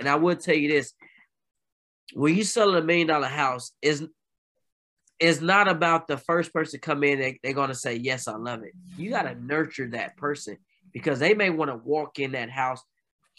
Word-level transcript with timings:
And 0.00 0.08
I 0.08 0.16
will 0.16 0.34
tell 0.34 0.56
you 0.56 0.68
this: 0.68 0.92
when 2.14 2.34
you 2.34 2.42
sell 2.42 2.74
a 2.74 2.82
million 2.82 3.06
dollar 3.06 3.28
house, 3.28 3.72
is 3.80 4.06
it's 5.20 5.40
not 5.40 5.68
about 5.68 6.08
the 6.08 6.16
first 6.16 6.52
person 6.52 6.80
come 6.80 7.04
in 7.04 7.18
they, 7.18 7.38
they're 7.42 7.52
going 7.52 7.68
to 7.68 7.74
say 7.74 7.94
yes 7.94 8.26
i 8.26 8.34
love 8.34 8.62
it. 8.62 8.72
You 8.96 9.10
got 9.10 9.22
to 9.22 9.34
nurture 9.34 9.88
that 9.90 10.16
person 10.16 10.56
because 10.92 11.18
they 11.18 11.34
may 11.34 11.50
want 11.50 11.70
to 11.70 11.76
walk 11.76 12.18
in 12.18 12.32
that 12.32 12.50
house 12.50 12.82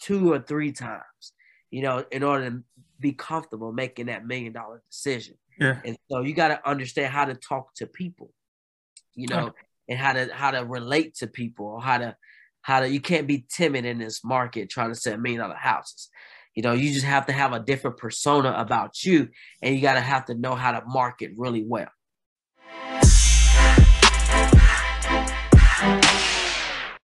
two 0.00 0.32
or 0.32 0.38
three 0.38 0.72
times 0.72 1.32
you 1.70 1.82
know 1.82 2.04
in 2.10 2.22
order 2.22 2.50
to 2.50 2.62
be 3.00 3.12
comfortable 3.12 3.72
making 3.72 4.06
that 4.06 4.24
million 4.24 4.52
dollar 4.52 4.80
decision. 4.90 5.34
Yeah. 5.58 5.80
And 5.84 5.98
so 6.08 6.22
you 6.22 6.34
got 6.34 6.48
to 6.48 6.68
understand 6.68 7.12
how 7.12 7.26
to 7.26 7.34
talk 7.34 7.74
to 7.74 7.86
people 7.86 8.32
you 9.14 9.26
know 9.28 9.52
and 9.88 9.98
how 9.98 10.12
to 10.12 10.30
how 10.32 10.52
to 10.52 10.64
relate 10.64 11.16
to 11.16 11.26
people 11.26 11.66
or 11.66 11.82
how 11.82 11.98
to 11.98 12.16
how 12.62 12.80
to 12.80 12.88
you 12.88 13.00
can't 13.00 13.26
be 13.26 13.44
timid 13.48 13.84
in 13.84 13.98
this 13.98 14.24
market 14.24 14.70
trying 14.70 14.90
to 14.90 14.94
sell 14.94 15.16
million 15.18 15.40
dollar 15.40 15.56
houses 15.56 16.08
you 16.54 16.62
know, 16.62 16.72
you 16.72 16.92
just 16.92 17.06
have 17.06 17.26
to 17.26 17.32
have 17.32 17.52
a 17.54 17.60
different 17.60 17.96
persona 17.96 18.52
about 18.52 19.04
you, 19.04 19.28
and 19.62 19.74
you 19.74 19.80
got 19.80 19.94
to 19.94 20.00
have 20.00 20.26
to 20.26 20.34
know 20.34 20.54
how 20.54 20.72
to 20.72 20.84
market 20.86 21.32
really 21.36 21.64
well. 21.64 21.88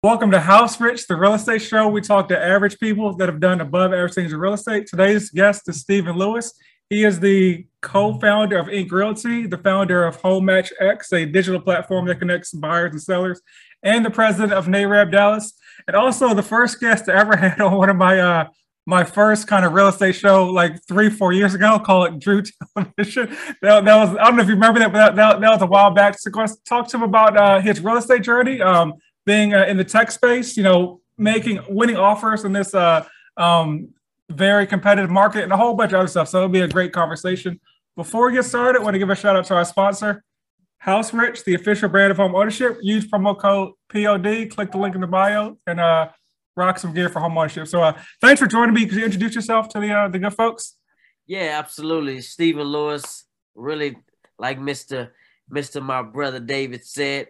Welcome 0.04 0.32
to 0.32 0.40
House 0.40 0.80
Rich, 0.80 1.08
the 1.08 1.16
real 1.16 1.34
estate 1.34 1.62
show. 1.62 1.88
We 1.88 2.02
talk 2.02 2.28
to 2.28 2.38
average 2.38 2.78
people 2.80 3.16
that 3.16 3.30
have 3.30 3.40
done 3.40 3.62
above 3.62 3.94
average 3.94 4.14
things 4.14 4.34
in 4.34 4.40
real 4.40 4.54
estate. 4.54 4.88
Today's 4.88 5.32
guest 5.32 5.68
is 5.70 5.80
Stephen 5.80 6.18
Lewis. 6.18 6.54
He 6.90 7.04
is 7.04 7.20
the 7.20 7.66
co-founder 7.82 8.58
of 8.58 8.70
Ink 8.70 8.92
Realty, 8.92 9.48
the 9.48 9.58
founder 9.58 10.06
of 10.06 10.22
Homematchx, 10.22 11.14
a 11.14 11.26
digital 11.26 11.62
platform 11.62 12.06
that 12.08 12.20
connects 12.20 12.52
buyers 12.52 12.92
and 12.92 13.02
sellers, 13.02 13.42
and 13.82 14.06
the 14.06 14.10
president 14.10 14.52
of 14.52 14.68
NAREB 14.68 15.12
Dallas, 15.12 15.54
and 15.88 15.96
also 15.96 16.34
the 16.34 16.44
first 16.44 16.80
guest 16.82 17.06
to 17.06 17.14
ever 17.14 17.36
had 17.38 17.62
on 17.62 17.78
one 17.78 17.90
of 17.90 17.96
my 17.96 18.20
uh, 18.20 18.48
my 18.88 19.04
first 19.04 19.48
kind 19.48 19.66
of 19.66 19.74
real 19.74 19.90
estate 19.90 20.16
show 20.16 20.46
like 20.46 20.82
three, 20.88 21.10
four 21.10 21.34
years 21.34 21.54
ago, 21.54 21.78
call 21.78 22.06
it 22.06 22.18
Drew 22.20 22.42
Television. 22.42 23.38
That, 23.62 23.84
that, 23.84 23.96
was, 23.98 24.16
I 24.18 24.24
don't 24.26 24.38
know 24.38 24.44
if 24.44 24.48
you 24.48 24.54
remember 24.54 24.80
that, 24.80 24.94
but 24.94 25.16
that, 25.16 25.42
that, 25.42 25.52
was 25.52 25.62
a 25.62 25.66
while 25.66 25.92
back. 25.92 26.18
So 26.18 26.32
talk 26.66 26.88
to 26.88 26.98
him 26.98 27.04
about 27.04 27.36
uh, 27.36 27.60
his 27.60 27.82
real 27.82 27.98
estate 27.98 28.24
journey, 28.24 28.62
um, 28.62 28.94
being 29.26 29.54
uh, 29.54 29.66
in 29.66 29.76
the 29.76 29.84
tech 29.84 30.10
space, 30.10 30.56
you 30.56 30.64
know, 30.64 31.02
making, 31.18 31.60
winning 31.68 31.98
offers 31.98 32.46
in 32.46 32.54
this 32.54 32.74
uh, 32.74 33.06
um, 33.36 33.90
very 34.30 34.66
competitive 34.66 35.12
market 35.12 35.44
and 35.44 35.52
a 35.52 35.58
whole 35.58 35.74
bunch 35.74 35.92
of 35.92 36.00
other 36.00 36.08
stuff. 36.08 36.30
So 36.30 36.38
it'll 36.38 36.50
be 36.50 36.62
a 36.62 36.68
great 36.68 36.94
conversation. 36.94 37.60
Before 37.98 38.28
we 38.28 38.34
get 38.34 38.46
started, 38.46 38.80
I 38.80 38.84
want 38.84 38.94
to 38.94 39.00
give 39.00 39.10
a 39.10 39.16
shout 39.16 39.36
out 39.36 39.44
to 39.46 39.56
our 39.56 39.66
sponsor, 39.66 40.24
House 40.78 41.14
Rich, 41.14 41.44
the 41.44 41.56
official 41.56 41.90
brand 41.90 42.12
of 42.12 42.18
home 42.18 42.36
ownership. 42.36 42.78
Use 42.82 43.06
promo 43.06 43.38
code 43.38 43.74
POD, 43.90 44.50
click 44.50 44.72
the 44.72 44.78
link 44.78 44.96
in 44.96 45.02
the 45.02 45.08
bio, 45.08 45.58
and 45.68 45.82
uh, 45.82 46.10
rock 46.58 46.80
some 46.80 46.94
gear 46.94 47.10
for 47.10 47.20
home 47.20 47.38
ownership. 47.38 47.68
So 47.68 47.82
uh, 47.82 48.00
thanks 48.20 48.42
for 48.42 48.48
joining 48.48 48.74
me. 48.74 48.86
Could 48.86 48.98
you 48.98 49.06
introduce 49.06 49.36
yourself 49.36 49.70
to 49.70 49.80
the 49.80 49.92
uh, 49.92 50.08
the 50.10 50.20
good 50.20 50.34
folks? 50.34 50.76
Yeah, 51.28 51.58
absolutely. 51.60 52.22
Stephen 52.22 52.64
Lewis, 52.64 53.26
really 53.56 53.98
like 54.40 54.60
Mr. 54.60 55.12
Mr. 55.52 55.82
My 55.82 56.02
brother 56.02 56.40
David 56.40 56.86
said, 56.86 57.28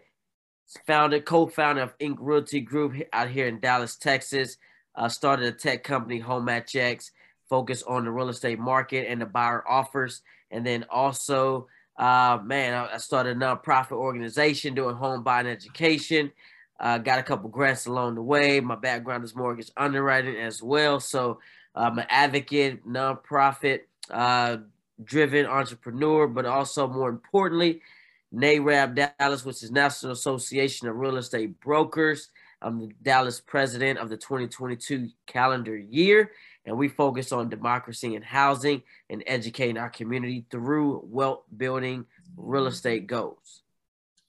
founder, 0.86 1.20
co-founder 1.20 1.82
of 1.82 1.94
Ink 2.00 2.18
Realty 2.22 2.62
Group 2.62 2.96
out 3.14 3.30
here 3.30 3.48
in 3.48 3.60
Dallas, 3.60 3.96
Texas. 3.96 4.58
Uh, 4.96 5.08
started 5.08 5.46
a 5.46 5.52
tech 5.52 5.84
company, 5.84 6.20
Homematchx, 6.20 7.12
focused 7.50 7.86
on 7.88 8.06
the 8.06 8.12
real 8.12 8.30
estate 8.30 8.58
market 8.58 9.08
and 9.08 9.22
the 9.22 9.26
buyer 9.28 9.64
offers. 9.68 10.22
And 10.50 10.66
then 10.66 10.86
also, 10.90 11.68
uh, 11.98 12.40
man, 12.44 12.74
I 12.74 12.98
started 12.98 13.38
a 13.38 13.40
nonprofit 13.40 13.92
organization 13.92 14.74
doing 14.74 14.96
home 14.96 15.24
buying 15.24 15.48
education. 15.48 16.32
Uh, 16.80 16.98
got 17.00 17.20
a 17.20 17.24
couple 17.24 17.50
grants 17.50 17.88
along 17.88 18.16
the 18.16 18.22
way. 18.22 18.60
My 18.60 18.76
background 18.76 19.24
is 19.24 19.36
mortgage 19.36 19.72
underwriting 19.76 20.36
as 20.36 20.62
well. 20.62 21.00
So 21.00 21.40
I'm 21.74 21.98
an 21.98 22.06
advocate, 22.10 22.88
nonprofit, 22.88 23.82
uh, 24.12 24.58
driven 25.04 25.46
entrepreneur, 25.46 26.28
but 26.28 26.46
also 26.46 26.88
more 26.88 27.10
importantly, 27.10 27.82
NAREB 28.34 29.12
Dallas, 29.20 29.46
which 29.46 29.64
is 29.64 29.72
National 29.72 30.12
Association 30.12 30.88
of 30.88 30.96
Real 30.96 31.18
Estate 31.18 31.60
Brokers. 31.60 32.30
I'm 32.62 32.80
the 32.80 32.94
Dallas 33.04 33.40
president 33.40 34.00
of 34.00 34.10
the 34.10 34.18
2022 34.18 35.10
calendar 35.28 35.78
year, 35.78 36.32
and 36.66 36.78
we 36.78 36.88
focus 36.88 37.32
on 37.32 37.50
democracy 37.50 38.16
and 38.16 38.26
housing 38.26 38.82
and 39.10 39.24
educating 39.28 39.78
our 39.78 39.90
community 39.90 40.46
through 40.50 41.02
wealth 41.06 41.44
building 41.56 42.06
real 42.36 42.68
estate 42.68 43.08
goals. 43.08 43.62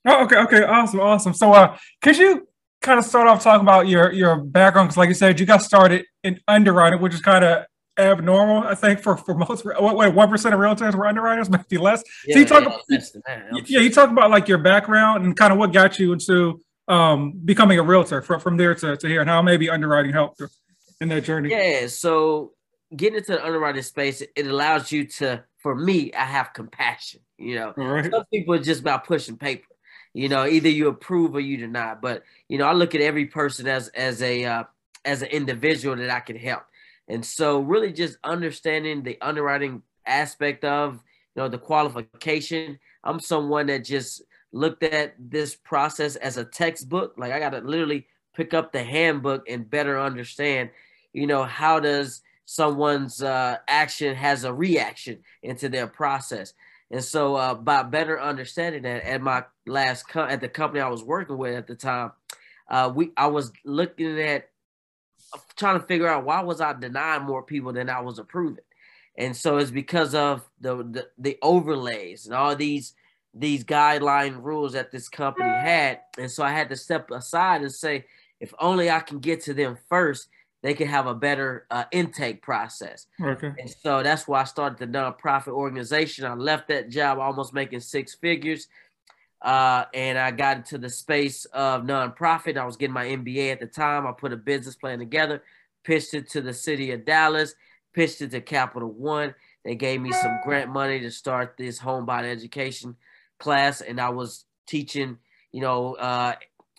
Oh, 0.06 0.24
okay, 0.24 0.36
okay, 0.36 0.62
awesome, 0.64 1.00
awesome. 1.00 1.34
So, 1.34 1.52
uh, 1.52 1.76
could 2.02 2.16
you 2.16 2.46
kind 2.80 2.98
of 2.98 3.04
start 3.04 3.26
off 3.26 3.42
talking 3.42 3.62
about 3.62 3.88
your 3.88 4.12
your 4.12 4.36
background? 4.36 4.88
Because, 4.88 4.96
like 4.96 5.08
you 5.08 5.14
said, 5.14 5.38
you 5.40 5.46
got 5.46 5.62
started 5.62 6.04
in 6.22 6.40
underwriting, 6.46 7.00
which 7.00 7.14
is 7.14 7.20
kind 7.20 7.44
of 7.44 7.64
abnormal, 7.98 8.62
I 8.62 8.74
think, 8.74 9.00
for 9.00 9.16
for 9.16 9.34
most. 9.34 9.64
Wait, 9.64 10.14
one 10.14 10.30
percent 10.30 10.54
of 10.54 10.60
realtors 10.60 10.94
were 10.94 11.06
underwriters, 11.06 11.50
maybe 11.50 11.78
less. 11.78 12.02
Yeah, 12.26 12.34
so 12.34 12.38
you 12.38 12.46
talk, 12.46 12.62
yeah, 12.62 13.16
about, 13.16 13.70
yeah, 13.70 13.80
you 13.80 13.90
talk 13.90 14.10
about 14.10 14.30
like 14.30 14.48
your 14.48 14.58
background 14.58 15.24
and 15.24 15.36
kind 15.36 15.52
of 15.52 15.58
what 15.58 15.72
got 15.72 15.98
you 15.98 16.12
into 16.12 16.62
um, 16.86 17.32
becoming 17.44 17.78
a 17.78 17.82
realtor 17.82 18.22
from 18.22 18.40
from 18.40 18.56
there 18.56 18.74
to, 18.74 18.96
to 18.96 19.08
here, 19.08 19.20
and 19.20 19.28
how 19.28 19.42
maybe 19.42 19.68
underwriting 19.68 20.12
helped 20.12 20.40
in 21.00 21.08
that 21.08 21.24
journey. 21.24 21.50
Yeah, 21.50 21.88
so 21.88 22.52
getting 22.94 23.18
into 23.18 23.32
the 23.32 23.44
underwriting 23.44 23.82
space, 23.82 24.22
it 24.22 24.46
allows 24.46 24.92
you 24.92 25.06
to. 25.06 25.44
For 25.58 25.74
me, 25.74 26.12
I 26.12 26.24
have 26.24 26.52
compassion. 26.52 27.20
You 27.36 27.56
know, 27.56 27.74
right. 27.76 28.08
some 28.08 28.24
people 28.32 28.54
are 28.54 28.60
just 28.60 28.80
about 28.80 29.04
pushing 29.04 29.36
paper 29.36 29.66
you 30.18 30.28
know, 30.28 30.46
either 30.46 30.68
you 30.68 30.88
approve 30.88 31.36
or 31.36 31.40
you 31.40 31.56
do 31.58 31.68
not. 31.68 32.02
But 32.02 32.24
you 32.48 32.58
know, 32.58 32.66
I 32.66 32.72
look 32.72 32.96
at 32.96 33.00
every 33.00 33.26
person 33.26 33.68
as 33.68 33.86
as 33.88 34.20
a 34.20 34.44
uh, 34.44 34.64
as 35.04 35.22
an 35.22 35.28
individual 35.28 35.94
that 35.94 36.10
I 36.10 36.18
can 36.18 36.36
help, 36.36 36.64
and 37.06 37.24
so 37.24 37.60
really 37.60 37.92
just 37.92 38.18
understanding 38.24 39.04
the 39.04 39.16
underwriting 39.20 39.82
aspect 40.04 40.64
of 40.64 40.94
you 41.36 41.42
know 41.42 41.48
the 41.48 41.58
qualification. 41.58 42.80
I'm 43.04 43.20
someone 43.20 43.66
that 43.66 43.84
just 43.84 44.22
looked 44.50 44.82
at 44.82 45.14
this 45.20 45.54
process 45.54 46.16
as 46.16 46.36
a 46.36 46.44
textbook. 46.44 47.14
Like 47.16 47.30
I 47.30 47.38
got 47.38 47.50
to 47.50 47.60
literally 47.60 48.08
pick 48.34 48.54
up 48.54 48.72
the 48.72 48.82
handbook 48.82 49.48
and 49.48 49.70
better 49.70 50.00
understand, 50.00 50.70
you 51.12 51.28
know, 51.28 51.44
how 51.44 51.78
does 51.78 52.22
someone's 52.44 53.22
uh, 53.22 53.58
action 53.68 54.16
has 54.16 54.42
a 54.42 54.52
reaction 54.52 55.18
into 55.42 55.68
their 55.68 55.86
process. 55.86 56.54
And 56.90 57.04
so, 57.04 57.36
uh, 57.36 57.54
by 57.54 57.82
better 57.82 58.20
understanding 58.20 58.82
that, 58.82 59.04
at 59.04 59.20
my 59.20 59.44
last 59.66 60.08
co- 60.08 60.24
at 60.24 60.40
the 60.40 60.48
company 60.48 60.80
I 60.80 60.88
was 60.88 61.04
working 61.04 61.36
with 61.36 61.54
at 61.54 61.66
the 61.66 61.74
time, 61.74 62.12
uh, 62.68 62.90
we 62.94 63.12
I 63.16 63.26
was 63.26 63.52
looking 63.64 64.18
at 64.20 64.48
trying 65.56 65.78
to 65.80 65.86
figure 65.86 66.08
out 66.08 66.24
why 66.24 66.40
was 66.40 66.60
I 66.60 66.72
denying 66.72 67.24
more 67.24 67.42
people 67.42 67.72
than 67.72 67.90
I 67.90 68.00
was 68.00 68.18
approving, 68.18 68.64
and 69.16 69.36
so 69.36 69.58
it's 69.58 69.70
because 69.70 70.14
of 70.14 70.48
the 70.60 70.76
the, 70.76 71.08
the 71.18 71.38
overlays 71.42 72.24
and 72.24 72.34
all 72.34 72.56
these 72.56 72.94
these 73.34 73.64
guideline 73.64 74.42
rules 74.42 74.72
that 74.72 74.90
this 74.90 75.08
company 75.10 75.50
had, 75.50 76.00
and 76.16 76.30
so 76.30 76.42
I 76.42 76.52
had 76.52 76.70
to 76.70 76.76
step 76.76 77.10
aside 77.10 77.60
and 77.60 77.72
say, 77.72 78.06
if 78.40 78.54
only 78.58 78.90
I 78.90 79.00
can 79.00 79.18
get 79.18 79.42
to 79.42 79.54
them 79.54 79.76
first, 79.90 80.28
they 80.62 80.74
can 80.74 80.88
have 80.88 81.06
a 81.06 81.14
better 81.14 81.66
uh, 81.70 81.84
intake 81.92 82.42
process. 82.42 83.06
Okay. 83.22 83.52
And 83.58 83.70
so 83.70 84.02
that's 84.02 84.26
why 84.26 84.40
I 84.40 84.44
started 84.44 84.78
the 84.78 84.98
nonprofit 84.98 85.52
organization. 85.52 86.24
I 86.24 86.34
left 86.34 86.68
that 86.68 86.90
job 86.90 87.18
almost 87.18 87.54
making 87.54 87.80
six 87.80 88.14
figures. 88.14 88.68
Uh, 89.40 89.84
and 89.94 90.18
I 90.18 90.32
got 90.32 90.56
into 90.56 90.78
the 90.78 90.90
space 90.90 91.44
of 91.46 91.82
nonprofit. 91.82 92.56
I 92.56 92.64
was 92.64 92.76
getting 92.76 92.94
my 92.94 93.06
MBA 93.06 93.52
at 93.52 93.60
the 93.60 93.66
time. 93.66 94.06
I 94.06 94.12
put 94.12 94.32
a 94.32 94.36
business 94.36 94.74
plan 94.74 94.98
together, 94.98 95.42
pitched 95.84 96.14
it 96.14 96.28
to 96.30 96.40
the 96.40 96.52
city 96.52 96.90
of 96.90 97.04
Dallas, 97.04 97.54
pitched 97.94 98.20
it 98.20 98.32
to 98.32 98.40
Capital 98.40 98.90
One. 98.90 99.34
They 99.64 99.76
gave 99.76 100.00
me 100.00 100.10
some 100.12 100.40
grant 100.42 100.72
money 100.72 100.98
to 101.00 101.10
start 101.10 101.54
this 101.56 101.78
home 101.78 102.04
buying 102.04 102.26
education 102.26 102.96
class, 103.38 103.80
and 103.80 104.00
I 104.00 104.08
was 104.08 104.44
teaching, 104.66 105.18
you 105.52 105.60
know, 105.60 105.94
uh, 105.94 106.34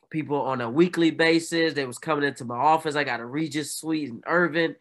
people 0.10 0.42
on 0.42 0.62
a 0.62 0.70
weekly 0.70 1.12
basis. 1.12 1.74
They 1.74 1.86
was 1.86 1.98
coming 1.98 2.28
into 2.28 2.46
my 2.46 2.58
office. 2.58 2.96
I 2.96 3.04
got 3.04 3.20
a 3.20 3.26
Regus 3.26 3.76
Suite 3.76 4.10
in 4.10 4.22
Irving. 4.26 4.76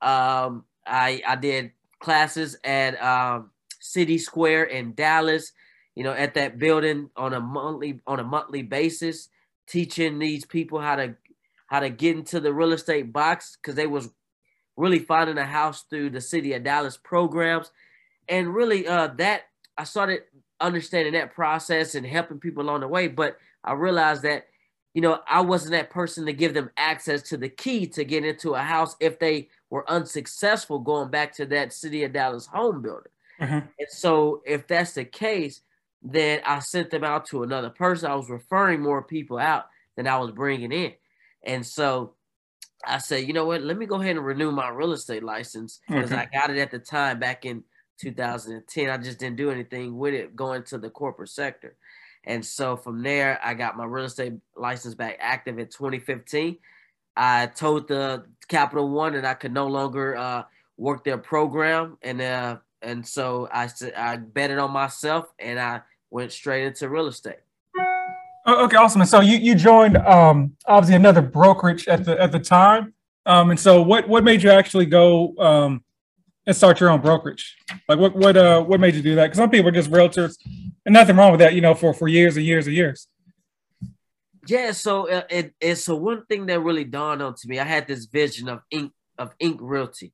Um, 0.00 0.64
I 0.86 1.22
I 1.26 1.36
did 1.36 1.72
classes 1.98 2.56
at 2.64 3.00
um, 3.02 3.50
City 3.80 4.18
Square 4.18 4.64
in 4.64 4.94
Dallas. 4.94 5.52
You 5.94 6.04
know, 6.04 6.12
at 6.12 6.34
that 6.34 6.58
building 6.58 7.08
on 7.16 7.32
a 7.32 7.40
monthly 7.40 8.00
on 8.06 8.20
a 8.20 8.24
monthly 8.24 8.62
basis, 8.62 9.30
teaching 9.66 10.18
these 10.18 10.44
people 10.44 10.78
how 10.78 10.96
to 10.96 11.16
how 11.68 11.80
to 11.80 11.88
get 11.88 12.16
into 12.16 12.38
the 12.38 12.52
real 12.52 12.72
estate 12.72 13.12
box 13.12 13.56
because 13.56 13.74
they 13.74 13.86
was 13.86 14.10
really 14.76 14.98
finding 14.98 15.38
a 15.38 15.44
house 15.44 15.84
through 15.88 16.10
the 16.10 16.20
city 16.20 16.52
of 16.52 16.62
Dallas 16.62 16.98
programs, 16.98 17.70
and 18.28 18.54
really 18.54 18.86
uh, 18.86 19.08
that 19.16 19.42
I 19.78 19.84
started 19.84 20.22
understanding 20.60 21.14
that 21.14 21.34
process 21.34 21.94
and 21.94 22.06
helping 22.06 22.38
people 22.38 22.62
along 22.62 22.80
the 22.80 22.88
way. 22.88 23.08
But 23.08 23.38
I 23.64 23.72
realized 23.72 24.22
that 24.22 24.46
you 24.96 25.02
know, 25.02 25.20
I 25.28 25.42
wasn't 25.42 25.72
that 25.72 25.90
person 25.90 26.24
to 26.24 26.32
give 26.32 26.54
them 26.54 26.70
access 26.78 27.20
to 27.24 27.36
the 27.36 27.50
key 27.50 27.86
to 27.88 28.02
get 28.02 28.24
into 28.24 28.54
a 28.54 28.60
house 28.60 28.96
if 28.98 29.18
they 29.18 29.50
were 29.68 29.88
unsuccessful 29.90 30.78
going 30.78 31.10
back 31.10 31.34
to 31.34 31.44
that 31.44 31.74
city 31.74 32.04
of 32.04 32.14
Dallas 32.14 32.46
home 32.46 32.80
builder. 32.80 33.10
Mm-hmm. 33.38 33.58
And 33.78 33.88
so, 33.90 34.40
if 34.46 34.66
that's 34.66 34.94
the 34.94 35.04
case, 35.04 35.60
then 36.02 36.40
I 36.46 36.60
sent 36.60 36.90
them 36.90 37.04
out 37.04 37.26
to 37.26 37.42
another 37.42 37.68
person. 37.68 38.10
I 38.10 38.14
was 38.14 38.30
referring 38.30 38.80
more 38.80 39.02
people 39.02 39.36
out 39.36 39.66
than 39.96 40.06
I 40.06 40.16
was 40.16 40.30
bringing 40.30 40.72
in. 40.72 40.94
And 41.42 41.66
so, 41.66 42.14
I 42.82 42.96
said, 42.96 43.26
you 43.26 43.34
know 43.34 43.44
what? 43.44 43.60
Let 43.62 43.76
me 43.76 43.84
go 43.84 44.00
ahead 44.00 44.16
and 44.16 44.24
renew 44.24 44.50
my 44.50 44.70
real 44.70 44.92
estate 44.92 45.22
license 45.22 45.78
because. 45.86 46.10
I 46.10 46.26
got 46.32 46.48
it 46.48 46.56
at 46.56 46.70
the 46.70 46.78
time 46.78 47.18
back 47.18 47.44
in 47.44 47.64
2010. 48.00 48.88
I 48.88 48.96
just 48.96 49.18
didn't 49.18 49.36
do 49.36 49.50
anything 49.50 49.98
with 49.98 50.14
it 50.14 50.34
going 50.34 50.62
to 50.64 50.78
the 50.78 50.88
corporate 50.88 51.28
sector. 51.28 51.76
And 52.26 52.44
so 52.44 52.76
from 52.76 53.02
there, 53.02 53.38
I 53.42 53.54
got 53.54 53.76
my 53.76 53.84
real 53.84 54.04
estate 54.04 54.34
license 54.56 54.94
back 54.94 55.16
active 55.20 55.58
in 55.58 55.66
2015. 55.66 56.58
I 57.16 57.46
told 57.46 57.88
the 57.88 58.24
Capital 58.48 58.88
One 58.90 59.14
that 59.14 59.24
I 59.24 59.34
could 59.34 59.52
no 59.52 59.68
longer 59.68 60.16
uh, 60.16 60.42
work 60.76 61.04
their 61.04 61.18
program, 61.18 61.96
and 62.02 62.20
uh, 62.20 62.58
and 62.82 63.06
so 63.06 63.48
I 63.52 63.70
I 63.96 64.16
betted 64.16 64.58
on 64.58 64.70
myself, 64.72 65.26
and 65.38 65.58
I 65.58 65.80
went 66.10 66.32
straight 66.32 66.66
into 66.66 66.88
real 66.88 67.06
estate. 67.06 67.38
Oh, 68.44 68.64
Okay, 68.64 68.76
awesome. 68.76 69.00
And 69.00 69.10
so 69.10 69.20
you 69.20 69.38
you 69.38 69.54
joined 69.54 69.96
um, 69.96 70.56
obviously 70.66 70.96
another 70.96 71.22
brokerage 71.22 71.88
at 71.88 72.04
the 72.04 72.20
at 72.20 72.32
the 72.32 72.38
time. 72.38 72.92
Um, 73.24 73.50
and 73.50 73.58
so 73.58 73.82
what 73.82 74.08
what 74.08 74.22
made 74.22 74.42
you 74.42 74.50
actually 74.50 74.86
go 74.86 75.36
um, 75.38 75.82
and 76.46 76.54
start 76.54 76.80
your 76.80 76.90
own 76.90 77.00
brokerage? 77.00 77.56
Like 77.88 77.98
what 77.98 78.14
what 78.14 78.36
uh 78.36 78.62
what 78.62 78.78
made 78.78 78.94
you 78.94 79.02
do 79.02 79.16
that? 79.16 79.26
Because 79.26 79.38
some 79.38 79.50
people 79.50 79.68
are 79.68 79.72
just 79.72 79.90
realtors, 79.90 80.36
and 80.86 80.92
nothing 80.92 81.16
wrong 81.16 81.32
with 81.32 81.40
that, 81.40 81.54
you 81.54 81.60
know, 81.60 81.74
for 81.74 81.92
for 81.92 82.08
years 82.08 82.36
and 82.36 82.46
years 82.46 82.66
and 82.66 82.74
years. 82.74 83.08
Yeah, 84.46 84.70
so 84.70 85.10
uh, 85.10 85.22
it, 85.28 85.52
it's 85.60 85.84
so 85.84 85.96
one 85.96 86.24
thing 86.26 86.46
that 86.46 86.60
really 86.60 86.84
dawned 86.84 87.20
on 87.20 87.34
to 87.34 87.48
me. 87.48 87.58
I 87.58 87.64
had 87.64 87.88
this 87.88 88.06
vision 88.06 88.48
of 88.48 88.60
ink 88.70 88.92
of 89.18 89.34
ink 89.40 89.58
Realty, 89.60 90.12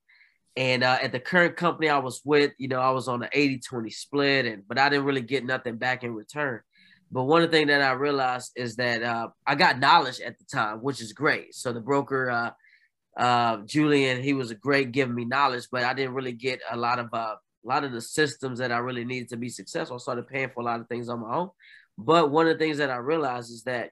and 0.56 0.82
uh, 0.82 0.98
at 1.02 1.12
the 1.12 1.20
current 1.20 1.56
company 1.56 1.90
I 1.90 1.98
was 1.98 2.22
with, 2.24 2.52
you 2.56 2.68
know, 2.68 2.80
I 2.80 2.90
was 2.90 3.08
on 3.08 3.22
an 3.22 3.28
80-20 3.34 3.92
split, 3.92 4.46
and 4.46 4.66
but 4.66 4.78
I 4.78 4.88
didn't 4.88 5.04
really 5.04 5.20
get 5.20 5.44
nothing 5.44 5.76
back 5.76 6.02
in 6.02 6.14
return. 6.14 6.62
But 7.10 7.24
one 7.24 7.50
thing 7.50 7.66
that 7.66 7.82
I 7.82 7.92
realized 7.92 8.52
is 8.56 8.76
that 8.76 9.02
uh, 9.02 9.28
I 9.46 9.54
got 9.54 9.78
knowledge 9.78 10.20
at 10.20 10.38
the 10.38 10.44
time, 10.50 10.78
which 10.78 11.02
is 11.02 11.12
great. 11.12 11.54
So 11.54 11.74
the 11.74 11.80
broker, 11.80 12.30
uh, 12.30 13.20
uh, 13.20 13.58
Julian, 13.66 14.22
he 14.22 14.32
was 14.32 14.50
a 14.50 14.54
great 14.54 14.92
giving 14.92 15.14
me 15.14 15.26
knowledge, 15.26 15.66
but 15.70 15.84
I 15.84 15.92
didn't 15.92 16.14
really 16.14 16.32
get 16.32 16.60
a 16.70 16.76
lot 16.78 16.98
of 16.98 17.10
uh, 17.12 17.34
a 17.64 17.68
lot 17.68 17.84
of 17.84 17.92
the 17.92 18.00
systems 18.00 18.58
that 18.58 18.72
I 18.72 18.78
really 18.78 19.04
needed 19.04 19.28
to 19.30 19.36
be 19.36 19.48
successful. 19.48 19.96
I 19.96 19.98
started 19.98 20.28
paying 20.28 20.50
for 20.50 20.60
a 20.60 20.64
lot 20.64 20.80
of 20.80 20.88
things 20.88 21.08
on 21.08 21.20
my 21.20 21.34
own. 21.34 21.50
But 21.98 22.30
one 22.30 22.46
of 22.46 22.58
the 22.58 22.64
things 22.64 22.78
that 22.78 22.90
I 22.90 22.96
realized 22.96 23.50
is 23.50 23.62
that 23.64 23.90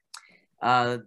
uh, 0.63 0.99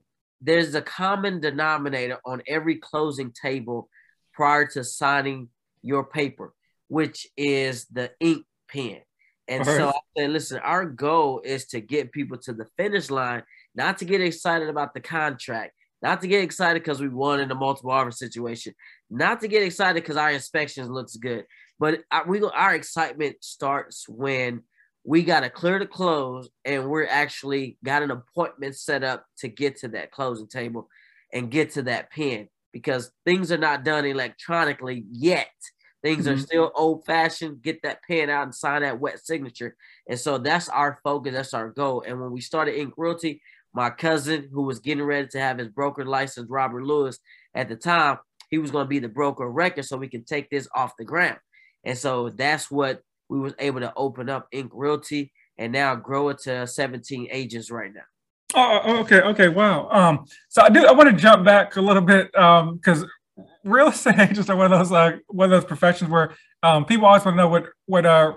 there's 0.42 0.76
a 0.76 0.82
common 0.82 1.40
denominator 1.40 2.20
on 2.26 2.42
every 2.48 2.76
closing 2.76 3.32
table 3.32 3.90
prior 4.34 4.66
to 4.68 4.84
signing 4.84 5.50
your 5.82 6.04
paper, 6.04 6.54
which 6.88 7.28
is 7.38 7.86
the 7.86 8.12
ink 8.20 8.46
pen. 8.70 9.00
And 9.48 9.66
so 9.66 9.90
I 9.90 10.00
said, 10.18 10.30
listen, 10.30 10.60
our 10.60 10.86
goal 10.86 11.42
is 11.44 11.66
to 11.68 11.82
get 11.82 12.14
people 12.14 12.38
to 12.40 12.54
the 12.54 12.66
finish 12.78 13.10
line, 13.10 13.44
not 13.76 13.98
to 13.98 14.06
get 14.06 14.22
excited 14.22 14.70
about 14.70 14.94
the 14.94 15.02
contract, 15.02 15.74
not 16.02 16.22
to 16.22 16.28
get 16.28 16.44
excited 16.44 16.82
because 16.82 17.02
we 17.02 17.10
won 17.10 17.42
in 17.42 17.50
the 17.50 17.56
multiple 17.56 17.92
offer 17.92 18.12
situation, 18.12 18.74
not 19.10 19.42
to 19.42 19.50
get 19.50 19.64
excited 19.64 20.02
because 20.02 20.18
our 20.18 20.32
inspections 20.32 20.90
looks 20.90 21.18
good, 21.18 21.46
but 21.80 22.02
our, 22.12 22.28
we 22.28 22.40
go, 22.40 22.50
our 22.50 22.76
excitement 22.76 23.38
starts 23.42 24.08
when 24.08 24.64
we 25.04 25.24
got 25.24 25.42
to 25.42 25.50
clear 25.50 25.80
the 25.80 25.86
close 25.86 26.50
and 26.64 26.90
we're 26.90 27.08
actually 27.08 27.78
got 27.84 28.04
an 28.04 28.12
appointment 28.12 28.76
set 28.76 29.04
up 29.04 29.26
to 29.40 29.48
get 29.48 29.78
to 29.78 29.90
that 29.90 30.12
closing 30.12 30.48
table 30.48 30.88
and 31.34 31.52
get 31.52 31.72
to 31.72 31.84
that 31.84 32.12
pen 32.12 32.48
because 32.72 33.12
things 33.26 33.52
are 33.52 33.58
not 33.58 33.84
done 33.84 34.06
electronically 34.06 35.06
yet. 35.12 35.50
Things 36.02 36.28
are 36.28 36.36
Mhm. 36.36 36.42
still 36.42 36.72
old 36.76 37.06
fashioned. 37.06 37.62
Get 37.62 37.82
that 37.84 38.04
pen 38.04 38.30
out 38.30 38.44
and 38.44 38.56
sign 38.56 38.82
that 38.82 39.00
wet 39.00 39.20
signature. 39.26 39.76
And 40.08 40.20
so 40.20 40.38
that's 40.38 40.70
our 40.70 41.00
focus. 41.04 41.34
That's 41.34 41.54
our 41.54 41.70
goal. 41.70 42.04
And 42.06 42.20
when 42.22 42.32
we 42.32 42.42
started 42.42 42.80
Ink 42.80 42.94
Realty, 42.98 43.42
my 43.74 43.90
cousin, 43.90 44.50
who 44.52 44.64
was 44.64 44.80
getting 44.80 45.04
ready 45.04 45.28
to 45.30 45.40
have 45.40 45.58
his 45.58 45.70
broker 45.70 46.06
license, 46.06 46.50
Robert 46.50 46.84
Lewis, 46.84 47.20
at 47.56 47.70
the 47.70 47.76
time, 47.76 48.20
he 48.50 48.58
was 48.58 48.72
going 48.72 48.86
to 48.86 48.90
be 48.90 49.00
the 49.00 49.08
broker 49.08 49.48
of 49.48 49.54
record 49.54 49.84
so 49.86 49.98
we 49.98 50.10
can 50.10 50.24
take 50.24 50.50
this 50.50 50.68
off 50.76 50.96
the 50.98 51.06
ground. 51.06 51.40
And 51.84 51.98
so 51.98 52.30
that's 52.30 52.72
what 52.72 53.02
we 53.30 53.40
was 53.40 53.54
able 53.60 53.80
to 53.82 53.94
open 53.96 54.30
up 54.30 54.48
Ink 54.52 54.72
Realty 54.74 55.32
and 55.58 55.72
now 55.72 55.96
grow 55.96 56.30
it 56.30 56.40
to 56.40 56.68
17 56.68 57.28
agents 57.32 57.72
right 57.72 57.94
now. 57.94 58.02
Oh, 58.56 58.82
oh, 58.84 59.00
okay, 59.00 59.22
okay, 59.22 59.50
wow. 59.50 59.90
Um, 59.90 60.26
so 60.50 60.62
I 60.62 60.70
do. 60.70 60.86
I 60.86 60.92
want 60.92 61.10
to 61.10 61.16
jump 61.16 61.44
back 61.44 61.76
a 61.76 61.82
little 61.82 62.04
bit 62.04 62.36
um, 62.38 62.76
because 62.76 63.04
real 63.64 63.88
estate 63.88 64.20
agents 64.20 64.50
are 64.50 64.56
one 64.56 64.72
of 64.72 64.80
those 64.80 64.92
like 64.92 65.22
one 65.28 65.46
of 65.46 65.52
those 65.52 65.66
professions 65.66 66.10
where 66.10 66.36
um, 66.62 66.86
people 66.86 67.08
always 67.08 67.26
want 67.26 67.34
to 67.34 67.38
know 67.38 67.48
what 67.48 67.66
what 67.88 68.06
uh 68.06 68.34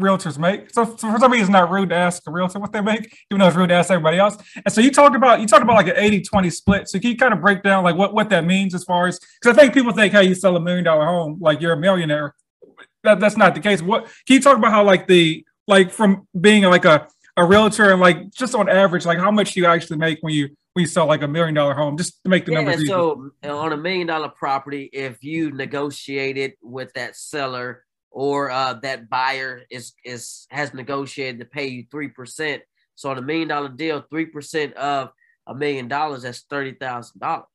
realtors 0.00 0.38
make. 0.38 0.70
So, 0.72 0.84
so 0.96 1.10
for 1.10 1.18
some 1.18 1.32
reason, 1.32 1.44
it's 1.44 1.52
not 1.52 1.70
rude 1.70 1.88
to 1.88 1.94
ask 1.94 2.22
a 2.26 2.30
realtor 2.30 2.58
what 2.58 2.72
they 2.72 2.80
make, 2.80 3.16
even 3.30 3.40
though 3.40 3.48
it's 3.48 3.56
rude 3.56 3.68
to 3.68 3.74
ask 3.74 3.90
everybody 3.90 4.18
else. 4.18 4.36
And 4.54 4.72
so 4.72 4.80
you 4.80 4.90
talked 4.90 5.16
about 5.16 5.40
you 5.40 5.46
talked 5.46 5.62
about 5.62 5.76
like 5.76 5.88
an 5.88 5.96
80-20 5.96 6.52
split. 6.52 6.88
So 6.88 6.98
can 6.98 7.10
you 7.10 7.16
kind 7.16 7.32
of 7.32 7.40
break 7.40 7.62
down 7.62 7.84
like 7.84 7.96
what 7.96 8.14
what 8.14 8.28
that 8.30 8.44
means 8.44 8.74
as 8.74 8.84
far 8.84 9.06
as 9.06 9.18
because 9.40 9.56
I 9.56 9.60
think 9.60 9.74
people 9.74 9.92
think, 9.92 10.12
hey, 10.12 10.24
you 10.24 10.34
sell 10.34 10.56
a 10.56 10.60
million 10.60 10.84
dollar 10.84 11.06
home, 11.06 11.38
like 11.40 11.60
you're 11.60 11.72
a 11.72 11.78
millionaire. 11.78 12.34
That 13.04 13.20
that's 13.20 13.36
not 13.36 13.54
the 13.54 13.60
case. 13.60 13.82
What 13.82 14.04
can 14.26 14.34
you 14.34 14.40
talk 14.40 14.58
about 14.58 14.72
how 14.72 14.84
like 14.84 15.06
the 15.06 15.44
like 15.66 15.90
from 15.90 16.26
being 16.38 16.64
like 16.64 16.84
a 16.84 17.08
a 17.36 17.44
realtor 17.44 17.92
and 17.92 18.00
like 18.00 18.32
just 18.32 18.54
on 18.54 18.68
average, 18.68 19.04
like 19.04 19.18
how 19.18 19.30
much 19.30 19.52
do 19.52 19.60
you 19.60 19.66
actually 19.66 19.98
make 19.98 20.18
when 20.22 20.32
you 20.34 20.48
when 20.72 20.82
you 20.82 20.86
sell 20.86 21.06
like 21.06 21.22
a 21.22 21.28
million 21.28 21.54
dollar 21.54 21.74
home, 21.74 21.96
just 21.96 22.22
to 22.24 22.28
make 22.28 22.44
the 22.46 22.52
Yeah, 22.52 22.58
numbers 22.58 22.76
easy. 22.76 22.86
so 22.86 23.30
uh, 23.44 23.56
on 23.56 23.72
a 23.72 23.76
million 23.76 24.06
dollar 24.06 24.28
property, 24.28 24.90
if 24.92 25.22
you 25.22 25.50
negotiated 25.52 26.54
with 26.62 26.92
that 26.94 27.16
seller 27.16 27.84
or 28.10 28.50
uh, 28.50 28.74
that 28.74 29.08
buyer 29.08 29.62
is 29.70 29.92
is 30.04 30.46
has 30.50 30.74
negotiated 30.74 31.38
to 31.40 31.46
pay 31.46 31.66
you 31.66 31.84
three 31.90 32.08
percent, 32.08 32.62
so 32.94 33.10
on 33.10 33.18
a 33.18 33.22
million 33.22 33.48
dollar 33.48 33.68
deal, 33.68 34.04
three 34.10 34.26
percent 34.26 34.74
of 34.74 35.10
a 35.46 35.54
million 35.54 35.88
dollars, 35.88 36.22
that's 36.22 36.40
thirty 36.40 36.72
thousand 36.72 37.20
dollars. 37.20 37.46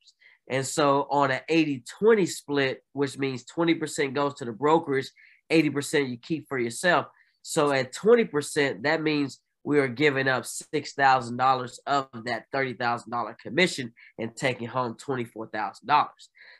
And 0.48 0.66
so 0.66 1.06
on 1.10 1.30
an 1.30 1.40
80-20 1.50 2.28
split, 2.28 2.82
which 2.92 3.16
means 3.18 3.44
20% 3.44 4.14
goes 4.14 4.34
to 4.34 4.44
the 4.44 4.52
brokerage, 4.52 5.10
80% 5.50 6.10
you 6.10 6.16
keep 6.16 6.48
for 6.48 6.58
yourself. 6.58 7.06
So 7.42 7.72
at 7.72 7.94
20%, 7.94 8.82
that 8.82 9.02
means 9.02 9.40
we 9.64 9.78
are 9.78 9.88
giving 9.88 10.28
up 10.28 10.42
$6,000 10.42 11.78
of 11.86 12.08
that 12.24 12.44
$30,000 12.52 13.38
commission 13.38 13.92
and 14.18 14.34
taking 14.36 14.68
home 14.68 14.94
$24,000. 14.94 16.08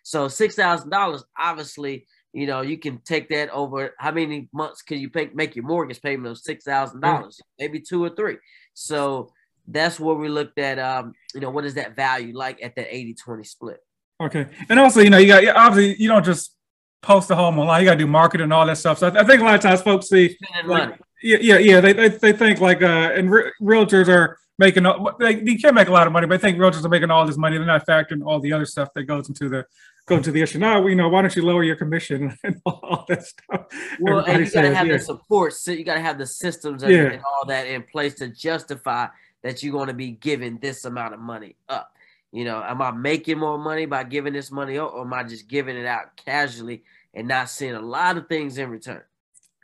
So 0.05 0.27
$6,000, 0.27 1.23
obviously, 1.39 2.07
you 2.33 2.47
know, 2.47 2.63
you 2.63 2.79
can 2.79 2.99
take 3.05 3.29
that 3.31 3.51
over. 3.51 3.95
How 3.99 4.13
many 4.13 4.49
months 4.53 4.83
can 4.83 4.99
you 4.99 5.11
pay, 5.11 5.31
make 5.35 5.57
your 5.57 5.67
mortgage 5.67 6.01
payment 6.01 6.29
of 6.29 6.43
$6,000? 6.43 7.01
Mm-hmm. 7.01 7.29
Maybe 7.59 7.81
two 7.81 8.05
or 8.05 8.11
three. 8.11 8.39
So 8.75 9.33
that's 9.67 10.01
where 10.01 10.15
we 10.15 10.29
looked 10.29 10.59
at, 10.59 10.79
um, 10.79 11.13
you 11.35 11.41
know, 11.41 11.51
what 11.51 11.65
is 11.65 11.75
that 11.75 11.97
value 11.97 12.37
like 12.37 12.63
at 12.63 12.75
that 12.77 12.95
80 12.95 13.15
20 13.15 13.45
split? 13.45 13.79
Okay, 14.21 14.47
and 14.69 14.79
also 14.79 15.01
you 15.01 15.11
know 15.11 15.19
you 15.19 15.27
got 15.27 15.45
obviously 15.57 16.01
you 16.01 16.09
don't 16.09 16.25
just 16.25 16.55
post 17.03 17.31
a 17.31 17.35
home 17.35 17.59
online. 17.59 17.81
You 17.83 17.87
got 17.87 17.95
to 17.95 17.99
do 17.99 18.07
marketing 18.07 18.45
and 18.45 18.53
all 18.53 18.65
that 18.67 18.79
stuff. 18.79 18.99
So 18.99 19.09
I, 19.09 19.21
I 19.21 19.25
think 19.25 19.41
a 19.41 19.45
lot 19.45 19.55
of 19.57 19.61
times 19.61 19.83
folks 19.83 20.09
see 20.09 20.37
Like. 20.65 21.01
Yeah, 21.23 21.39
yeah, 21.41 21.59
yeah. 21.59 21.81
They 21.81 21.93
they, 21.93 22.09
they 22.09 22.33
think 22.33 22.61
like 22.61 22.83
uh, 22.83 23.13
and 23.15 23.31
re- 23.31 23.53
realtors 23.61 24.09
are 24.09 24.39
making 24.59 24.85
they, 25.19 25.37
they 25.37 25.55
can 25.57 25.75
make 25.75 25.89
a 25.89 25.93
lot 25.93 26.07
of 26.07 26.13
money, 26.13 26.27
but 26.27 26.35
I 26.35 26.39
think 26.39 26.59
realtors 26.59 26.85
are 26.85 26.89
making 26.89 27.11
all 27.11 27.27
this 27.27 27.37
money. 27.37 27.57
They're 27.57 27.67
not 27.67 27.87
factoring 27.87 28.25
all 28.25 28.41
the 28.41 28.53
other 28.53 28.67
stuff 28.67 28.89
that 28.95 29.05
goes 29.05 29.29
into 29.29 29.49
the 29.49 29.65
goes 30.07 30.25
to 30.25 30.33
the 30.33 30.43
issue. 30.43 30.59
Now, 30.59 30.85
you 30.87 30.97
know, 30.97 31.09
why 31.09 31.23
don't 31.23 31.35
you 31.35 31.45
lower 31.45 31.63
your 31.63 31.77
commission 31.77 32.37
and 32.45 32.61
all 32.67 33.05
that 33.09 33.25
stuff? 33.25 33.67
Well, 34.01 34.21
and 34.21 34.45
you 34.45 34.51
gotta 34.51 34.75
have 34.75 34.87
yeah. 34.87 34.95
the 34.95 35.01
support. 35.01 35.53
So 35.55 35.71
you 35.71 35.85
gotta 35.85 36.01
have 36.01 36.19
the 36.19 36.27
systems 36.27 36.83
and, 36.83 36.93
Yeah. 36.93 37.05
and 37.05 37.23
all 37.25 37.47
that 37.47 37.67
in 37.67 37.83
place 37.85 38.15
to 38.15 38.29
justify 38.29 39.07
that 39.43 39.63
you're 39.63 39.73
going 39.73 39.89
to 39.89 39.95
be 39.95 40.13
giving 40.13 40.59
this 40.59 40.85
amount 40.85 41.15
of 41.15 41.21
money 41.21 41.57
up. 41.69 41.93
You 42.33 42.45
know, 42.45 42.63
am 42.63 42.81
I 42.81 42.91
making 42.93 43.39
more 43.39 43.59
money 43.59 43.85
by 43.85 44.05
giving 44.05 44.33
this 44.33 44.51
money 44.51 44.79
up, 44.79 44.95
or 44.95 45.03
am 45.03 45.13
I 45.13 45.23
just 45.23 45.49
giving 45.49 45.77
it 45.77 45.85
out 45.85 46.17
casually 46.17 46.83
and 47.13 47.29
not 47.29 47.51
seeing 47.51 47.75
a 47.75 47.81
lot 47.81 48.17
of 48.17 48.27
things 48.27 48.57
in 48.57 48.71
return? 48.71 49.03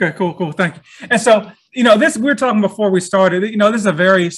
Okay, 0.01 0.17
cool, 0.17 0.35
cool. 0.35 0.53
Thank 0.53 0.77
you. 0.77 1.09
And 1.11 1.21
so, 1.21 1.51
you 1.73 1.83
know, 1.83 1.97
this 1.97 2.17
we 2.19 2.31
are 2.31 2.35
talking 2.35 2.61
before 2.61 2.91
we 2.91 3.01
started. 3.01 3.43
You 3.43 3.57
know, 3.57 3.73
this 3.73 3.81
is 3.81 3.87
a 3.87 3.93
very, 3.93 4.31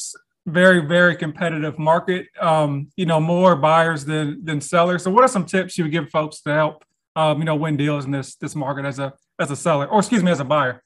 very, 0.46 0.86
very 0.86 1.16
competitive 1.16 1.78
market. 1.78 2.28
Um, 2.40 2.88
you 2.96 3.04
know, 3.04 3.20
more 3.20 3.56
buyers 3.56 4.04
than 4.04 4.44
than 4.44 4.60
sellers. 4.60 5.02
So, 5.02 5.10
what 5.10 5.24
are 5.24 5.28
some 5.28 5.44
tips 5.44 5.76
you 5.76 5.84
would 5.84 5.92
give 5.92 6.08
folks 6.08 6.40
to 6.42 6.54
help, 6.54 6.84
um, 7.16 7.40
you 7.40 7.44
know, 7.44 7.56
win 7.56 7.76
deals 7.76 8.04
in 8.04 8.10
this 8.10 8.36
this 8.36 8.54
market 8.54 8.84
as 8.84 8.98
a 9.00 9.12
as 9.38 9.50
a 9.50 9.56
seller, 9.56 9.86
or 9.86 9.98
excuse 9.98 10.22
me, 10.22 10.30
as 10.30 10.40
a 10.40 10.44
buyer? 10.44 10.82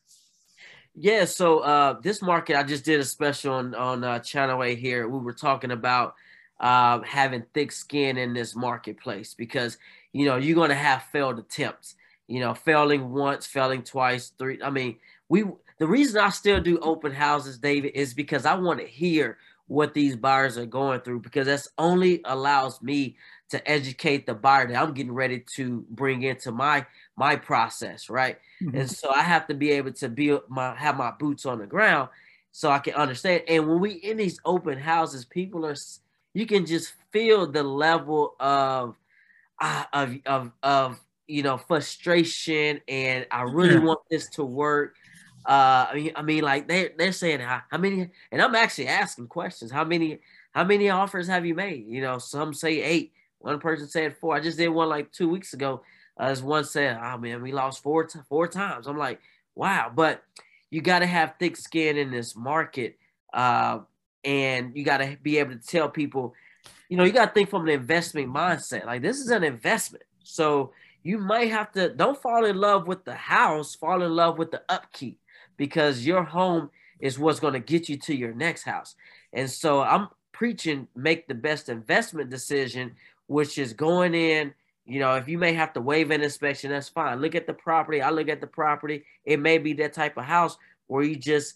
Yeah, 0.97 1.25
so 1.25 1.59
uh, 1.61 2.01
this 2.01 2.23
market, 2.23 2.57
I 2.57 2.63
just 2.63 2.85
did 2.85 3.01
a 3.01 3.05
special 3.05 3.55
on 3.55 3.75
on 3.75 4.05
uh, 4.05 4.21
Channel 4.21 4.63
8 4.63 4.79
here. 4.79 5.09
We 5.09 5.19
were 5.19 5.33
talking 5.33 5.73
about 5.73 6.15
uh, 6.61 7.01
having 7.01 7.45
thick 7.53 7.73
skin 7.73 8.17
in 8.17 8.33
this 8.33 8.55
marketplace 8.55 9.35
because 9.35 9.77
you 10.13 10.25
know 10.25 10.37
you're 10.37 10.55
gonna 10.55 10.75
have 10.75 11.03
failed 11.05 11.39
attempts. 11.41 11.97
You 12.29 12.41
know, 12.41 12.55
failing 12.55 13.11
once, 13.13 13.45
failing 13.47 13.83
twice, 13.83 14.33
three. 14.39 14.61
I 14.63 14.71
mean, 14.71 14.97
we. 15.29 15.45
The 15.79 15.89
reason 15.89 16.21
I 16.21 16.29
still 16.29 16.61
do 16.61 16.79
open 16.79 17.11
houses, 17.11 17.59
David, 17.59 17.93
is 17.97 18.15
because 18.15 18.47
I 18.47 18.55
want 18.55 18.79
to 18.79 18.87
hear 18.87 19.39
what 19.67 19.93
these 19.93 20.15
buyers 20.15 20.57
are 20.57 20.67
going 20.67 21.01
through 21.01 21.21
because 21.21 21.47
that's 21.47 21.69
only 21.79 22.21
allows 22.27 22.81
me 22.81 23.17
to 23.51 23.69
educate 23.69 24.25
the 24.25 24.35
buyer 24.35 24.69
that 24.69 24.81
I'm 24.81 24.95
getting 24.95 25.13
ready 25.13 25.45
to 25.57 25.85
bring 25.91 26.23
into 26.23 26.53
my 26.53 26.87
my 27.17 27.37
process, 27.37 28.11
right? 28.11 28.39
Mhm. 28.63 28.81
And 28.81 28.91
so 28.91 29.11
I 29.11 29.23
have 29.23 29.47
to 29.49 29.55
be 29.55 29.71
able 29.73 29.93
to 29.93 30.09
be 30.09 30.37
my 30.49 30.75
have 30.75 30.97
my 30.97 31.13
boots 31.13 31.47
on 31.47 31.59
the 31.59 31.67
ground 31.67 32.09
so 32.53 32.71
I 32.71 32.79
can 32.79 32.95
understand. 32.95 33.43
And 33.49 33.69
when 33.69 33.81
we 33.81 33.93
in 33.93 34.17
these 34.17 34.41
open 34.45 34.79
houses, 34.79 35.25
people 35.25 35.67
are 35.67 35.77
you 36.35 36.47
can 36.47 36.67
just 36.67 36.95
feel 37.13 37.47
the 37.47 37.63
level 37.63 38.35
of 38.41 38.97
uh, 39.61 39.85
of 39.93 40.17
of 40.27 40.53
of 40.63 41.01
you 41.27 41.43
know 41.43 41.57
frustration, 41.57 42.81
and 42.89 43.27
I 43.31 43.43
really 43.43 43.75
yeah. 43.75 43.81
want 43.81 44.01
this 44.11 44.29
to 44.31 44.45
work. 44.45 44.97
Uh, 45.47 45.87
I 45.91 45.95
mean, 45.95 46.13
I 46.17 46.23
mean, 46.23 46.45
like 46.45 46.69
they 46.69 46.91
they're 46.97 47.13
saying 47.13 47.41
how, 47.41 47.63
how 47.71 47.79
many, 47.79 48.11
and 48.33 48.43
I'm 48.43 48.55
actually 48.55 48.89
asking 48.89 49.29
questions. 49.29 49.71
How 49.71 49.85
many 49.85 50.21
how 50.53 50.65
many 50.65 50.91
offers 50.91 51.27
have 51.29 51.45
you 51.45 51.55
made? 51.55 51.87
You 51.87 52.03
know, 52.03 52.19
some 52.19 52.55
say 52.55 52.83
eight. 52.83 53.13
One 53.39 53.59
person 53.59 53.87
said 53.87 54.17
four. 54.17 54.35
I 54.35 54.41
just 54.41 54.59
did 54.59 54.69
one 54.69 54.89
like 54.89 55.13
two 55.13 55.29
weeks 55.29 55.53
ago. 55.53 55.83
As 56.19 56.43
one 56.43 56.65
said, 56.65 56.99
"Oh 57.03 57.19
man, 57.19 57.43
we 57.43 57.53
lost 57.53 57.83
four 57.83 58.05
t- 58.05 58.21
four 58.29 58.47
times." 58.47 58.87
I'm 58.87 58.99
like, 58.99 59.21
wow. 59.55 59.91
But 59.95 60.23
you 60.71 60.81
got 60.81 61.01
to 61.01 61.07
have 61.07 61.35
thick 61.39 61.57
skin 61.57 61.97
in 61.97 62.11
this 62.11 62.37
market, 62.37 62.99
uh, 63.33 63.81
and 64.25 64.77
you 64.77 64.85
got 64.85 64.99
to 64.99 65.17
be 65.23 65.39
able 65.39 65.53
to 65.53 65.67
tell 65.67 65.89
people. 65.89 66.35
You 66.89 66.97
know, 66.97 67.05
you 67.05 67.13
got 67.13 67.27
to 67.27 67.33
think 67.33 67.51
from 67.51 67.63
an 67.63 67.75
investment 67.75 68.29
mindset. 68.29 68.87
Like 68.87 69.03
this 69.03 69.19
is 69.19 69.31
an 69.31 69.43
investment, 69.43 70.05
so 70.23 70.73
you 71.03 71.19
might 71.19 71.51
have 71.51 71.73
to 71.73 71.91
don't 71.91 72.21
fall 72.21 72.45
in 72.45 72.57
love 72.57 72.87
with 72.87 73.05
the 73.05 73.15
house. 73.15 73.75
Fall 73.75 74.03
in 74.03 74.15
love 74.15 74.39
with 74.39 74.51
the 74.51 74.63
upkeep 74.69 75.19
because 75.57 76.07
your 76.07 76.23
home 76.23 76.71
is 77.01 77.19
what's 77.19 77.41
going 77.41 77.53
to 77.55 77.61
get 77.61 77.89
you 77.89 77.97
to 77.99 78.15
your 78.15 78.33
next 78.33 78.63
house. 78.63 78.95
And 79.33 79.51
so 79.51 79.83
I'm 79.83 80.09
preaching 80.33 80.89
make 80.97 81.29
the 81.29 81.35
best 81.35 81.69
investment 81.69 82.31
decision, 82.31 82.95
which 83.27 83.59
is 83.59 83.73
going 83.73 84.15
in. 84.15 84.55
You 84.87 85.01
know, 85.01 85.15
if 85.15 85.29
you 85.29 85.39
may 85.39 85.55
have 85.55 85.73
to 85.75 85.81
waive 85.81 86.11
an 86.11 86.23
inspection, 86.23 86.71
that's 86.71 86.89
fine. 86.89 87.21
Look 87.21 87.35
at 87.35 87.47
the 87.47 87.55
property. 87.55 88.03
I 88.03 88.11
look 88.11 88.29
at 88.29 88.41
the 88.41 88.47
property. 88.47 89.05
It 89.25 89.41
may 89.41 89.59
be 89.59 89.73
that 89.75 89.95
type 89.95 90.17
of 90.17 90.25
house 90.25 90.59
where 90.87 91.03
you 91.03 91.17
just 91.17 91.55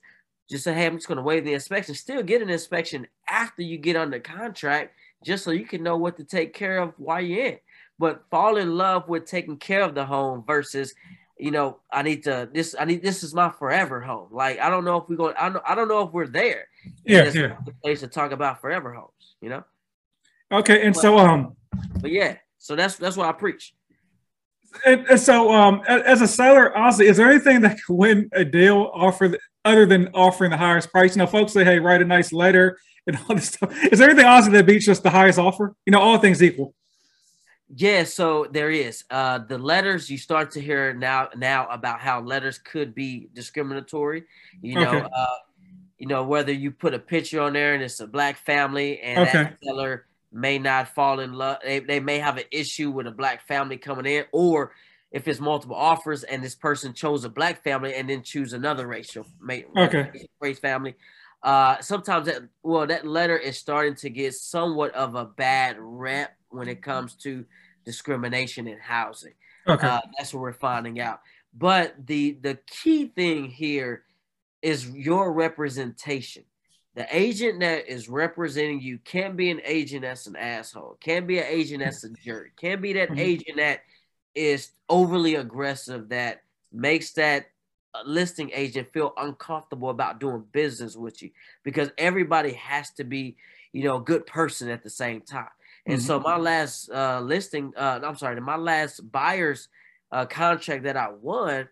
just 0.49 0.65
say, 0.65 0.73
hey, 0.73 0.87
I'm 0.87 0.97
just 0.97 1.09
going 1.09 1.17
to 1.17 1.23
waive 1.23 1.45
the 1.45 1.53
inspection. 1.53 1.95
Still 1.95 2.23
get 2.23 2.41
an 2.41 2.49
inspection 2.49 3.07
after 3.29 3.61
you 3.61 3.77
get 3.77 3.97
under 3.97 4.19
contract, 4.19 4.95
just 5.23 5.45
so 5.45 5.51
you 5.51 5.67
can 5.67 5.83
know 5.83 5.99
what 5.99 6.17
to 6.17 6.25
take 6.25 6.55
care 6.55 6.79
of 6.79 6.95
while 6.97 7.21
you're 7.21 7.47
in. 7.47 7.59
But 7.99 8.25
fall 8.31 8.57
in 8.57 8.77
love 8.77 9.09
with 9.09 9.27
taking 9.27 9.59
care 9.59 9.83
of 9.83 9.95
the 9.95 10.07
home 10.07 10.45
versus 10.47 10.95
you 11.39 11.53
know, 11.53 11.79
I 11.93 12.03
need 12.03 12.25
to 12.25 12.49
this 12.53 12.75
I 12.79 12.85
need 12.85 13.03
this 13.03 13.23
is 13.23 13.33
my 13.33 13.51
forever 13.51 14.01
home. 14.01 14.29
Like 14.31 14.59
I 14.59 14.69
don't 14.69 14.85
know 14.85 14.97
if 14.99 15.09
we're 15.09 15.17
going 15.17 15.35
I 15.39 15.49
don't 15.49 15.63
I 15.67 15.75
don't 15.75 15.89
know 15.89 16.03
if 16.03 16.13
we're 16.13 16.27
there. 16.27 16.67
Yeah, 17.05 17.31
yeah. 17.33 17.57
The 17.65 17.73
place 17.83 18.01
to 18.01 18.09
talk 18.09 18.33
about 18.33 18.61
forever 18.61 18.93
homes, 18.93 19.37
you 19.41 19.49
know? 19.49 19.65
Okay, 20.51 20.85
and 20.85 20.95
but, 20.95 21.01
so 21.01 21.19
um 21.19 21.57
but 22.01 22.11
yeah, 22.11 22.37
so 22.59 22.77
that's 22.77 22.97
that's 22.97 23.17
what 23.17 23.29
I 23.29 23.33
preach. 23.33 23.75
And, 24.85 25.07
and 25.09 25.21
so 25.21 25.53
um 25.53 25.83
as 25.89 26.21
a 26.21 26.29
seller, 26.29 26.77
honestly, 26.77 27.07
is 27.07 27.17
there 27.17 27.31
anything 27.31 27.63
that 27.63 27.79
can 27.85 27.97
win 27.97 28.31
a 28.33 28.45
deal 28.45 28.91
offer 28.93 29.37
other 29.65 29.87
than 29.87 30.09
offering 30.15 30.51
the 30.51 30.57
highest 30.57 30.91
price? 30.91 31.17
You 31.17 31.21
know, 31.21 31.27
folks 31.27 31.53
say, 31.53 31.65
hey, 31.65 31.79
write 31.79 32.03
a 32.03 32.05
nice 32.05 32.33
letter 32.33 32.79
and 33.07 33.17
all 33.17 33.35
this 33.35 33.49
stuff. 33.49 33.73
Is 33.91 33.99
there 33.99 34.11
anything 34.11 34.27
honestly 34.27 34.53
that 34.53 34.67
beats 34.67 34.85
just 34.85 35.03
the 35.03 35.11
highest 35.11 35.39
offer? 35.39 35.75
You 35.87 35.93
know, 35.93 36.01
all 36.01 36.19
things 36.19 36.43
equal. 36.43 36.75
Yeah, 37.75 38.05
so 38.05 38.47
there 38.51 38.71
is. 38.71 39.05
Uh, 39.11 39.39
the 39.39 39.59
letters 39.59 40.09
you 40.09 40.17
start 40.17 40.53
to 40.53 40.61
hear 40.61 40.95
now 40.95 41.29
now 41.37 41.67
about 41.69 42.01
how 42.01 42.21
letters 42.21 42.59
could 42.59 42.95
be 42.95 43.29
discriminatory. 43.35 44.25
You 44.63 44.77
know, 44.77 44.89
okay. 44.89 45.09
uh, 45.15 45.27
you 45.99 46.07
know 46.07 46.25
whether 46.25 46.53
you 46.53 46.71
put 46.71 46.95
a 46.95 46.99
picture 46.99 47.41
on 47.41 47.53
there 47.53 47.75
and 47.75 47.83
it's 47.83 48.01
a 48.01 48.07
black 48.07 48.39
family 48.39 49.01
and 49.01 49.19
okay. 49.19 49.33
that 49.33 49.59
seller 49.63 50.07
may 50.33 50.59
not 50.59 50.95
fall 50.95 51.21
in 51.21 51.33
love. 51.33 51.59
They, 51.65 51.81
they 51.81 52.01
may 52.01 52.19
have 52.19 52.37
an 52.37 52.45
issue 52.51 52.91
with 52.91 53.07
a 53.07 53.13
black 53.13 53.47
family 53.47 53.77
coming 53.77 54.07
in, 54.07 54.25
or 54.33 54.73
if 55.11 55.27
it's 55.27 55.41
multiple 55.41 55.77
offers 55.77 56.23
and 56.23 56.43
this 56.43 56.55
person 56.55 56.93
chose 56.93 57.25
a 57.25 57.31
black 57.31 57.63
family 57.63 57.95
and 57.95 58.09
then 58.11 58.23
choose 58.23 58.53
another 58.53 58.87
racial 58.87 59.27
okay. 59.77 60.29
race 60.41 60.59
family. 60.59 60.95
Uh, 61.43 61.81
sometimes 61.81 62.27
that 62.27 62.43
well 62.63 62.87
that 62.87 63.07
letter 63.07 63.37
is 63.37 63.57
starting 63.57 63.95
to 63.95 64.11
get 64.11 64.35
somewhat 64.35 64.93
of 64.95 65.15
a 65.15 65.25
bad 65.25 65.77
rep 65.79 66.37
when 66.51 66.69
it 66.69 66.83
comes 66.83 67.15
to 67.15 67.45
discrimination 67.85 68.67
in 68.67 68.79
housing. 68.79 69.35
Okay. 69.67 69.87
Uh, 69.87 70.01
that's 70.17 70.35
what 70.35 70.41
we're 70.41 70.53
finding 70.53 71.01
out. 71.01 71.21
But 71.57 71.95
the 72.07 72.39
the 72.43 72.59
key 72.67 73.07
thing 73.07 73.51
here 73.51 74.03
is 74.63 74.91
your 74.91 75.33
representation. 75.33 76.45
The 76.99 77.07
agent 77.17 77.61
that 77.61 77.89
is 77.89 78.09
representing 78.09 78.81
you 78.81 78.99
can 78.99 79.37
be 79.37 79.53
an 79.53 79.61
agent 79.65 80.03
that's 80.03 80.27
an 80.27 80.35
asshole, 80.35 80.97
can 80.99 81.29
be 81.29 81.39
an 81.39 81.45
agent 81.49 81.85
that's 81.85 82.03
a 82.03 82.09
jerk, 82.09 82.57
can 82.57 82.81
be 82.81 82.95
that 82.95 83.11
mm-hmm. 83.11 83.21
agent 83.21 83.57
that 83.59 83.83
is 84.35 84.73
overly 84.89 85.37
aggressive 85.37 86.09
that 86.09 86.43
makes 86.73 87.13
that 87.13 87.51
uh, 87.95 88.01
listing 88.05 88.51
agent 88.53 88.93
feel 88.93 89.13
uncomfortable 89.17 89.91
about 89.91 90.19
doing 90.19 90.43
business 90.51 90.97
with 90.97 91.23
you 91.23 91.31
because 91.63 91.89
everybody 91.99 92.55
has 92.55 92.91
to 92.95 93.05
be, 93.05 93.37
you 93.73 93.85
know, 93.85 93.99
a 93.99 94.03
good 94.03 94.27
person 94.27 94.69
at 94.69 94.83
the 94.83 94.91
same 94.91 95.21
time. 95.21 95.47
And 95.87 95.99
mm-hmm. 95.99 96.05
so 96.05 96.19
my 96.19 96.37
last 96.37 96.91
uh, 96.91 97.21
listing, 97.21 97.75
uh, 97.77 98.01
I'm 98.03 98.17
sorry, 98.17 98.41
my 98.41 98.57
last 98.57 99.09
buyer's 99.13 99.69
uh, 100.11 100.27
contract 100.27 100.83
that 100.83 100.97
I 100.97 101.11
won, 101.11 101.69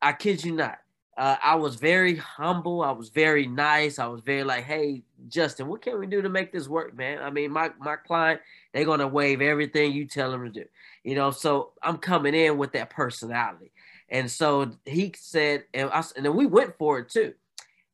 I 0.00 0.12
kid 0.12 0.44
you 0.44 0.52
not, 0.52 0.78
uh, 1.20 1.36
I 1.42 1.54
was 1.54 1.74
very 1.74 2.16
humble. 2.16 2.82
I 2.82 2.92
was 2.92 3.10
very 3.10 3.46
nice. 3.46 3.98
I 3.98 4.06
was 4.06 4.22
very 4.22 4.42
like, 4.42 4.64
hey, 4.64 5.02
Justin, 5.28 5.68
what 5.68 5.82
can 5.82 5.98
we 6.00 6.06
do 6.06 6.22
to 6.22 6.30
make 6.30 6.50
this 6.50 6.66
work, 6.66 6.96
man? 6.96 7.22
I 7.22 7.28
mean, 7.28 7.52
my 7.52 7.70
my 7.78 7.96
client, 7.96 8.40
they're 8.72 8.86
gonna 8.86 9.06
waive 9.06 9.42
everything 9.42 9.92
you 9.92 10.06
tell 10.06 10.30
them 10.30 10.44
to 10.44 10.50
do, 10.50 10.64
you 11.04 11.14
know. 11.14 11.30
So 11.30 11.72
I'm 11.82 11.98
coming 11.98 12.34
in 12.34 12.56
with 12.56 12.72
that 12.72 12.88
personality, 12.88 13.70
and 14.08 14.30
so 14.30 14.70
he 14.86 15.12
said, 15.14 15.64
and 15.74 15.90
I, 15.90 16.02
and 16.16 16.24
then 16.24 16.34
we 16.34 16.46
went 16.46 16.78
for 16.78 17.00
it 17.00 17.10
too 17.10 17.34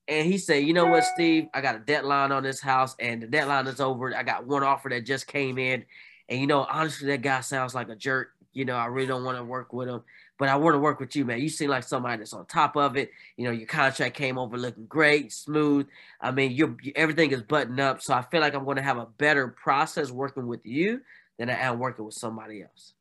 and 0.08 0.24
he 0.24 0.38
said, 0.38 0.64
"You 0.64 0.72
know 0.72 0.86
what, 0.86 1.02
Steve? 1.02 1.48
I 1.52 1.60
got 1.60 1.74
a 1.74 1.80
deadline 1.80 2.30
on 2.30 2.44
this 2.44 2.60
house, 2.60 2.94
and 3.00 3.20
the 3.20 3.26
deadline 3.26 3.66
is 3.66 3.80
over. 3.80 4.14
I 4.14 4.22
got 4.22 4.46
one 4.46 4.62
offer 4.62 4.88
that 4.90 5.04
just 5.04 5.26
came 5.26 5.58
in, 5.58 5.84
and 6.28 6.40
you 6.40 6.46
know, 6.46 6.64
honestly, 6.70 7.08
that 7.08 7.22
guy 7.22 7.40
sounds 7.40 7.74
like 7.74 7.88
a 7.88 7.96
jerk. 7.96 8.30
You 8.52 8.64
know, 8.64 8.76
I 8.76 8.86
really 8.86 9.08
don't 9.08 9.24
want 9.24 9.36
to 9.36 9.44
work 9.44 9.72
with 9.72 9.88
him, 9.88 10.02
but 10.38 10.48
I 10.48 10.56
want 10.56 10.74
to 10.74 10.78
work 10.78 11.00
with 11.00 11.16
you, 11.16 11.24
man. 11.24 11.40
You 11.40 11.48
seem 11.48 11.70
like 11.70 11.84
somebody 11.84 12.18
that's 12.18 12.32
on 12.32 12.46
top 12.46 12.76
of 12.76 12.96
it. 12.96 13.10
You 13.36 13.44
know, 13.44 13.50
your 13.50 13.66
contract 13.66 14.16
came 14.16 14.38
over 14.38 14.58
looking 14.58 14.86
great, 14.86 15.32
smooth. 15.32 15.86
I 16.20 16.30
mean, 16.30 16.52
your 16.52 16.76
everything 16.94 17.32
is 17.32 17.42
buttoned 17.42 17.80
up, 17.80 18.02
so 18.02 18.14
I 18.14 18.22
feel 18.22 18.40
like 18.40 18.54
I'm 18.54 18.64
going 18.64 18.76
to 18.76 18.82
have 18.82 18.98
a 18.98 19.06
better 19.06 19.48
process 19.48 20.10
working 20.10 20.46
with 20.46 20.64
you 20.64 21.00
than 21.38 21.50
I 21.50 21.54
am 21.60 21.78
working 21.78 22.04
with 22.04 22.14
somebody 22.14 22.62
else." 22.62 22.92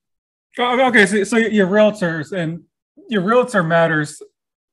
Oh, 0.57 0.87
okay, 0.87 1.05
so, 1.05 1.23
so 1.25 1.37
your 1.37 1.67
realtors 1.67 2.31
and 2.31 2.63
your 3.09 3.21
realtor 3.21 3.63
matters 3.63 4.21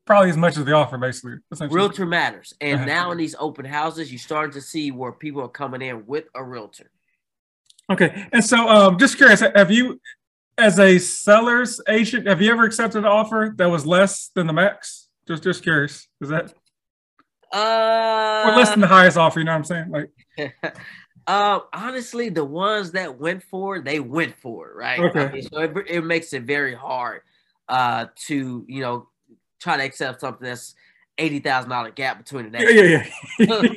probably 0.04 0.30
as 0.30 0.36
much 0.36 0.56
as 0.56 0.64
the 0.64 0.72
offer, 0.72 0.98
basically. 0.98 1.36
Realtor 1.68 2.06
matters, 2.06 2.54
and 2.60 2.76
uh-huh. 2.76 2.84
now 2.84 3.10
in 3.10 3.18
these 3.18 3.34
open 3.38 3.64
houses, 3.64 4.12
you're 4.12 4.18
starting 4.18 4.52
to 4.52 4.60
see 4.60 4.90
where 4.90 5.12
people 5.12 5.42
are 5.42 5.48
coming 5.48 5.82
in 5.82 6.06
with 6.06 6.24
a 6.34 6.42
realtor. 6.42 6.90
Okay, 7.90 8.28
and 8.32 8.44
so 8.44 8.68
um, 8.68 8.98
just 8.98 9.16
curious, 9.16 9.40
have 9.40 9.70
you, 9.70 10.00
as 10.58 10.78
a 10.78 10.98
seller's 10.98 11.80
agent, 11.88 12.26
have 12.26 12.40
you 12.42 12.50
ever 12.52 12.64
accepted 12.64 12.98
an 12.98 13.04
offer 13.04 13.54
that 13.56 13.70
was 13.70 13.86
less 13.86 14.30
than 14.34 14.46
the 14.46 14.52
max? 14.52 15.08
Just 15.26 15.42
just 15.42 15.62
curious, 15.62 16.08
is 16.20 16.28
that? 16.28 16.52
Uh, 17.52 18.44
or 18.46 18.56
less 18.56 18.70
than 18.70 18.80
the 18.80 18.86
highest 18.86 19.16
offer. 19.16 19.38
You 19.38 19.44
know 19.44 19.52
what 19.52 19.58
I'm 19.58 19.64
saying? 19.64 19.90
Like. 19.90 20.76
Uh, 21.24 21.60
honestly, 21.72 22.30
the 22.30 22.44
ones 22.44 22.90
that 22.92 23.18
went 23.18 23.44
for 23.44 23.76
it, 23.76 23.84
they 23.84 24.00
went 24.00 24.36
for 24.38 24.70
it, 24.70 24.76
right? 24.76 24.98
Okay. 24.98 25.24
I 25.24 25.32
mean, 25.32 25.42
so 25.42 25.60
it, 25.60 25.72
it 25.86 26.04
makes 26.04 26.32
it 26.32 26.42
very 26.42 26.74
hard 26.74 27.20
uh, 27.68 28.06
to 28.26 28.64
you 28.68 28.80
know 28.80 29.08
try 29.60 29.76
to 29.76 29.84
accept 29.84 30.20
something 30.20 30.44
that's 30.44 30.74
eighty 31.18 31.38
thousand 31.38 31.70
dollar 31.70 31.90
gap 31.90 32.18
between 32.18 32.50
the 32.50 32.50
next. 32.50 32.74
Yeah, 32.74 33.06
yeah, 33.38 33.68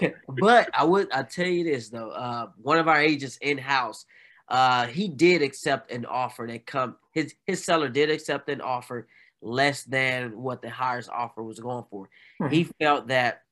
yeah. 0.00 0.10
but 0.40 0.70
I 0.72 0.84
would 0.84 1.10
I 1.10 1.24
tell 1.24 1.46
you 1.46 1.64
this 1.64 1.88
though, 1.88 2.10
uh, 2.10 2.48
one 2.60 2.78
of 2.78 2.86
our 2.86 3.00
agents 3.00 3.38
in 3.42 3.58
house, 3.58 4.06
uh, 4.48 4.86
he 4.86 5.08
did 5.08 5.42
accept 5.42 5.90
an 5.90 6.04
offer 6.06 6.46
that 6.48 6.66
come 6.66 6.96
his 7.12 7.34
his 7.46 7.64
seller 7.64 7.88
did 7.88 8.10
accept 8.10 8.48
an 8.48 8.60
offer 8.60 9.06
less 9.40 9.82
than 9.84 10.40
what 10.40 10.62
the 10.62 10.70
highest 10.70 11.10
offer 11.10 11.42
was 11.42 11.58
going 11.58 11.84
for. 11.90 12.08
Mm-hmm. 12.40 12.52
He 12.52 12.64
felt 12.80 13.08
that 13.08 13.42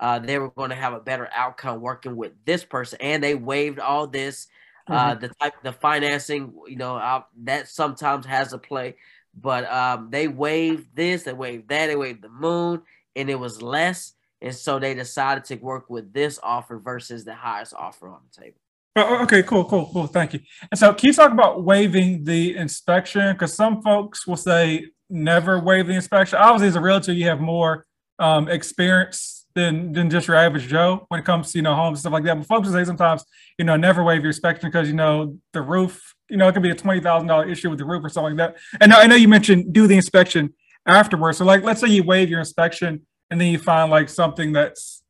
uh, 0.00 0.18
they 0.18 0.38
were 0.38 0.50
going 0.50 0.70
to 0.70 0.76
have 0.76 0.92
a 0.92 1.00
better 1.00 1.28
outcome 1.34 1.80
working 1.80 2.16
with 2.16 2.32
this 2.44 2.64
person, 2.64 2.98
and 3.00 3.22
they 3.22 3.34
waived 3.34 3.78
all 3.78 4.06
this. 4.06 4.48
Uh, 4.88 5.10
mm-hmm. 5.10 5.20
the 5.20 5.28
type, 5.40 5.54
the 5.64 5.72
financing, 5.72 6.52
you 6.68 6.76
know, 6.76 6.94
uh, 6.96 7.20
that 7.42 7.68
sometimes 7.68 8.24
has 8.24 8.52
a 8.52 8.58
play. 8.58 8.94
But 9.34 9.70
um, 9.70 10.10
they 10.10 10.28
waived 10.28 10.94
this, 10.94 11.24
they 11.24 11.32
waived 11.32 11.68
that, 11.68 11.88
they 11.88 11.96
waived 11.96 12.22
the 12.22 12.28
moon, 12.28 12.82
and 13.16 13.28
it 13.28 13.34
was 13.34 13.60
less. 13.60 14.12
And 14.40 14.54
so 14.54 14.78
they 14.78 14.94
decided 14.94 15.44
to 15.46 15.56
work 15.56 15.90
with 15.90 16.12
this 16.12 16.38
offer 16.42 16.78
versus 16.78 17.24
the 17.24 17.34
highest 17.34 17.74
offer 17.74 18.08
on 18.08 18.20
the 18.30 18.42
table. 18.42 18.58
Oh, 18.96 19.22
okay, 19.24 19.42
cool, 19.42 19.64
cool, 19.64 19.90
cool. 19.92 20.06
Thank 20.06 20.32
you. 20.32 20.40
And 20.70 20.78
so, 20.78 20.92
can 20.94 21.08
you 21.08 21.12
talk 21.12 21.30
about 21.30 21.64
waiving 21.64 22.24
the 22.24 22.56
inspection? 22.56 23.32
Because 23.32 23.52
some 23.52 23.82
folks 23.82 24.26
will 24.26 24.36
say 24.36 24.86
never 25.10 25.60
waive 25.60 25.86
the 25.86 25.94
inspection. 25.94 26.38
Obviously, 26.38 26.68
as 26.68 26.76
a 26.76 26.80
realtor, 26.80 27.12
you 27.12 27.26
have 27.26 27.40
more 27.40 27.86
um, 28.18 28.48
experience 28.48 29.46
than 29.54 29.92
than 29.92 30.08
just 30.08 30.28
your 30.28 30.36
average 30.36 30.66
Joe 30.66 31.04
when 31.08 31.20
it 31.20 31.26
comes 31.26 31.52
to 31.52 31.58
you 31.58 31.62
know 31.62 31.74
homes 31.74 31.98
and 31.98 32.00
stuff 32.00 32.12
like 32.12 32.24
that. 32.24 32.36
But 32.36 32.46
folks 32.46 32.66
will 32.68 32.74
say 32.74 32.84
sometimes 32.84 33.24
you 33.58 33.64
know 33.64 33.76
never 33.76 34.02
waive 34.02 34.22
your 34.22 34.30
inspection 34.30 34.68
because 34.68 34.88
you 34.88 34.94
know 34.94 35.38
the 35.52 35.62
roof 35.62 36.14
you 36.28 36.36
know, 36.36 36.48
it 36.48 36.52
could 36.52 36.62
be 36.62 36.70
a 36.70 36.74
twenty 36.74 37.00
thousand 37.00 37.28
dollar 37.28 37.48
issue 37.48 37.70
with 37.70 37.78
the 37.78 37.84
roof 37.84 38.04
or 38.04 38.08
something 38.08 38.36
like 38.36 38.54
that. 38.54 38.60
And 38.80 38.92
I 38.92 39.06
know 39.06 39.14
you 39.14 39.28
mentioned 39.28 39.72
do 39.72 39.86
the 39.86 39.96
inspection 39.96 40.54
afterwards. 40.86 41.38
So, 41.38 41.44
like, 41.44 41.62
let's 41.62 41.80
say 41.80 41.88
you 41.88 42.02
waive 42.02 42.28
your 42.28 42.40
inspection 42.40 43.06
and 43.30 43.40
then 43.40 43.48
you 43.48 43.58
find 43.58 43.90
like 43.90 44.08
something 44.08 44.52
that's 44.52 45.02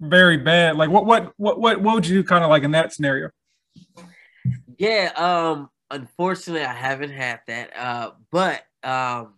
very 0.00 0.36
bad. 0.36 0.76
Like, 0.76 0.90
what 0.90 1.06
what 1.06 1.32
what 1.36 1.60
what, 1.60 1.80
what 1.80 1.94
would 1.94 2.06
you 2.06 2.22
do 2.22 2.26
kind 2.26 2.44
of 2.44 2.50
like 2.50 2.62
in 2.62 2.72
that 2.72 2.92
scenario? 2.92 3.30
Yeah. 4.78 5.12
Um. 5.16 5.70
Unfortunately, 5.90 6.64
I 6.64 6.72
haven't 6.74 7.12
had 7.12 7.40
that. 7.46 7.76
Uh. 7.76 8.10
But 8.30 8.62
um. 8.82 9.34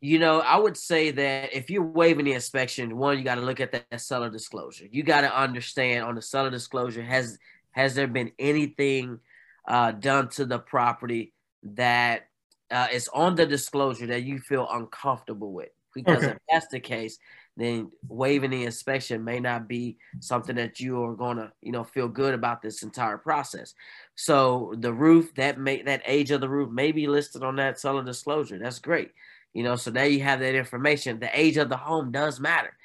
You 0.00 0.18
know, 0.18 0.40
I 0.40 0.58
would 0.58 0.76
say 0.76 1.12
that 1.12 1.54
if 1.56 1.70
you're 1.70 1.82
waiving 1.82 2.26
the 2.26 2.34
inspection, 2.34 2.98
one, 2.98 3.16
you 3.16 3.24
got 3.24 3.36
to 3.36 3.40
look 3.40 3.58
at 3.58 3.72
that 3.72 4.02
seller 4.02 4.28
disclosure. 4.28 4.84
You 4.90 5.02
got 5.02 5.22
to 5.22 5.34
understand 5.34 6.04
on 6.04 6.14
the 6.14 6.20
seller 6.20 6.50
disclosure 6.50 7.02
has 7.02 7.38
has 7.70 7.94
there 7.94 8.06
been 8.06 8.32
anything 8.38 9.20
uh, 9.66 9.92
done 9.92 10.28
to 10.28 10.44
the 10.44 10.58
property 10.58 11.32
that 11.62 12.28
uh, 12.70 12.88
is 12.92 13.08
on 13.14 13.34
the 13.34 13.46
disclosure 13.46 14.08
that 14.08 14.24
you 14.24 14.40
feel 14.40 14.68
uncomfortable 14.70 15.54
with? 15.54 15.70
Because 15.94 16.18
okay. 16.18 16.32
if 16.32 16.38
that's 16.50 16.68
the 16.68 16.80
case, 16.80 17.18
then 17.56 17.90
waiving 18.08 18.50
the 18.50 18.64
inspection 18.64 19.22
may 19.22 19.38
not 19.38 19.68
be 19.68 19.96
something 20.20 20.56
that 20.56 20.80
you 20.80 21.02
are 21.04 21.14
going 21.14 21.36
to, 21.36 21.52
you 21.62 21.70
know, 21.70 21.84
feel 21.84 22.08
good 22.08 22.34
about 22.34 22.62
this 22.62 22.82
entire 22.82 23.18
process. 23.18 23.74
So 24.16 24.74
the 24.78 24.92
roof 24.92 25.34
that 25.36 25.58
may 25.58 25.82
that 25.82 26.02
age 26.06 26.30
of 26.30 26.40
the 26.40 26.48
roof 26.48 26.70
may 26.70 26.90
be 26.90 27.06
listed 27.06 27.42
on 27.42 27.56
that 27.56 27.78
seller 27.78 28.02
disclosure. 28.02 28.58
That's 28.58 28.80
great. 28.80 29.10
You 29.52 29.62
know, 29.62 29.76
so 29.76 29.92
now 29.92 30.02
you 30.02 30.20
have 30.22 30.40
that 30.40 30.56
information. 30.56 31.20
The 31.20 31.30
age 31.38 31.56
of 31.56 31.68
the 31.68 31.76
home 31.76 32.10
does 32.10 32.40
matter. 32.40 32.76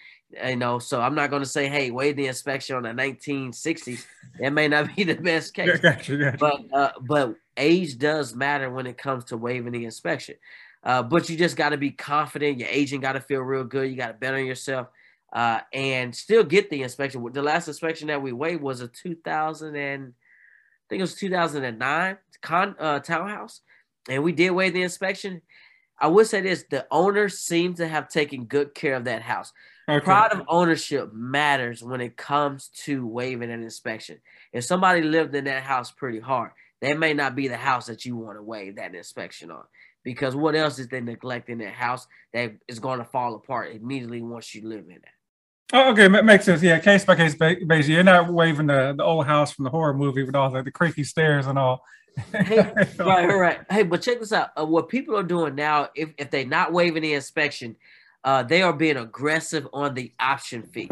You 0.45 0.55
know, 0.55 0.77
so 0.77 1.01
I'm 1.01 1.15
not 1.15 1.31
going 1.31 1.41
to 1.41 1.49
say, 1.49 1.67
hey, 1.67 1.89
waive 1.89 2.15
the 2.15 2.27
inspection 2.27 2.75
on 2.75 2.83
the 2.83 2.89
1960s. 2.89 4.05
That 4.39 4.53
may 4.53 4.67
not 4.67 4.95
be 4.95 5.03
the 5.03 5.15
best 5.15 5.55
case. 5.55 5.79
Gotcha, 5.79 6.17
gotcha. 6.17 6.37
But 6.39 6.61
uh, 6.71 6.91
but 7.01 7.35
age 7.57 7.97
does 7.97 8.35
matter 8.35 8.69
when 8.69 8.85
it 8.85 8.99
comes 8.99 9.25
to 9.25 9.37
waiving 9.37 9.73
the 9.73 9.85
inspection. 9.85 10.35
Uh, 10.83 11.03
but 11.03 11.29
you 11.29 11.37
just 11.37 11.57
got 11.57 11.69
to 11.69 11.77
be 11.77 11.91
confident. 11.91 12.59
Your 12.59 12.69
agent 12.69 13.01
got 13.01 13.13
to 13.13 13.21
feel 13.21 13.41
real 13.41 13.63
good. 13.63 13.89
You 13.89 13.97
got 13.97 14.07
to 14.07 14.13
bet 14.13 14.33
on 14.33 14.45
yourself 14.45 14.87
uh, 15.33 15.59
and 15.73 16.15
still 16.15 16.43
get 16.43 16.69
the 16.69 16.83
inspection. 16.83 17.25
The 17.31 17.41
last 17.41 17.67
inspection 17.67 18.07
that 18.07 18.21
we 18.21 18.31
weighed 18.31 18.61
was 18.61 18.81
a 18.81 18.87
2000 18.87 19.75
and 19.75 20.13
I 20.13 20.85
think 20.89 20.99
it 20.99 21.03
was 21.03 21.15
2009 21.15 22.17
con, 22.41 22.75
uh, 22.79 22.99
townhouse, 22.99 23.61
and 24.09 24.23
we 24.23 24.31
did 24.31 24.49
weigh 24.51 24.71
the 24.71 24.81
inspection. 24.81 25.41
I 25.99 26.07
would 26.07 26.25
say 26.25 26.41
this: 26.41 26.65
the 26.69 26.87
owner 26.89 27.29
seemed 27.29 27.77
to 27.77 27.87
have 27.87 28.09
taken 28.09 28.45
good 28.45 28.73
care 28.73 28.95
of 28.95 29.05
that 29.05 29.21
house. 29.21 29.51
Okay. 29.87 30.03
Pride 30.03 30.31
of 30.31 30.41
ownership 30.47 31.13
matters 31.13 31.83
when 31.83 32.01
it 32.01 32.17
comes 32.17 32.69
to 32.85 33.05
waiving 33.05 33.51
an 33.51 33.61
inspection. 33.61 34.19
If 34.51 34.63
somebody 34.63 35.01
lived 35.01 35.35
in 35.35 35.45
that 35.45 35.63
house 35.63 35.91
pretty 35.91 36.19
hard, 36.19 36.51
that 36.81 36.97
may 36.97 37.13
not 37.13 37.35
be 37.35 37.47
the 37.47 37.57
house 37.57 37.87
that 37.87 38.05
you 38.05 38.15
want 38.15 38.37
to 38.37 38.43
waive 38.43 38.77
that 38.77 38.95
inspection 38.95 39.51
on 39.51 39.63
because 40.03 40.35
what 40.35 40.55
else 40.55 40.79
is 40.79 40.87
they 40.87 41.01
neglecting 41.01 41.57
their 41.57 41.71
house 41.71 42.07
that 42.33 42.53
is 42.67 42.79
going 42.79 42.99
to 42.99 43.05
fall 43.05 43.35
apart 43.35 43.71
immediately 43.73 44.21
once 44.21 44.53
you 44.55 44.67
live 44.67 44.85
in 44.85 44.97
it? 44.97 45.05
Oh, 45.71 45.91
okay, 45.91 46.07
makes 46.07 46.45
sense. 46.45 46.63
Yeah, 46.63 46.79
case 46.79 47.05
by 47.05 47.15
case 47.15 47.35
basis. 47.35 47.89
You're 47.89 48.03
not 48.03 48.33
waiving 48.33 48.67
the, 48.67 48.95
the 48.97 49.03
old 49.03 49.27
house 49.27 49.51
from 49.51 49.65
the 49.65 49.69
horror 49.69 49.93
movie 49.93 50.23
with 50.23 50.35
all 50.35 50.49
the, 50.49 50.63
the 50.63 50.71
creaky 50.71 51.03
stairs 51.03 51.45
and 51.45 51.59
all. 51.59 51.83
hey, 52.33 52.57
right, 52.99 53.27
right. 53.27 53.59
Hey, 53.69 53.83
but 53.83 54.01
check 54.01 54.19
this 54.19 54.33
out. 54.33 54.49
Uh, 54.59 54.65
what 54.65 54.89
people 54.89 55.15
are 55.15 55.23
doing 55.23 55.53
now, 55.53 55.89
if, 55.93 56.09
if 56.17 56.31
they're 56.31 56.45
not 56.45 56.73
waiving 56.73 57.03
the 57.03 57.13
inspection, 57.13 57.75
uh, 58.23 58.41
they 58.41 58.63
are 58.63 58.73
being 58.73 58.97
aggressive 58.97 59.67
on 59.71 59.93
the 59.93 60.11
option 60.19 60.63
fee. 60.63 60.89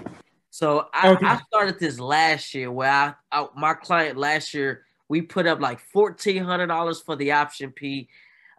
So 0.51 0.87
I, 0.93 1.09
okay. 1.09 1.25
I 1.25 1.39
started 1.47 1.79
this 1.79 1.99
last 1.99 2.53
year 2.53 2.71
where 2.71 2.91
I, 2.91 3.13
I, 3.31 3.47
my 3.55 3.73
client 3.73 4.17
last 4.17 4.53
year 4.53 4.83
we 5.09 5.21
put 5.21 5.47
up 5.47 5.59
like 5.59 5.79
fourteen 5.79 6.43
hundred 6.43 6.67
dollars 6.67 7.01
for 7.01 7.15
the 7.15 7.31
option 7.31 7.73
fee 7.77 8.09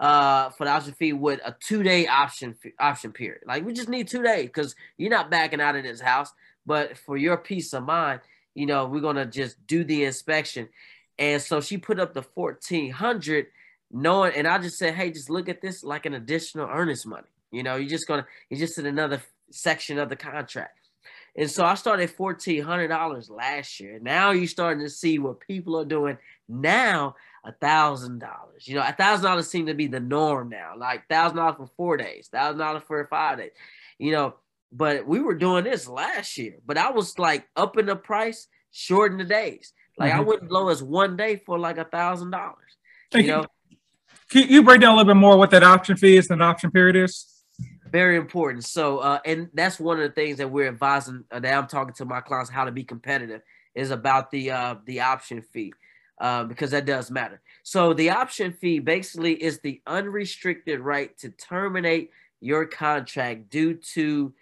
uh, 0.00 0.50
fee 0.50 1.12
with 1.12 1.40
a 1.44 1.54
two 1.60 1.82
day 1.82 2.06
option 2.06 2.56
option 2.78 3.12
period. 3.12 3.42
Like 3.46 3.64
we 3.64 3.72
just 3.72 3.88
need 3.88 4.08
two 4.08 4.22
days 4.22 4.46
because 4.46 4.74
you're 4.96 5.10
not 5.10 5.30
backing 5.30 5.60
out 5.60 5.76
of 5.76 5.82
this 5.82 6.00
house. 6.00 6.32
But 6.66 6.98
for 6.98 7.16
your 7.16 7.36
peace 7.36 7.72
of 7.72 7.84
mind, 7.84 8.20
you 8.54 8.66
know 8.66 8.86
we're 8.86 9.00
gonna 9.00 9.26
just 9.26 9.66
do 9.66 9.84
the 9.84 10.04
inspection. 10.04 10.68
And 11.18 11.42
so 11.42 11.60
she 11.60 11.78
put 11.78 11.98
up 11.98 12.14
the 12.14 12.22
fourteen 12.22 12.92
hundred, 12.92 13.46
knowing, 13.90 14.34
and 14.34 14.46
I 14.46 14.58
just 14.58 14.78
said, 14.78 14.94
hey, 14.94 15.10
just 15.10 15.30
look 15.30 15.48
at 15.48 15.60
this 15.60 15.82
like 15.82 16.06
an 16.06 16.14
additional 16.14 16.68
earnest 16.70 17.06
money. 17.06 17.26
You 17.50 17.62
know, 17.62 17.76
you're 17.76 17.88
just 17.88 18.06
gonna, 18.06 18.26
it's 18.50 18.60
just 18.60 18.78
in 18.78 18.86
another 18.86 19.22
section 19.50 19.98
of 19.98 20.10
the 20.10 20.16
contract. 20.16 20.78
And 21.34 21.50
so 21.50 21.64
I 21.64 21.74
started 21.74 22.10
fourteen 22.10 22.62
hundred 22.62 22.88
dollars 22.88 23.30
last 23.30 23.80
year. 23.80 23.98
Now 24.00 24.30
you're 24.30 24.46
starting 24.46 24.84
to 24.84 24.90
see 24.90 25.18
what 25.18 25.40
people 25.40 25.78
are 25.78 25.84
doing 25.84 26.18
now 26.48 27.16
a 27.44 27.52
thousand 27.52 28.20
dollars. 28.20 28.66
You 28.66 28.76
know, 28.76 28.84
a 28.86 28.92
thousand 28.92 29.24
dollars 29.24 29.48
seem 29.48 29.66
to 29.66 29.74
be 29.74 29.86
the 29.86 30.00
norm 30.00 30.48
now. 30.48 30.74
Like 30.76 31.08
thousand 31.08 31.36
dollars 31.36 31.56
for 31.56 31.70
four 31.76 31.96
days, 31.96 32.28
thousand 32.30 32.58
dollars 32.58 32.82
for 32.86 33.06
five 33.06 33.38
days. 33.38 33.52
You 33.98 34.12
know, 34.12 34.34
but 34.72 35.06
we 35.06 35.20
were 35.20 35.34
doing 35.34 35.64
this 35.64 35.88
last 35.88 36.36
year. 36.36 36.58
But 36.66 36.78
I 36.78 36.90
was 36.90 37.18
like 37.18 37.48
upping 37.56 37.86
the 37.86 37.96
price, 37.96 38.48
shorting 38.70 39.18
the 39.18 39.24
days. 39.24 39.72
Like 39.96 40.12
mm-hmm. 40.12 40.20
I 40.20 40.24
wouldn't 40.24 40.48
blow 40.48 40.68
as 40.68 40.82
one 40.82 41.16
day 41.16 41.36
for 41.36 41.58
like 41.58 41.78
a 41.78 41.84
thousand 41.84 42.30
dollars. 42.30 42.76
You 43.14 43.26
know. 43.26 43.46
Can 44.30 44.48
you 44.50 44.62
break 44.62 44.82
down 44.82 44.92
a 44.92 44.96
little 44.96 45.14
bit 45.14 45.18
more 45.18 45.38
what 45.38 45.50
that 45.52 45.62
option 45.62 45.96
fee 45.96 46.18
is 46.18 46.28
and 46.30 46.42
option 46.42 46.70
period 46.70 46.96
is? 46.96 47.44
Very 47.90 48.16
important. 48.16 48.64
So, 48.64 48.98
uh, 48.98 49.20
and 49.24 49.48
that's 49.54 49.80
one 49.80 49.98
of 49.98 50.02
the 50.02 50.14
things 50.14 50.36
that 50.36 50.50
we're 50.50 50.68
advising 50.68 51.24
uh, 51.30 51.40
that 51.40 51.54
I'm 51.56 51.66
talking 51.66 51.94
to 51.94 52.04
my 52.04 52.20
clients 52.20 52.50
how 52.50 52.66
to 52.66 52.72
be 52.72 52.84
competitive 52.84 53.40
is 53.74 53.90
about 53.90 54.30
the 54.30 54.50
uh, 54.50 54.74
the 54.84 55.00
option 55.00 55.40
fee 55.40 55.72
uh, 56.20 56.44
because 56.44 56.70
that 56.70 56.86
does 56.86 57.10
matter. 57.10 57.40
So 57.62 57.92
the 57.92 58.10
option 58.10 58.52
fee 58.52 58.78
basically 58.78 59.34
is 59.34 59.60
the 59.60 59.80
unrestricted 59.86 60.80
right 60.80 61.16
to 61.18 61.30
terminate 61.30 62.10
your 62.40 62.66
contract 62.66 63.50
due 63.50 63.74
to 63.74 64.32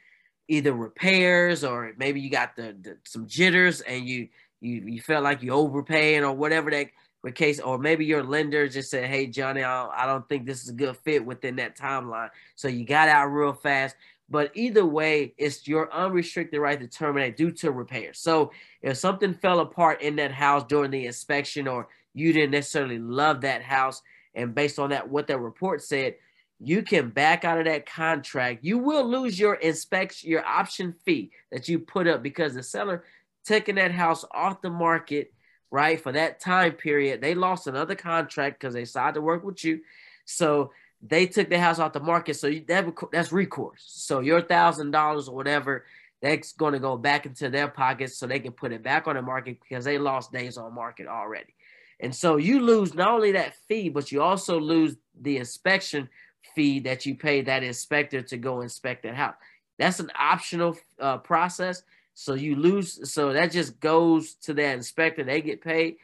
either 0.48 0.72
repairs 0.72 1.64
or 1.64 1.92
maybe 1.96 2.20
you 2.20 2.30
got 2.30 2.54
the, 2.56 2.76
the 2.80 2.96
some 3.04 3.26
jitters 3.26 3.80
and 3.80 4.08
you 4.08 4.28
you 4.60 4.82
you 4.86 5.00
felt 5.00 5.24
like 5.24 5.42
you 5.42 5.50
overpaying 5.50 6.24
or 6.24 6.32
whatever 6.32 6.70
that 6.70 6.88
case, 7.34 7.60
or 7.60 7.78
maybe 7.78 8.04
your 8.04 8.22
lender 8.22 8.68
just 8.68 8.90
said, 8.90 9.08
"Hey, 9.08 9.26
Johnny, 9.26 9.62
I, 9.62 9.86
I 9.88 10.06
don't 10.06 10.28
think 10.28 10.46
this 10.46 10.62
is 10.62 10.68
a 10.68 10.74
good 10.74 10.96
fit 10.98 11.24
within 11.24 11.56
that 11.56 11.76
timeline," 11.76 12.30
so 12.54 12.68
you 12.68 12.84
got 12.84 13.08
out 13.08 13.26
real 13.26 13.52
fast. 13.52 13.96
But 14.28 14.50
either 14.54 14.84
way, 14.84 15.34
it's 15.38 15.68
your 15.68 15.92
unrestricted 15.92 16.60
right 16.60 16.80
to 16.80 16.88
terminate 16.88 17.36
due 17.36 17.52
to 17.52 17.70
repair. 17.70 18.12
So 18.12 18.50
if 18.82 18.96
something 18.96 19.34
fell 19.34 19.60
apart 19.60 20.02
in 20.02 20.16
that 20.16 20.32
house 20.32 20.64
during 20.64 20.90
the 20.90 21.06
inspection, 21.06 21.68
or 21.68 21.88
you 22.12 22.32
didn't 22.32 22.50
necessarily 22.50 22.98
love 22.98 23.42
that 23.42 23.62
house, 23.62 24.02
and 24.34 24.54
based 24.54 24.78
on 24.78 24.90
that, 24.90 25.08
what 25.08 25.28
that 25.28 25.38
report 25.38 25.82
said, 25.82 26.16
you 26.58 26.82
can 26.82 27.10
back 27.10 27.44
out 27.44 27.58
of 27.58 27.66
that 27.66 27.86
contract. 27.86 28.64
You 28.64 28.78
will 28.78 29.04
lose 29.04 29.38
your 29.38 29.54
inspection, 29.54 30.30
your 30.30 30.44
option 30.44 30.94
fee 31.04 31.30
that 31.52 31.68
you 31.68 31.78
put 31.78 32.08
up 32.08 32.22
because 32.22 32.54
the 32.54 32.62
seller 32.62 33.04
taking 33.44 33.76
that 33.76 33.92
house 33.92 34.24
off 34.32 34.62
the 34.62 34.70
market, 34.70 35.32
right? 35.70 36.00
For 36.00 36.12
that 36.12 36.40
time 36.40 36.72
period, 36.72 37.20
they 37.20 37.34
lost 37.34 37.66
another 37.66 37.94
contract 37.94 38.58
because 38.58 38.74
they 38.74 38.80
decided 38.80 39.14
to 39.14 39.20
work 39.20 39.44
with 39.44 39.64
you. 39.64 39.80
So 40.24 40.72
they 41.08 41.26
took 41.26 41.48
the 41.50 41.58
house 41.58 41.78
off 41.78 41.92
the 41.92 42.00
market, 42.00 42.36
so 42.36 42.50
that 42.50 43.08
that's 43.12 43.32
recourse. 43.32 43.82
So 43.86 44.20
your 44.20 44.40
thousand 44.40 44.90
dollars 44.90 45.28
or 45.28 45.34
whatever, 45.34 45.84
that's 46.22 46.52
going 46.52 46.72
to 46.72 46.78
go 46.78 46.96
back 46.96 47.26
into 47.26 47.50
their 47.50 47.68
pockets, 47.68 48.16
so 48.16 48.26
they 48.26 48.40
can 48.40 48.52
put 48.52 48.72
it 48.72 48.82
back 48.82 49.06
on 49.06 49.16
the 49.16 49.22
market 49.22 49.58
because 49.60 49.84
they 49.84 49.98
lost 49.98 50.32
days 50.32 50.56
on 50.56 50.74
market 50.74 51.06
already. 51.06 51.54
And 52.00 52.14
so 52.14 52.36
you 52.36 52.60
lose 52.60 52.94
not 52.94 53.12
only 53.12 53.32
that 53.32 53.56
fee, 53.68 53.88
but 53.88 54.12
you 54.12 54.22
also 54.22 54.60
lose 54.60 54.96
the 55.20 55.38
inspection 55.38 56.08
fee 56.54 56.80
that 56.80 57.06
you 57.06 57.14
pay 57.14 57.42
that 57.42 57.62
inspector 57.62 58.22
to 58.22 58.36
go 58.36 58.60
inspect 58.60 59.02
that 59.02 59.14
house. 59.14 59.34
That's 59.78 60.00
an 60.00 60.10
optional 60.18 60.76
uh, 61.00 61.18
process. 61.18 61.82
So 62.14 62.34
you 62.34 62.56
lose. 62.56 63.12
So 63.12 63.32
that 63.32 63.52
just 63.52 63.78
goes 63.80 64.34
to 64.42 64.54
that 64.54 64.74
inspector. 64.74 65.24
They 65.24 65.42
get 65.42 65.60
paid. 65.60 65.96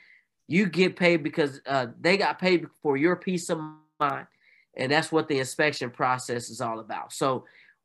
You 0.48 0.66
get 0.66 0.96
paid 0.96 1.22
because 1.22 1.60
uh, 1.66 1.86
they 2.00 2.16
got 2.16 2.38
paid 2.38 2.66
for 2.82 2.96
your 2.96 3.16
peace 3.16 3.48
of 3.48 3.60
mind 3.98 4.26
and 4.76 4.90
that's 4.90 5.12
what 5.12 5.28
the 5.28 5.38
inspection 5.38 5.90
process 5.90 6.50
is 6.50 6.60
all 6.60 6.80
about. 6.80 7.12
So 7.12 7.44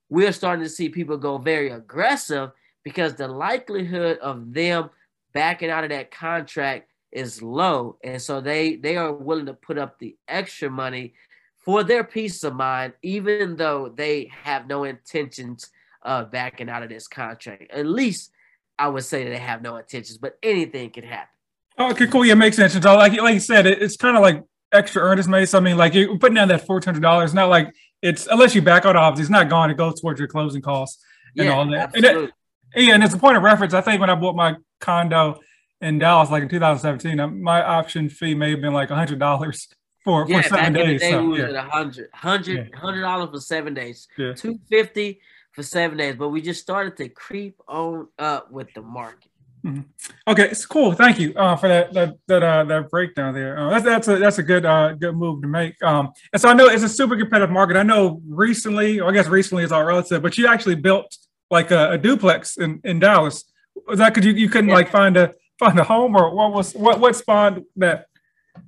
we're 0.10 0.32
starting 0.32 0.64
to 0.64 0.70
see 0.70 0.90
people 0.90 1.18
go 1.18 1.38
very 1.38 1.70
aggressive 1.70 2.52
because 2.84 3.16
the 3.16 3.28
likelihood 3.28 4.18
of 4.20 4.54
them 4.54 4.90
backing 5.34 5.70
out 5.70 5.84
of 5.84 5.90
that 5.90 6.12
contract 6.12 6.90
is 7.12 7.42
low. 7.42 7.98
And 8.04 8.22
so 8.22 8.42
they 8.42 8.76
they 8.76 8.96
are 8.98 9.12
willing 9.12 9.48
to 9.48 9.54
put 9.54 9.78
up 9.78 10.00
the 10.00 10.16
extra 10.28 10.70
money 10.70 11.14
for 11.58 11.84
their 11.84 12.04
peace 12.04 12.44
of 12.44 12.56
mind, 12.56 12.94
even 13.02 13.58
though 13.58 13.90
they 13.94 14.32
have 14.44 14.68
no 14.68 14.86
intentions 14.86 15.70
of 16.02 16.32
backing 16.32 16.70
out 16.70 16.84
of 16.84 16.90
this 16.90 17.08
contract. 17.08 17.66
At 17.72 17.86
least 17.86 18.32
I 18.80 18.88
would 18.88 19.04
say 19.04 19.28
they 19.28 19.38
have 19.38 19.62
no 19.62 19.76
intentions, 19.78 20.18
but 20.18 20.38
anything 20.42 20.92
can 20.92 21.04
happen. 21.04 21.30
Oh, 21.78 21.92
okay, 21.92 22.08
cool. 22.08 22.26
Yeah, 22.26 22.36
makes 22.36 22.56
sense. 22.56 22.74
Like 22.76 23.14
like 23.14 23.34
you 23.34 23.40
said, 23.40 23.68
it, 23.68 23.82
it's 23.82 23.98
kind 23.98 24.16
of 24.16 24.24
like 24.24 24.44
extra 24.72 25.02
earnest 25.02 25.30
money. 25.30 25.46
So 25.46 25.58
I 25.58 25.62
mean, 25.62 25.78
like 25.78 25.94
you're 25.94 26.18
putting 26.18 26.36
down 26.36 26.48
that 26.50 26.66
four 26.66 26.82
hundred 26.84 27.02
dollars. 27.02 27.34
Not 27.34 27.50
like 27.50 27.74
it's 28.02 28.28
unless 28.28 28.56
you 28.56 28.62
back 28.62 28.86
out 28.86 28.96
of 28.96 29.20
it's 29.20 29.30
not 29.30 29.50
gone. 29.50 29.70
It 29.70 29.78
goes 29.78 30.00
towards 30.00 30.20
your 30.20 30.28
closing 30.28 30.62
costs 30.62 31.04
and 31.36 31.46
yeah, 31.46 31.54
all 31.54 31.70
that. 31.72 31.96
And 31.96 32.06
it, 32.06 32.32
yeah, 32.76 32.94
and 32.94 33.04
it's 33.04 33.14
a 33.14 33.18
point 33.18 33.38
of 33.38 33.44
reference. 33.44 33.74
I 33.74 33.82
think 33.82 34.00
when 34.02 34.10
I 34.10 34.16
bought 34.16 34.36
my 34.36 34.56
condo 34.80 35.40
in 35.82 36.00
Dallas, 36.00 36.30
like 36.30 36.44
in 36.44 36.50
2017, 36.50 37.20
uh, 37.20 37.28
my 37.28 37.64
option 37.64 38.10
fee 38.10 38.36
may 38.36 38.52
have 38.52 38.62
been 38.62 38.74
like 38.74 38.90
hundred 38.90 39.20
dollars 39.20 39.68
for, 40.04 40.26
yeah, 40.28 40.42
for 40.42 40.50
seven 40.50 40.74
days. 40.74 41.02
Day 41.02 41.12
so, 41.12 41.36
yeah. 41.36 41.52
100 41.52 42.10
100 42.14 43.02
dollars 43.02 43.30
for 43.32 43.40
seven 43.40 43.74
days. 43.74 44.08
Two 44.36 44.60
fifty 44.70 45.22
for 45.54 45.64
seven 45.64 45.98
days. 45.98 46.16
But 46.16 46.30
we 46.30 46.42
just 46.42 46.62
started 46.62 46.98
to 46.98 47.10
creep 47.10 47.60
on 47.68 48.08
up 48.20 48.52
with 48.52 48.74
the 48.74 48.82
market. 48.82 49.32
Mm-hmm. 49.68 49.82
Okay, 50.30 50.50
it's 50.50 50.66
cool. 50.66 50.94
Thank 50.94 51.20
you 51.20 51.34
uh, 51.36 51.58
for 51.58 51.68
that 51.68 51.94
that 51.94 52.16
that, 52.28 52.42
uh, 52.42 52.64
that 52.64 52.90
breakdown 52.90 53.34
there. 53.34 53.60
Uh, 53.60 53.70
that's 53.72 53.84
that's 53.84 54.08
a 54.08 54.18
that's 54.18 54.38
a 54.38 54.44
good 54.44 54.66
uh, 54.66 54.94
good 54.94 55.16
move 55.16 55.42
to 55.42 55.48
make. 55.48 55.82
Um, 55.84 56.12
and 56.32 56.42
so 56.42 56.48
I 56.48 56.54
know 56.54 56.68
it's 56.68 56.84
a 56.84 56.90
super 56.90 57.18
competitive 57.18 57.50
market. 57.50 57.76
I 57.76 57.84
know 57.84 58.22
recently, 58.26 59.02
or 59.02 59.10
I 59.10 59.14
guess 59.14 59.28
recently 59.28 59.66
is 59.66 59.74
all 59.74 59.84
relative, 59.84 60.22
but 60.22 60.38
you 60.38 60.48
actually 60.48 60.76
built 60.76 61.18
like 61.52 61.72
a, 61.72 61.92
a 61.92 61.98
duplex 61.98 62.58
in, 62.58 62.80
in 62.86 63.00
Dallas. 63.00 63.44
Was 63.88 64.00
that 64.00 64.14
because 64.14 64.26
you, 64.26 64.34
you 64.34 64.48
couldn't 64.48 64.70
yeah. 64.70 64.76
like 64.76 64.90
find 64.90 65.18
a 65.18 65.34
find 65.60 65.78
a 65.78 65.84
home, 65.84 66.16
or 66.16 66.34
what 66.34 66.54
was 66.54 66.74
what 66.74 67.02
what 67.02 67.18
spawned 67.18 67.66
that? 67.76 68.06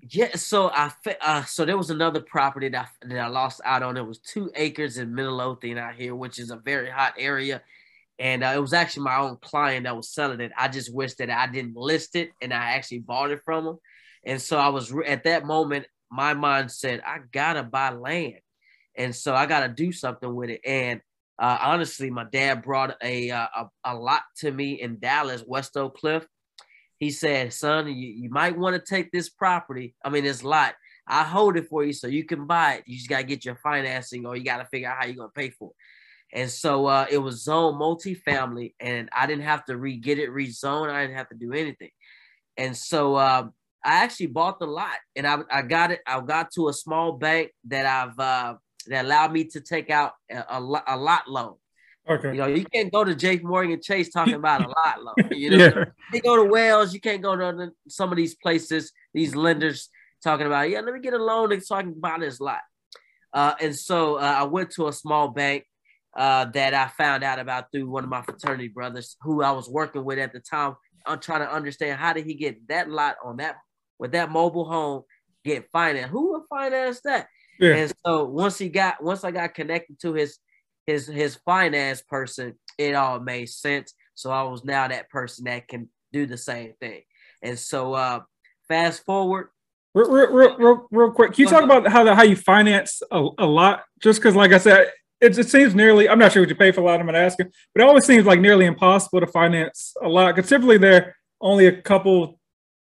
Yeah, 0.09 0.35
so 0.35 0.69
I 0.69 0.91
uh, 1.21 1.45
so 1.45 1.63
there 1.63 1.77
was 1.77 1.91
another 1.91 2.19
property 2.19 2.67
that 2.69 2.89
I, 3.03 3.07
that 3.07 3.19
I 3.19 3.27
lost 3.27 3.61
out 3.63 3.83
on. 3.83 3.95
It 3.95 4.05
was 4.05 4.19
two 4.19 4.51
acres 4.53 4.97
in 4.97 5.15
Midlothian 5.15 5.77
out 5.77 5.95
here, 5.95 6.13
which 6.13 6.39
is 6.39 6.51
a 6.51 6.57
very 6.57 6.89
hot 6.89 7.13
area 7.17 7.61
and 8.19 8.43
uh, 8.43 8.51
it 8.53 8.59
was 8.59 8.73
actually 8.73 9.03
my 9.03 9.17
own 9.17 9.37
client 9.41 9.85
that 9.85 9.95
was 9.95 10.13
selling 10.13 10.41
it. 10.41 10.51
I 10.57 10.67
just 10.67 10.93
wish 10.93 11.15
that 11.15 11.29
I 11.29 11.47
didn't 11.47 11.77
list 11.77 12.15
it 12.15 12.31
and 12.41 12.53
I 12.53 12.71
actually 12.73 12.99
bought 12.99 13.31
it 13.31 13.39
from 13.45 13.65
him. 13.65 13.77
And 14.25 14.41
so 14.41 14.57
I 14.57 14.67
was 14.67 14.93
at 15.07 15.23
that 15.23 15.45
moment, 15.45 15.87
my 16.11 16.33
mind 16.33 16.71
said, 16.71 17.01
I 17.05 17.19
gotta 17.31 17.63
buy 17.63 17.91
land, 17.91 18.39
and 18.97 19.15
so 19.15 19.33
I 19.33 19.45
gotta 19.45 19.69
do 19.69 19.91
something 19.93 20.33
with 20.35 20.49
it. 20.49 20.61
And 20.65 20.99
uh, 21.37 21.57
honestly, 21.61 22.09
my 22.09 22.25
dad 22.25 22.63
brought 22.63 22.97
a, 23.01 23.31
uh, 23.31 23.47
a, 23.55 23.69
a 23.85 23.95
lot 23.95 24.23
to 24.39 24.51
me 24.51 24.81
in 24.81 24.99
Dallas, 24.99 25.43
West 25.47 25.77
Oak 25.77 25.97
Cliff. 25.97 26.27
He 26.97 27.11
said, 27.11 27.53
"Son, 27.53 27.87
you, 27.87 27.93
you 28.09 28.29
might 28.29 28.57
want 28.57 28.75
to 28.75 28.81
take 28.81 29.09
this 29.11 29.29
property. 29.29 29.95
I 30.03 30.09
mean, 30.09 30.25
this 30.25 30.43
lot. 30.43 30.73
I 31.07 31.23
hold 31.23 31.55
it 31.55 31.69
for 31.69 31.83
you 31.85 31.93
so 31.93 32.07
you 32.07 32.25
can 32.25 32.45
buy 32.45 32.73
it. 32.73 32.83
You 32.85 32.97
just 32.97 33.09
gotta 33.09 33.23
get 33.23 33.45
your 33.45 33.55
financing, 33.55 34.25
or 34.25 34.35
you 34.35 34.43
gotta 34.43 34.65
figure 34.65 34.89
out 34.89 34.97
how 34.99 35.05
you're 35.05 35.15
gonna 35.15 35.29
pay 35.29 35.51
for 35.51 35.69
it." 35.69 35.75
And 36.33 36.49
so 36.49 36.85
uh, 36.85 37.07
it 37.09 37.17
was 37.17 37.43
zone 37.43 37.75
multifamily, 37.75 38.73
and 38.79 39.09
I 39.11 39.25
didn't 39.25 39.45
have 39.45 39.65
to 39.65 39.77
re 39.77 39.97
get 39.97 40.19
it 40.19 40.29
rezoned. 40.29 40.91
I 40.91 41.01
didn't 41.01 41.17
have 41.17 41.29
to 41.29 41.35
do 41.35 41.53
anything. 41.53 41.89
And 42.55 42.77
so 42.77 43.15
uh, 43.15 43.47
I 43.83 44.03
actually 44.03 44.27
bought 44.27 44.59
the 44.59 44.67
lot, 44.67 44.97
and 45.15 45.25
I, 45.25 45.39
I 45.49 45.61
got 45.63 45.91
it. 45.91 46.01
I 46.05 46.21
got 46.21 46.51
to 46.53 46.69
a 46.69 46.73
small 46.73 47.13
bank 47.13 47.51
that 47.65 47.85
I've 47.85 48.19
uh, 48.19 48.55
that 48.87 49.05
allowed 49.05 49.31
me 49.31 49.45
to 49.45 49.61
take 49.61 49.89
out 49.89 50.13
a, 50.29 50.37
a, 50.37 50.83
a 50.87 50.97
lot 50.97 51.27
loan. 51.27 51.55
Okay. 52.07 52.31
You 52.31 52.37
know, 52.39 52.47
you 52.47 52.65
can't 52.65 52.91
go 52.91 53.03
to 53.03 53.13
JP 53.13 53.43
Morgan 53.43 53.79
Chase 53.81 54.09
talking 54.13 54.33
about 54.33 54.65
a 54.65 54.67
lot 54.67 55.03
loan. 55.03 55.31
You 55.31 55.51
know, 55.51 55.65
yeah. 55.65 55.85
you 56.13 56.21
go 56.21 56.35
to 56.35 56.49
Wells, 56.49 56.93
you 56.93 56.99
can't 56.99 57.21
go 57.21 57.35
to 57.35 57.71
some 57.87 58.11
of 58.11 58.17
these 58.17 58.35
places, 58.35 58.91
these 59.13 59.35
lenders 59.35 59.89
talking 60.23 60.47
about, 60.47 60.69
yeah, 60.69 60.81
let 60.81 60.93
me 60.93 60.99
get 60.99 61.13
a 61.13 61.23
loan 61.23 61.59
so 61.61 61.75
I 61.75 61.83
can 61.83 61.93
buy 61.93 62.17
this 62.19 62.39
lot. 62.39 62.61
Uh, 63.31 63.53
and 63.61 63.75
so 63.75 64.15
uh, 64.15 64.35
I 64.39 64.43
went 64.43 64.71
to 64.71 64.87
a 64.87 64.93
small 64.93 65.27
bank 65.27 65.65
uh, 66.15 66.45
that 66.45 66.73
I 66.73 66.87
found 66.87 67.23
out 67.23 67.39
about 67.39 67.71
through 67.71 67.89
one 67.89 68.03
of 68.03 68.09
my 68.09 68.21
fraternity 68.21 68.67
brothers 68.67 69.15
who 69.21 69.43
I 69.43 69.51
was 69.51 69.69
working 69.69 70.03
with 70.03 70.19
at 70.19 70.33
the 70.33 70.39
time. 70.39 70.75
I'm 71.05 71.19
trying 71.19 71.41
to 71.41 71.51
understand 71.51 71.99
how 71.99 72.13
did 72.13 72.25
he 72.25 72.33
get 72.33 72.67
that 72.67 72.89
lot 72.89 73.15
on 73.23 73.37
that 73.37 73.57
with 73.97 74.11
that 74.13 74.31
mobile 74.31 74.65
home 74.65 75.03
get 75.45 75.69
financed? 75.71 76.09
Who 76.09 76.33
would 76.33 76.43
finance 76.49 77.01
that? 77.01 77.27
Yeah. 77.59 77.75
And 77.75 77.93
so 78.05 78.25
once 78.25 78.57
he 78.57 78.69
got 78.69 79.03
once 79.03 79.23
I 79.23 79.31
got 79.31 79.53
connected 79.53 79.99
to 80.01 80.13
his 80.13 80.37
his 80.87 81.07
his 81.07 81.35
finance 81.35 82.01
person, 82.01 82.55
it 82.77 82.95
all 82.95 83.19
made 83.19 83.49
sense. 83.49 83.93
So 84.15 84.31
I 84.31 84.43
was 84.43 84.63
now 84.63 84.87
that 84.87 85.09
person 85.09 85.45
that 85.45 85.67
can 85.67 85.89
do 86.11 86.25
the 86.25 86.37
same 86.37 86.73
thing. 86.79 87.01
And 87.41 87.57
so 87.57 87.93
uh 87.93 88.21
fast 88.67 89.05
forward. 89.05 89.49
Real, 89.95 90.11
real, 90.11 90.55
real, 90.57 90.87
real 90.91 91.11
quick, 91.11 91.33
can 91.33 91.41
you 91.41 91.49
talk 91.49 91.63
about 91.63 91.87
how 91.87 92.03
the, 92.03 92.13
how 92.13 92.21
you 92.21 92.35
finance 92.35 93.01
a, 93.11 93.27
a 93.39 93.45
lot? 93.45 93.83
Just 93.99 94.19
because, 94.19 94.35
like 94.35 94.51
I 94.51 94.59
said, 94.59 94.91
it, 95.21 95.37
it 95.37 95.49
seems 95.49 95.75
nearly 95.75 96.07
i'm 96.09 96.19
not 96.19 96.31
sure 96.31 96.41
what 96.41 96.49
you 96.49 96.55
pay 96.55 96.71
for 96.71 96.81
a 96.81 96.83
lot 96.83 96.99
i'm 96.99 97.05
not 97.05 97.15
asking 97.15 97.49
but 97.73 97.81
it 97.81 97.87
always 97.87 98.05
seems 98.05 98.25
like 98.25 98.39
nearly 98.39 98.65
impossible 98.65 99.19
to 99.19 99.27
finance 99.27 99.93
a 100.01 100.07
lot 100.07 100.35
because 100.35 100.49
typically 100.49 100.77
they're 100.77 101.15
only 101.41 101.67
a 101.67 101.81
couple 101.81 102.39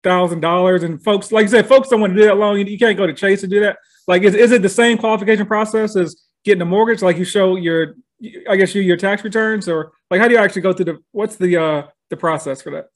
thousand 0.07 0.41
dollars 0.41 0.85
and 0.85 1.03
folks 1.03 1.33
like 1.33 1.43
you 1.43 1.49
said 1.49 1.67
folks 1.67 1.89
don't 1.89 2.01
want 2.01 2.15
to 2.15 2.21
do 2.21 2.27
that 2.27 2.37
you, 2.57 2.65
you 2.65 2.79
can't 2.79 2.97
go 2.97 3.09
to 3.09 3.13
chase 3.13 3.41
to 3.41 3.49
do 3.49 3.59
that. 3.61 3.77
Like 4.07 4.23
is, 4.23 4.37
is 4.37 4.53
it 4.53 4.63
the 4.63 4.69
same 4.69 4.99
qualification 4.99 5.47
process 5.47 5.97
as 5.97 6.23
getting 6.45 6.63
a 6.63 6.65
mortgage? 6.65 7.03
Like 7.03 7.19
you 7.19 7.25
show 7.25 7.57
your 7.57 7.97
i 8.49 8.57
guess 8.57 8.75
you 8.75 8.83
your 8.83 8.97
tax 8.97 9.25
returns 9.25 9.69
or 9.69 9.93
like 10.11 10.21
how 10.21 10.29
do 10.29 10.35
you 10.35 10.41
actually 10.41 10.63
go 10.63 10.73
through 10.73 10.85
the 10.87 10.99
what's 11.11 11.37
the 11.37 11.57
uh 11.57 11.83
the 12.09 12.17
process 12.17 12.63
for 12.63 12.71
that? 12.71 12.87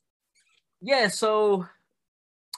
Yeah 0.80 1.08
so 1.08 1.66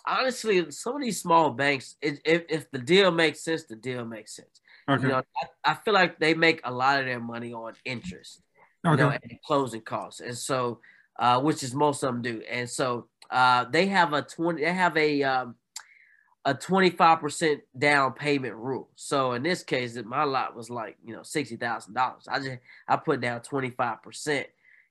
honestly 0.06 0.70
some 0.70 0.96
of 0.96 1.02
these 1.02 1.20
small 1.20 1.50
banks 1.50 1.96
if, 2.02 2.18
if 2.24 2.70
the 2.72 2.78
deal 2.78 3.10
makes 3.10 3.42
sense 3.42 3.64
the 3.64 3.76
deal 3.76 4.04
makes 4.04 4.36
sense 4.36 4.60
Okay. 4.92 5.02
You 5.02 5.08
know, 5.08 5.22
I, 5.64 5.72
I, 5.72 5.74
feel 5.74 5.94
like 5.94 6.18
they 6.18 6.34
make 6.34 6.60
a 6.64 6.72
lot 6.72 7.00
of 7.00 7.06
their 7.06 7.20
money 7.20 7.52
on 7.52 7.74
interest, 7.84 8.42
okay. 8.86 8.90
you 8.90 8.96
know, 8.96 9.10
and 9.10 9.38
closing 9.44 9.80
costs, 9.80 10.20
and 10.20 10.36
so 10.36 10.80
uh, 11.18 11.40
which 11.40 11.62
is 11.62 11.74
most 11.74 12.02
of 12.02 12.12
them 12.12 12.22
do, 12.22 12.42
and 12.50 12.68
so 12.68 13.06
uh, 13.30 13.64
they 13.64 13.86
have 13.86 14.12
a 14.12 14.22
twenty, 14.22 14.62
they 14.62 14.72
have 14.72 14.96
a 14.96 15.22
um, 15.22 15.54
a 16.44 16.54
twenty 16.54 16.90
five 16.90 17.20
percent 17.20 17.62
down 17.76 18.12
payment 18.12 18.54
rule. 18.54 18.90
So 18.96 19.32
in 19.32 19.42
this 19.42 19.62
case, 19.62 19.96
my 20.04 20.24
lot 20.24 20.56
was 20.56 20.70
like 20.70 20.96
you 21.04 21.14
know 21.14 21.22
sixty 21.22 21.56
thousand 21.56 21.94
dollars. 21.94 22.26
I 22.28 22.38
just 22.38 22.58
I 22.88 22.96
put 22.96 23.20
down 23.20 23.40
twenty 23.42 23.70
five 23.70 24.02
percent, 24.02 24.46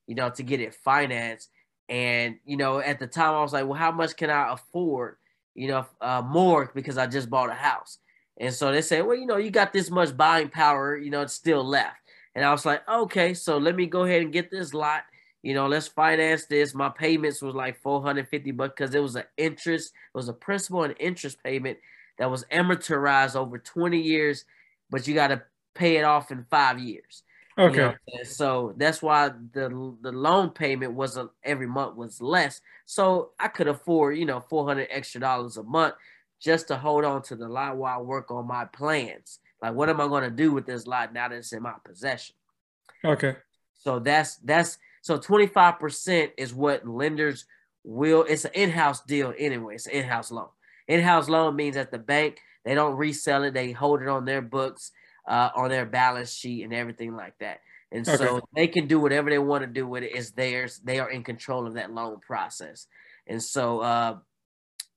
you 0.07 0.15
know, 0.15 0.29
to 0.29 0.43
get 0.43 0.61
it 0.61 0.73
financed, 0.73 1.49
and 1.89 2.37
you 2.45 2.57
know 2.57 2.79
at 2.79 2.99
the 2.99 3.07
time 3.07 3.33
I 3.33 3.41
was 3.41 3.53
like, 3.53 3.65
well, 3.65 3.73
how 3.77 3.91
much 3.91 4.15
can 4.15 4.29
I 4.29 4.53
afford? 4.53 5.17
You 5.53 5.67
know, 5.67 5.85
uh, 5.99 6.21
more 6.25 6.71
because 6.73 6.97
I 6.97 7.07
just 7.07 7.29
bought 7.29 7.49
a 7.49 7.53
house. 7.53 7.97
And 8.39 8.53
so 8.53 8.71
they 8.71 8.81
say, 8.81 9.01
well, 9.01 9.17
you 9.17 9.25
know, 9.25 9.37
you 9.37 9.51
got 9.51 9.73
this 9.73 9.89
much 9.89 10.15
buying 10.15 10.49
power, 10.49 10.97
you 10.97 11.11
know, 11.11 11.21
it's 11.21 11.33
still 11.33 11.63
left. 11.63 11.97
And 12.33 12.45
I 12.45 12.51
was 12.51 12.65
like, 12.65 12.87
okay, 12.87 13.33
so 13.33 13.57
let 13.57 13.75
me 13.75 13.85
go 13.85 14.03
ahead 14.03 14.21
and 14.21 14.31
get 14.31 14.49
this 14.49 14.73
lot. 14.73 15.03
You 15.43 15.53
know, 15.53 15.67
let's 15.67 15.87
finance 15.87 16.45
this. 16.45 16.73
My 16.73 16.89
payments 16.89 17.41
was 17.41 17.55
like 17.55 17.81
450 17.81 18.51
bucks 18.51 18.73
because 18.77 18.95
it 18.95 19.01
was 19.01 19.15
an 19.15 19.23
interest, 19.37 19.93
it 20.13 20.17
was 20.17 20.29
a 20.29 20.33
principal 20.33 20.83
and 20.83 20.95
interest 20.99 21.43
payment 21.43 21.77
that 22.19 22.29
was 22.29 22.45
amortized 22.51 23.35
over 23.35 23.57
20 23.57 23.99
years, 23.99 24.45
but 24.89 25.07
you 25.07 25.13
got 25.13 25.27
to 25.27 25.41
pay 25.73 25.97
it 25.97 26.03
off 26.03 26.31
in 26.31 26.45
five 26.49 26.79
years. 26.79 27.23
Okay. 27.57 27.75
You 27.75 27.81
know 27.81 28.23
so 28.23 28.73
that's 28.77 29.01
why 29.01 29.29
the 29.53 29.95
the 30.01 30.11
loan 30.11 30.51
payment 30.51 30.93
was 30.93 31.17
a, 31.17 31.29
every 31.43 31.67
month 31.67 31.95
was 31.95 32.21
less. 32.21 32.61
So 32.85 33.31
I 33.39 33.49
could 33.49 33.67
afford, 33.67 34.17
you 34.17 34.25
know, 34.25 34.39
400 34.39 34.87
extra 34.89 35.19
dollars 35.19 35.57
a 35.57 35.63
month 35.63 35.95
just 36.41 36.67
to 36.69 36.77
hold 36.77 37.05
on 37.05 37.21
to 37.23 37.35
the 37.35 37.47
lot 37.47 37.77
while 37.77 37.99
I 37.99 38.01
work 38.01 38.31
on 38.31 38.47
my 38.47 38.65
plans. 38.65 39.39
Like, 39.61 39.73
what 39.73 39.89
am 39.89 40.01
I 40.01 40.07
going 40.07 40.23
to 40.23 40.31
do 40.31 40.51
with 40.51 40.65
this 40.65 40.87
lot 40.87 41.13
now 41.13 41.29
that 41.29 41.35
it's 41.35 41.53
in 41.53 41.61
my 41.61 41.75
possession? 41.83 42.35
Okay. 43.05 43.35
So 43.73 43.99
that's 43.99 44.37
that's 44.37 44.77
so 45.01 45.17
25% 45.17 46.31
is 46.37 46.53
what 46.53 46.87
lenders 46.87 47.45
will. 47.83 48.23
It's 48.23 48.45
an 48.45 48.51
in-house 48.53 49.01
deal 49.01 49.33
anyway. 49.37 49.75
It's 49.75 49.87
an 49.87 49.93
in-house 49.93 50.31
loan. 50.31 50.49
In-house 50.87 51.29
loan 51.29 51.55
means 51.55 51.75
that 51.75 51.91
the 51.91 51.99
bank 51.99 52.39
they 52.63 52.75
don't 52.75 52.95
resell 52.95 53.43
it; 53.43 53.53
they 53.53 53.71
hold 53.71 54.01
it 54.01 54.07
on 54.07 54.25
their 54.25 54.41
books, 54.41 54.91
uh, 55.27 55.49
on 55.55 55.69
their 55.69 55.85
balance 55.85 56.33
sheet, 56.33 56.63
and 56.63 56.73
everything 56.73 57.15
like 57.15 57.37
that. 57.39 57.61
And 57.91 58.07
okay. 58.07 58.17
so 58.17 58.41
they 58.55 58.67
can 58.67 58.87
do 58.87 58.99
whatever 58.99 59.29
they 59.29 59.39
want 59.39 59.63
to 59.63 59.67
do 59.67 59.87
with 59.87 60.03
it. 60.03 60.15
It's 60.15 60.31
theirs. 60.31 60.79
They 60.83 60.99
are 60.99 61.09
in 61.09 61.23
control 61.23 61.67
of 61.67 61.73
that 61.73 61.91
loan 61.91 62.19
process. 62.19 62.87
And 63.27 63.41
so, 63.41 63.79
uh, 63.79 64.17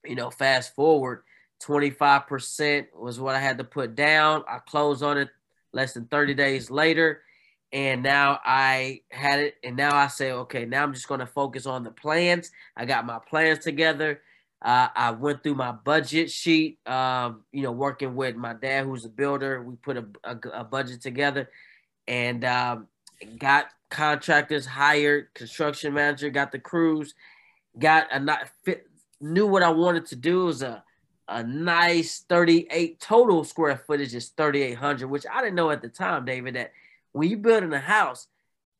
you 0.04 0.14
know, 0.14 0.30
fast 0.30 0.74
forward, 0.74 1.22
25% 1.62 2.86
was 2.96 3.20
what 3.20 3.34
I 3.34 3.40
had 3.40 3.58
to 3.58 3.64
put 3.64 3.94
down. 3.94 4.44
I 4.48 4.58
closed 4.58 5.02
on 5.02 5.18
it 5.18 5.28
less 5.72 5.94
than 5.94 6.06
30 6.06 6.34
days 6.34 6.70
later. 6.70 7.22
And 7.72 8.02
now 8.02 8.38
I 8.44 9.00
had 9.10 9.40
it. 9.40 9.54
And 9.64 9.76
now 9.76 9.96
I 9.96 10.06
say, 10.06 10.32
okay, 10.32 10.64
now 10.64 10.82
I'm 10.82 10.94
just 10.94 11.08
going 11.08 11.20
to 11.20 11.26
focus 11.26 11.66
on 11.66 11.82
the 11.82 11.90
plans. 11.90 12.50
I 12.76 12.84
got 12.84 13.06
my 13.06 13.18
plans 13.18 13.60
together. 13.60 14.20
Uh, 14.62 14.88
I 14.94 15.10
went 15.10 15.42
through 15.42 15.56
my 15.56 15.72
budget 15.72 16.30
sheet, 16.30 16.78
um, 16.86 17.42
you 17.52 17.62
know, 17.62 17.72
working 17.72 18.14
with 18.14 18.36
my 18.36 18.54
dad, 18.54 18.84
who's 18.84 19.04
a 19.04 19.10
builder. 19.10 19.62
We 19.62 19.76
put 19.76 19.96
a, 19.96 20.06
a, 20.24 20.38
a 20.60 20.64
budget 20.64 21.02
together 21.02 21.50
and 22.06 22.44
um, 22.44 22.88
got 23.38 23.66
contractors 23.90 24.64
hired, 24.64 25.34
construction 25.34 25.92
manager, 25.92 26.30
got 26.30 26.50
the 26.50 26.58
crews, 26.58 27.14
got 27.78 28.06
a 28.10 28.20
not 28.20 28.48
fit, 28.64 28.86
knew 29.20 29.46
what 29.46 29.62
I 29.62 29.70
wanted 29.70 30.06
to 30.06 30.16
do. 30.16 30.42
It 30.42 30.46
was 30.46 30.62
a 30.62 30.82
a 31.28 31.42
nice 31.42 32.24
38 32.28 33.00
total 33.00 33.44
square 33.44 33.76
footage 33.76 34.14
is 34.14 34.28
3800 34.36 35.08
which 35.08 35.24
i 35.32 35.40
didn't 35.40 35.54
know 35.54 35.70
at 35.70 35.82
the 35.82 35.88
time 35.88 36.24
david 36.24 36.54
that 36.54 36.72
when 37.12 37.28
you're 37.28 37.38
building 37.38 37.72
a 37.72 37.80
house 37.80 38.26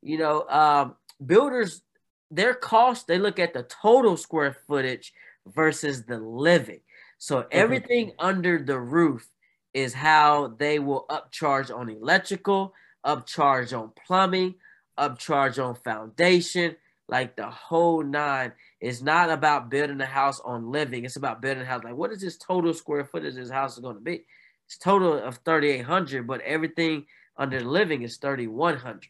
you 0.02 0.18
know 0.18 0.46
um, 0.48 0.94
builders 1.24 1.83
their 2.30 2.54
cost 2.54 3.07
they 3.07 3.18
look 3.18 3.38
at 3.38 3.54
the 3.54 3.62
total 3.62 4.16
square 4.16 4.57
footage 4.66 5.12
versus 5.46 6.04
the 6.04 6.18
living 6.18 6.80
so 7.18 7.46
everything 7.50 8.09
mm-hmm. 8.09 8.26
under 8.26 8.59
the 8.59 8.78
roof 8.78 9.26
is 9.72 9.94
how 9.94 10.54
they 10.59 10.78
will 10.78 11.07
upcharge 11.09 11.74
on 11.74 11.88
electrical 11.88 12.74
upcharge 13.04 13.78
on 13.78 13.90
plumbing 14.07 14.54
upcharge 14.98 15.62
on 15.62 15.74
foundation 15.74 16.76
like 17.08 17.36
the 17.36 17.48
whole 17.48 18.02
nine 18.02 18.52
it's 18.84 19.00
not 19.00 19.30
about 19.30 19.70
building 19.70 19.98
a 20.02 20.06
house 20.06 20.40
on 20.44 20.70
living. 20.70 21.06
It's 21.06 21.16
about 21.16 21.40
building 21.40 21.62
a 21.62 21.66
house. 21.66 21.82
Like, 21.82 21.96
what 21.96 22.12
is 22.12 22.20
this 22.20 22.36
total 22.36 22.74
square 22.74 23.02
footage 23.06 23.34
this 23.34 23.48
house 23.48 23.74
is 23.74 23.78
going 23.78 23.96
to 23.96 24.02
be? 24.02 24.24
It's 24.66 24.76
total 24.76 25.14
of 25.14 25.38
3,800, 25.42 26.26
but 26.26 26.42
everything 26.42 27.06
under 27.38 27.60
living 27.60 28.02
is 28.02 28.18
3,100. 28.18 29.06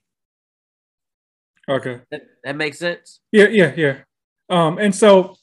Okay. 1.68 2.00
That, 2.12 2.22
that 2.44 2.54
makes 2.54 2.78
sense? 2.78 3.18
Yeah, 3.32 3.48
yeah, 3.48 3.74
yeah. 3.76 3.96
Um, 4.48 4.78
and 4.78 4.94
so 4.94 5.36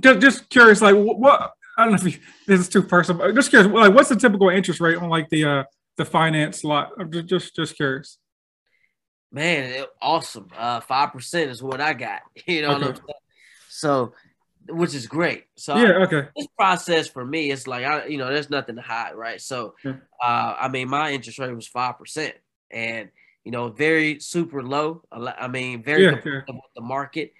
just 0.00 0.20
just 0.20 0.50
curious, 0.50 0.82
like 0.82 0.96
what 0.96 1.52
I 1.78 1.84
don't 1.84 1.92
know 1.92 2.06
if 2.06 2.14
you, 2.14 2.20
this 2.46 2.60
is 2.60 2.68
too 2.68 2.82
personal, 2.82 3.24
but 3.24 3.34
just 3.34 3.48
curious, 3.48 3.72
like 3.72 3.94
what's 3.94 4.10
the 4.10 4.16
typical 4.16 4.50
interest 4.50 4.80
rate 4.80 4.98
on 4.98 5.08
like 5.08 5.30
the 5.30 5.44
uh 5.44 5.64
the 5.96 6.04
finance 6.04 6.62
lot? 6.62 6.90
I'm 6.98 7.10
just 7.10 7.26
just, 7.26 7.56
just 7.56 7.76
curious. 7.76 8.18
Man, 9.32 9.84
awesome. 10.00 10.48
Uh, 10.56 10.80
five 10.80 11.12
percent 11.12 11.50
is 11.50 11.62
what 11.62 11.80
I 11.80 11.94
got. 11.94 12.22
You 12.46 12.62
know, 12.62 12.76
okay. 12.76 13.00
so 13.68 14.12
which 14.68 14.94
is 14.94 15.06
great. 15.06 15.44
So 15.56 15.76
yeah, 15.76 16.04
okay. 16.04 16.28
This 16.36 16.46
process 16.58 17.08
for 17.08 17.24
me, 17.24 17.50
it's 17.50 17.66
like 17.66 17.84
I, 17.84 18.06
you 18.06 18.18
know, 18.18 18.32
there's 18.32 18.50
nothing 18.50 18.76
to 18.76 18.82
hide, 18.82 19.14
right? 19.14 19.40
So, 19.40 19.74
uh, 19.84 19.94
I 20.22 20.68
mean, 20.68 20.88
my 20.88 21.12
interest 21.12 21.38
rate 21.38 21.54
was 21.54 21.66
five 21.66 21.98
percent, 21.98 22.34
and 22.70 23.10
you 23.44 23.52
know, 23.52 23.68
very 23.68 24.20
super 24.20 24.62
low. 24.62 25.02
I 25.12 25.48
mean, 25.48 25.82
very 25.82 26.04
yeah, 26.04 26.20
yeah. 26.24 26.40
with 26.48 26.60
the 26.74 26.82
market 26.82 27.32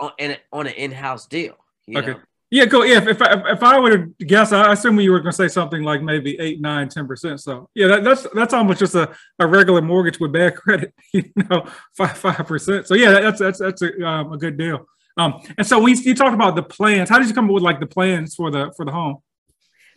on 0.00 0.12
and 0.18 0.38
on 0.52 0.66
an 0.66 0.74
in-house 0.74 1.26
deal. 1.26 1.56
okay. 1.88 2.12
Know? 2.12 2.20
Yeah, 2.54 2.66
go. 2.66 2.84
Yeah, 2.84 2.98
if, 2.98 3.08
if 3.08 3.20
I, 3.20 3.50
if 3.50 3.62
I 3.64 3.96
guess, 4.24 4.52
I 4.52 4.72
assume 4.74 5.00
you 5.00 5.10
were 5.10 5.18
going 5.18 5.32
to 5.32 5.36
say 5.36 5.48
something 5.48 5.82
like 5.82 6.02
maybe 6.02 6.38
eight, 6.38 6.60
nine, 6.60 6.88
ten 6.88 7.04
percent. 7.04 7.40
So 7.40 7.68
yeah, 7.74 7.88
that, 7.88 8.04
that's 8.04 8.28
that's 8.32 8.54
almost 8.54 8.78
just 8.78 8.94
a, 8.94 9.12
a 9.40 9.46
regular 9.46 9.82
mortgage 9.82 10.20
with 10.20 10.32
bad 10.32 10.54
credit. 10.54 10.94
You 11.12 11.24
know, 11.50 11.66
five 11.96 12.16
five 12.16 12.46
percent. 12.46 12.86
So 12.86 12.94
yeah, 12.94 13.10
that's 13.10 13.40
that's 13.40 13.58
that's 13.58 13.82
a, 13.82 14.06
um, 14.06 14.32
a 14.32 14.38
good 14.38 14.56
deal. 14.56 14.86
Um, 15.16 15.42
and 15.58 15.66
so 15.66 15.80
we 15.80 15.96
you 15.96 16.14
talked 16.14 16.32
about 16.32 16.54
the 16.54 16.62
plans. 16.62 17.08
How 17.08 17.18
did 17.18 17.26
you 17.26 17.34
come 17.34 17.46
up 17.46 17.50
with 17.50 17.64
like 17.64 17.80
the 17.80 17.86
plans 17.86 18.36
for 18.36 18.52
the 18.52 18.72
for 18.76 18.84
the 18.84 18.92
home? 18.92 19.16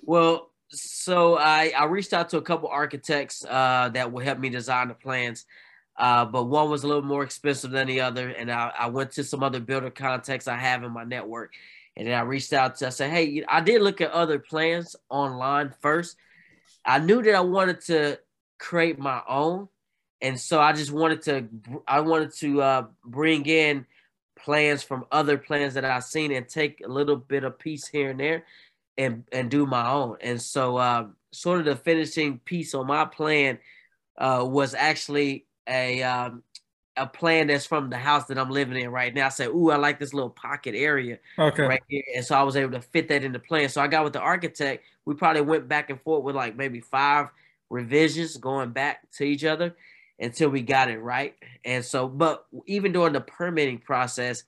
Well, 0.01 0.51
so 0.69 1.37
I 1.37 1.73
I 1.77 1.85
reached 1.85 2.11
out 2.11 2.29
to 2.29 2.37
a 2.37 2.41
couple 2.41 2.69
architects 2.69 3.45
uh, 3.45 3.89
that 3.93 4.11
will 4.11 4.23
help 4.23 4.39
me 4.39 4.49
design 4.49 4.87
the 4.87 4.95
plans. 4.95 5.45
Uh, 5.95 6.25
but 6.25 6.45
one 6.45 6.71
was 6.71 6.83
a 6.83 6.87
little 6.87 7.03
more 7.03 7.21
expensive 7.23 7.69
than 7.69 7.85
the 7.85 8.01
other, 8.01 8.29
and 8.29 8.51
I, 8.51 8.71
I 8.79 8.87
went 8.87 9.11
to 9.13 9.23
some 9.23 9.43
other 9.43 9.59
builder 9.59 9.91
contacts 9.91 10.47
I 10.47 10.55
have 10.55 10.83
in 10.83 10.91
my 10.91 11.03
network, 11.03 11.53
and 11.97 12.07
then 12.07 12.13
I 12.13 12.21
reached 12.21 12.53
out 12.53 12.75
to 12.77 12.87
I 12.87 12.89
said, 12.89 13.09
hey, 13.09 13.43
I 13.49 13.59
did 13.59 13.81
look 13.81 14.01
at 14.01 14.11
other 14.11 14.37
plans 14.37 14.95
online 15.09 15.73
first. 15.81 16.15
I 16.85 16.99
knew 16.99 17.23
that 17.23 17.33
I 17.33 17.41
wanted 17.41 17.81
to 17.85 18.19
create 18.59 18.99
my 18.99 19.21
own, 19.27 19.67
and 20.21 20.39
so 20.39 20.61
I 20.61 20.73
just 20.73 20.91
wanted 20.91 21.23
to 21.23 21.47
I 21.87 22.01
wanted 22.01 22.33
to 22.35 22.61
uh, 22.61 22.85
bring 23.03 23.45
in 23.47 23.87
plans 24.37 24.83
from 24.83 25.05
other 25.11 25.39
plans 25.39 25.73
that 25.73 25.83
I've 25.83 26.03
seen 26.03 26.31
and 26.31 26.47
take 26.47 26.81
a 26.85 26.87
little 26.87 27.15
bit 27.17 27.43
of 27.43 27.57
piece 27.57 27.87
here 27.87 28.11
and 28.11 28.19
there 28.19 28.45
and 28.95 29.23
and 29.31 29.49
do 29.49 29.65
my 29.65 29.89
own. 29.89 30.17
And 30.21 30.39
so 30.39 30.77
uh, 30.77 31.07
sort 31.31 31.59
of 31.59 31.65
the 31.65 31.75
finishing 31.75 32.37
piece 32.45 32.75
on 32.75 32.85
my 32.85 33.05
plan 33.05 33.57
uh, 34.19 34.45
was 34.47 34.75
actually 34.75 35.47
a 35.67 36.03
um, 36.03 36.43
a 36.97 37.05
plan 37.05 37.47
that's 37.47 37.65
from 37.65 37.89
the 37.89 37.97
house 37.97 38.25
that 38.25 38.37
I'm 38.37 38.49
living 38.49 38.81
in 38.81 38.89
right 38.89 39.13
now. 39.13 39.27
I 39.27 39.29
said, 39.29 39.49
"Ooh, 39.49 39.69
I 39.71 39.77
like 39.77 39.99
this 39.99 40.13
little 40.13 40.29
pocket 40.29 40.75
area 40.75 41.19
okay. 41.37 41.63
right 41.63 41.83
here," 41.87 42.03
and 42.15 42.25
so 42.25 42.35
I 42.35 42.43
was 42.43 42.55
able 42.55 42.71
to 42.71 42.81
fit 42.81 43.07
that 43.09 43.23
in 43.23 43.31
the 43.31 43.39
plan. 43.39 43.69
So 43.69 43.81
I 43.81 43.87
got 43.87 44.03
with 44.03 44.13
the 44.13 44.19
architect. 44.19 44.83
We 45.05 45.15
probably 45.15 45.41
went 45.41 45.67
back 45.67 45.89
and 45.89 46.01
forth 46.01 46.23
with 46.23 46.35
like 46.35 46.55
maybe 46.55 46.79
five 46.79 47.27
revisions 47.69 48.37
going 48.37 48.71
back 48.71 49.09
to 49.11 49.23
each 49.23 49.43
other 49.45 49.75
until 50.19 50.49
we 50.49 50.61
got 50.61 50.89
it 50.89 50.99
right. 50.99 51.35
And 51.63 51.85
so, 51.85 52.07
but 52.07 52.45
even 52.65 52.91
during 52.91 53.13
the 53.13 53.21
permitting 53.21 53.79
process, 53.79 54.43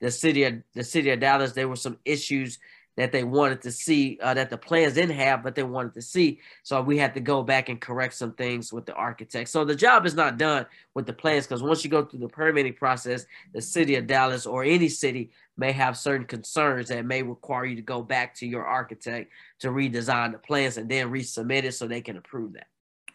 the 0.00 0.10
city 0.10 0.44
of 0.44 0.54
the 0.74 0.84
city 0.84 1.10
of 1.10 1.20
Dallas, 1.20 1.52
there 1.52 1.68
were 1.68 1.76
some 1.76 1.98
issues 2.04 2.58
that 2.96 3.12
they 3.12 3.24
wanted 3.24 3.62
to 3.62 3.72
see 3.72 4.18
uh, 4.22 4.34
that 4.34 4.50
the 4.50 4.58
plans 4.58 4.94
didn't 4.94 5.16
have, 5.16 5.42
but 5.42 5.54
they 5.54 5.62
wanted 5.62 5.94
to 5.94 6.02
see. 6.02 6.40
So 6.62 6.80
we 6.82 6.98
had 6.98 7.14
to 7.14 7.20
go 7.20 7.42
back 7.42 7.68
and 7.68 7.80
correct 7.80 8.14
some 8.14 8.32
things 8.32 8.72
with 8.72 8.86
the 8.86 8.94
architect. 8.94 9.48
So 9.48 9.64
the 9.64 9.74
job 9.74 10.04
is 10.06 10.14
not 10.14 10.38
done 10.38 10.66
with 10.94 11.06
the 11.06 11.12
plans 11.12 11.46
because 11.46 11.62
once 11.62 11.84
you 11.84 11.90
go 11.90 12.04
through 12.04 12.20
the 12.20 12.28
permitting 12.28 12.74
process, 12.74 13.26
the 13.54 13.62
city 13.62 13.96
of 13.96 14.06
Dallas 14.06 14.46
or 14.46 14.64
any 14.64 14.88
city 14.88 15.30
may 15.56 15.72
have 15.72 15.96
certain 15.96 16.26
concerns 16.26 16.88
that 16.88 17.04
may 17.04 17.22
require 17.22 17.64
you 17.64 17.76
to 17.76 17.82
go 17.82 18.02
back 18.02 18.34
to 18.34 18.46
your 18.46 18.64
architect 18.64 19.32
to 19.60 19.68
redesign 19.68 20.32
the 20.32 20.38
plans 20.38 20.76
and 20.76 20.88
then 20.88 21.10
resubmit 21.10 21.64
it 21.64 21.72
so 21.72 21.86
they 21.86 22.00
can 22.00 22.16
approve 22.16 22.54
that. 22.54 22.66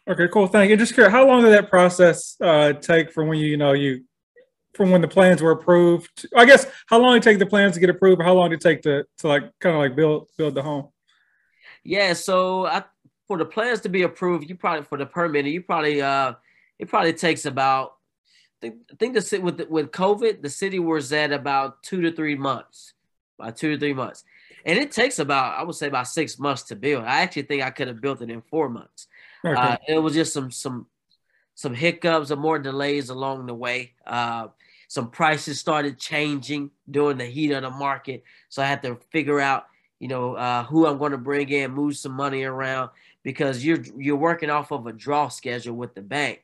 Okay, 0.07 0.27
cool. 0.31 0.47
Thank 0.47 0.69
you. 0.69 0.77
Just 0.77 0.93
curious, 0.93 1.11
how 1.11 1.27
long 1.27 1.43
did 1.43 1.51
that 1.51 1.69
process 1.69 2.37
uh, 2.39 2.73
take 2.73 3.11
from 3.11 3.27
when 3.27 3.39
you, 3.39 3.47
you 3.47 3.57
know, 3.57 3.73
you 3.73 4.05
from 4.73 4.91
when 4.91 5.01
the 5.01 5.07
plans 5.07 5.41
were 5.41 5.51
approved? 5.51 6.27
I 6.35 6.45
guess 6.45 6.65
how 6.87 6.99
long 6.99 7.13
did 7.13 7.23
it 7.23 7.29
take 7.29 7.39
the 7.39 7.45
plans 7.45 7.73
to 7.73 7.79
get 7.79 7.89
approved? 7.89 8.21
how 8.21 8.33
long 8.33 8.49
did 8.49 8.57
it 8.57 8.61
take 8.61 8.81
to 8.83 9.05
to 9.19 9.27
like 9.27 9.43
kind 9.59 9.75
of 9.75 9.81
like 9.81 9.95
build 9.95 10.27
build 10.37 10.55
the 10.55 10.63
home? 10.63 10.89
Yeah, 11.83 12.13
so 12.13 12.65
I, 12.65 12.83
for 13.27 13.37
the 13.37 13.45
plans 13.45 13.81
to 13.81 13.89
be 13.89 14.03
approved, 14.03 14.49
you 14.49 14.55
probably 14.55 14.83
for 14.83 14.97
the 14.97 15.05
permit, 15.05 15.45
you 15.45 15.61
probably 15.61 16.01
uh 16.01 16.33
it 16.79 16.89
probably 16.89 17.13
takes 17.13 17.45
about 17.45 17.93
I 18.57 18.67
think, 18.67 18.75
I 18.91 18.95
think 18.95 19.13
the 19.13 19.39
with 19.39 19.57
the, 19.57 19.65
with 19.65 19.91
COVID, 19.91 20.41
the 20.41 20.49
city 20.49 20.79
was 20.79 21.13
at 21.13 21.31
about 21.31 21.83
two 21.83 22.01
to 22.01 22.11
three 22.11 22.35
months, 22.35 22.93
about 23.39 23.57
two 23.57 23.71
to 23.71 23.79
three 23.79 23.93
months, 23.93 24.23
and 24.65 24.79
it 24.79 24.91
takes 24.91 25.19
about 25.19 25.57
I 25.57 25.63
would 25.63 25.75
say 25.75 25.87
about 25.87 26.07
six 26.07 26.39
months 26.39 26.63
to 26.63 26.75
build. 26.75 27.03
I 27.03 27.21
actually 27.21 27.43
think 27.43 27.63
I 27.63 27.69
could 27.69 27.87
have 27.87 28.01
built 28.01 28.21
it 28.21 28.29
in 28.29 28.41
four 28.41 28.69
months. 28.69 29.07
Okay. 29.45 29.59
Uh, 29.59 29.77
it 29.87 29.99
was 29.99 30.13
just 30.13 30.33
some 30.33 30.49
some 30.49 30.87
some 31.57 31.73
hiccups 31.73 32.29
or 32.29 32.35
more 32.35 32.59
delays 32.59 33.09
along 33.09 33.47
the 33.47 33.53
way. 33.53 33.91
Uh, 34.05 34.47
some 34.87 35.09
prices 35.09 35.59
started 35.59 35.97
changing 35.97 36.69
during 36.89 37.17
the 37.17 37.25
heat 37.25 37.51
of 37.51 37.63
the 37.63 37.71
market, 37.71 38.23
so 38.47 38.61
I 38.61 38.67
had 38.67 38.83
to 38.83 38.99
figure 39.09 39.39
out, 39.39 39.65
you 39.99 40.07
know, 40.07 40.35
uh, 40.35 40.63
who 40.65 40.85
I'm 40.85 40.99
going 40.99 41.13
to 41.13 41.17
bring 41.17 41.49
in, 41.49 41.71
move 41.71 41.97
some 41.97 42.11
money 42.11 42.43
around 42.43 42.91
because 43.23 43.65
you're 43.65 43.81
you're 43.97 44.15
working 44.15 44.51
off 44.51 44.71
of 44.71 44.85
a 44.85 44.93
draw 44.93 45.29
schedule 45.29 45.75
with 45.75 45.95
the 45.95 46.01
bank, 46.03 46.43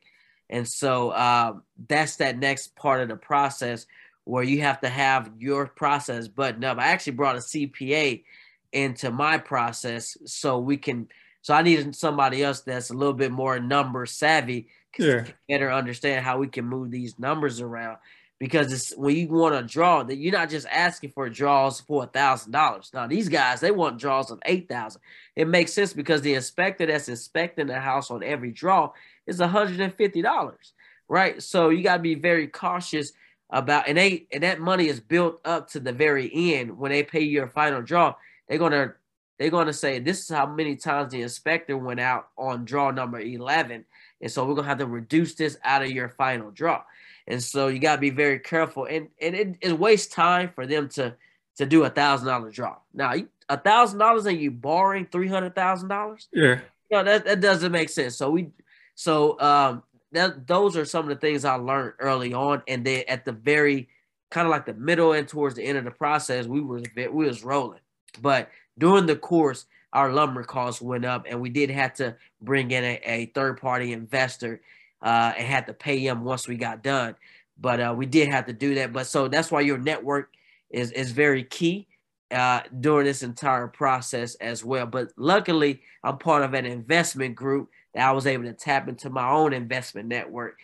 and 0.50 0.66
so 0.66 1.10
uh, 1.10 1.54
that's 1.88 2.16
that 2.16 2.36
next 2.36 2.74
part 2.74 3.00
of 3.00 3.08
the 3.08 3.16
process 3.16 3.86
where 4.24 4.42
you 4.42 4.62
have 4.62 4.80
to 4.80 4.88
have 4.88 5.30
your 5.38 5.68
process 5.68 6.26
buttoned 6.26 6.64
up. 6.64 6.78
I 6.78 6.88
actually 6.88 7.12
brought 7.12 7.36
a 7.36 7.38
CPA 7.38 8.24
into 8.72 9.12
my 9.12 9.38
process 9.38 10.18
so 10.26 10.58
we 10.58 10.76
can 10.76 11.06
so 11.40 11.54
I 11.54 11.62
needed 11.62 11.94
somebody 11.94 12.42
else 12.42 12.62
that's 12.62 12.90
a 12.90 12.94
little 12.94 13.14
bit 13.14 13.30
more 13.30 13.60
number 13.60 14.06
savvy 14.06 14.66
yeah. 14.98 15.24
better 15.48 15.72
understand 15.72 16.24
how 16.24 16.38
we 16.38 16.48
can 16.48 16.64
move 16.64 16.90
these 16.90 17.18
numbers 17.18 17.60
around. 17.60 17.98
Because 18.40 18.72
it's 18.72 18.94
when 18.96 19.16
you 19.16 19.28
want 19.28 19.54
to 19.54 19.62
draw 19.62 20.02
that 20.02 20.16
you're 20.16 20.32
not 20.32 20.50
just 20.50 20.66
asking 20.70 21.12
for 21.12 21.30
draws 21.30 21.80
for 21.80 22.02
a 22.02 22.06
thousand 22.06 22.52
dollars. 22.52 22.90
Now 22.92 23.06
these 23.06 23.28
guys 23.28 23.60
they 23.60 23.70
want 23.70 23.98
draws 23.98 24.30
of 24.30 24.40
eight 24.44 24.68
thousand. 24.68 25.00
It 25.36 25.46
makes 25.46 25.72
sense 25.72 25.92
because 25.92 26.20
the 26.20 26.34
inspector 26.34 26.84
that's 26.84 27.08
inspecting 27.08 27.68
the 27.68 27.78
house 27.78 28.10
on 28.10 28.24
every 28.24 28.50
draw 28.50 28.92
is 29.26 29.40
hundred 29.40 29.80
and 29.80 29.94
fifty 29.94 30.20
dollars, 30.20 30.72
right? 31.08 31.40
So 31.42 31.68
you 31.68 31.84
got 31.84 31.98
to 31.98 32.02
be 32.02 32.16
very 32.16 32.48
cautious 32.48 33.12
about 33.50 33.88
and 33.88 33.96
they 33.96 34.26
and 34.32 34.42
that 34.42 34.60
money 34.60 34.88
is 34.88 35.00
built 35.00 35.40
up 35.44 35.70
to 35.70 35.80
the 35.80 35.92
very 35.92 36.30
end 36.34 36.76
when 36.76 36.90
they 36.90 37.04
pay 37.04 37.22
your 37.22 37.46
final 37.46 37.82
draw. 37.82 38.14
They're 38.48 38.58
gonna 38.58 38.94
they're 39.38 39.50
going 39.50 39.66
to 39.66 39.72
say 39.72 39.98
this 39.98 40.22
is 40.22 40.28
how 40.28 40.46
many 40.46 40.76
times 40.76 41.12
the 41.12 41.22
inspector 41.22 41.76
went 41.76 42.00
out 42.00 42.28
on 42.38 42.64
draw 42.64 42.90
number 42.90 43.20
11 43.20 43.84
and 44.20 44.30
so 44.30 44.44
we're 44.44 44.54
going 44.54 44.64
to 44.64 44.68
have 44.68 44.78
to 44.78 44.86
reduce 44.86 45.34
this 45.34 45.58
out 45.64 45.82
of 45.82 45.90
your 45.90 46.08
final 46.08 46.50
draw. 46.50 46.82
And 47.26 47.42
so 47.42 47.68
you 47.68 47.78
got 47.78 47.96
to 47.96 48.00
be 48.00 48.10
very 48.10 48.38
careful. 48.38 48.86
And 48.86 49.08
and 49.20 49.34
it, 49.34 49.56
it 49.60 49.78
wastes 49.78 50.12
time 50.12 50.50
for 50.54 50.66
them 50.66 50.88
to 50.90 51.14
to 51.56 51.66
do 51.66 51.84
a 51.84 51.90
thousand 51.90 52.28
dollar 52.28 52.50
draw. 52.50 52.76
Now 52.92 53.14
a 53.48 53.58
thousand 53.58 53.98
dollars 53.98 54.26
and 54.26 54.40
you 54.40 54.50
borrowing 54.50 55.06
three 55.06 55.28
hundred 55.28 55.54
thousand 55.54 55.88
dollars? 55.88 56.28
Yeah. 56.32 56.60
You 56.90 56.98
know, 56.98 57.04
that, 57.04 57.24
that 57.24 57.40
doesn't 57.40 57.72
make 57.72 57.88
sense. 57.88 58.16
So 58.16 58.30
we 58.30 58.50
so 58.94 59.38
um 59.40 59.82
that 60.12 60.46
those 60.46 60.76
are 60.76 60.84
some 60.84 61.04
of 61.04 61.08
the 61.08 61.16
things 61.16 61.44
i 61.44 61.54
learned 61.54 61.94
early 61.98 62.32
on. 62.32 62.62
And 62.68 62.84
then 62.84 63.04
at 63.08 63.24
the 63.24 63.32
very 63.32 63.88
kind 64.30 64.46
of 64.46 64.50
like 64.50 64.66
the 64.66 64.74
middle 64.74 65.12
and 65.12 65.26
towards 65.26 65.54
the 65.54 65.64
end 65.64 65.78
of 65.78 65.84
the 65.84 65.90
process 65.90 66.46
we 66.46 66.60
was 66.60 66.84
we 66.96 67.08
was 67.08 67.44
rolling. 67.44 67.80
But 68.20 68.50
during 68.78 69.06
the 69.06 69.16
course, 69.16 69.66
our 69.94 70.12
lumber 70.12 70.42
costs 70.42 70.82
went 70.82 71.04
up, 71.04 71.24
and 71.28 71.40
we 71.40 71.48
did 71.48 71.70
have 71.70 71.94
to 71.94 72.16
bring 72.42 72.70
in 72.72 72.84
a, 72.84 73.00
a 73.04 73.26
third 73.26 73.60
party 73.60 73.92
investor 73.92 74.60
uh, 75.00 75.32
and 75.36 75.46
had 75.46 75.66
to 75.68 75.72
pay 75.72 75.98
him 75.98 76.24
once 76.24 76.48
we 76.48 76.56
got 76.56 76.82
done. 76.82 77.14
But 77.58 77.80
uh, 77.80 77.94
we 77.96 78.06
did 78.06 78.28
have 78.28 78.46
to 78.46 78.52
do 78.52 78.74
that. 78.74 78.92
But 78.92 79.06
so 79.06 79.28
that's 79.28 79.50
why 79.50 79.60
your 79.60 79.78
network 79.78 80.30
is 80.70 80.90
is 80.90 81.12
very 81.12 81.44
key 81.44 81.86
uh, 82.32 82.62
during 82.80 83.06
this 83.06 83.22
entire 83.22 83.68
process 83.68 84.34
as 84.36 84.64
well. 84.64 84.86
But 84.86 85.12
luckily, 85.16 85.82
I'm 86.02 86.18
part 86.18 86.42
of 86.42 86.54
an 86.54 86.66
investment 86.66 87.36
group 87.36 87.70
that 87.94 88.08
I 88.08 88.12
was 88.12 88.26
able 88.26 88.44
to 88.44 88.52
tap 88.52 88.88
into 88.88 89.08
my 89.08 89.30
own 89.30 89.52
investment 89.52 90.08
network 90.08 90.58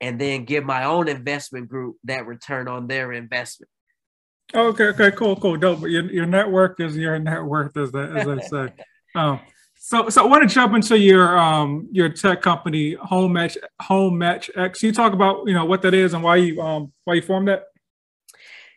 and 0.00 0.20
then 0.20 0.44
give 0.44 0.64
my 0.64 0.84
own 0.84 1.08
investment 1.08 1.68
group 1.68 1.96
that 2.04 2.26
return 2.26 2.68
on 2.68 2.86
their 2.86 3.12
investment. 3.12 3.70
Okay, 4.54 4.84
okay, 4.84 5.10
cool, 5.10 5.36
cool, 5.36 5.56
dope. 5.56 5.82
Your, 5.82 6.10
your 6.10 6.26
network 6.26 6.78
is 6.80 6.96
your 6.96 7.18
net 7.18 7.44
worth, 7.44 7.76
as 7.76 7.90
they, 7.90 8.02
as 8.02 8.26
they 8.26 8.40
say. 8.40 8.72
um, 9.14 9.40
so, 9.88 10.08
so 10.08 10.24
I 10.24 10.26
want 10.26 10.48
to 10.48 10.52
jump 10.52 10.74
into 10.74 10.98
your 10.98 11.38
um 11.38 11.88
your 11.92 12.08
tech 12.08 12.42
company, 12.42 12.94
Home 12.94 13.32
Match 13.32 13.56
Homematchx. 13.82 14.52
Can 14.80 14.86
you 14.86 14.92
talk 14.92 15.12
about 15.12 15.46
you 15.46 15.54
know 15.54 15.64
what 15.64 15.82
that 15.82 15.94
is 15.94 16.12
and 16.12 16.24
why 16.24 16.36
you 16.36 16.60
um 16.60 16.92
why 17.04 17.14
you 17.14 17.22
formed 17.22 17.46
that? 17.46 17.64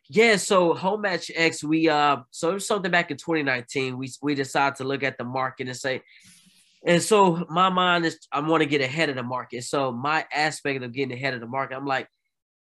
Yeah, 0.08 0.36
so 0.36 0.76
Homematchx, 0.76 1.64
we 1.64 1.90
uh 1.90 2.18
so 2.30 2.52
it 2.52 2.54
was 2.54 2.68
something 2.68 2.92
back 2.92 3.10
in 3.10 3.18
2019. 3.18 3.98
We 3.98 4.12
we 4.22 4.36
decided 4.36 4.76
to 4.78 4.84
look 4.84 5.02
at 5.02 5.18
the 5.18 5.24
market 5.24 5.68
and 5.68 5.76
say, 5.76 6.02
and 6.86 7.02
so 7.02 7.44
my 7.50 7.70
mind 7.70 8.06
is 8.06 8.20
I 8.32 8.42
want 8.42 8.62
to 8.62 8.70
get 8.70 8.82
ahead 8.82 9.10
of 9.10 9.16
the 9.16 9.24
market. 9.24 9.64
So 9.64 9.92
my 9.92 10.26
aspect 10.32 10.84
of 10.84 10.94
getting 10.94 11.18
ahead 11.18 11.34
of 11.34 11.40
the 11.40 11.48
market, 11.48 11.76
I'm 11.76 11.88
like, 11.88 12.08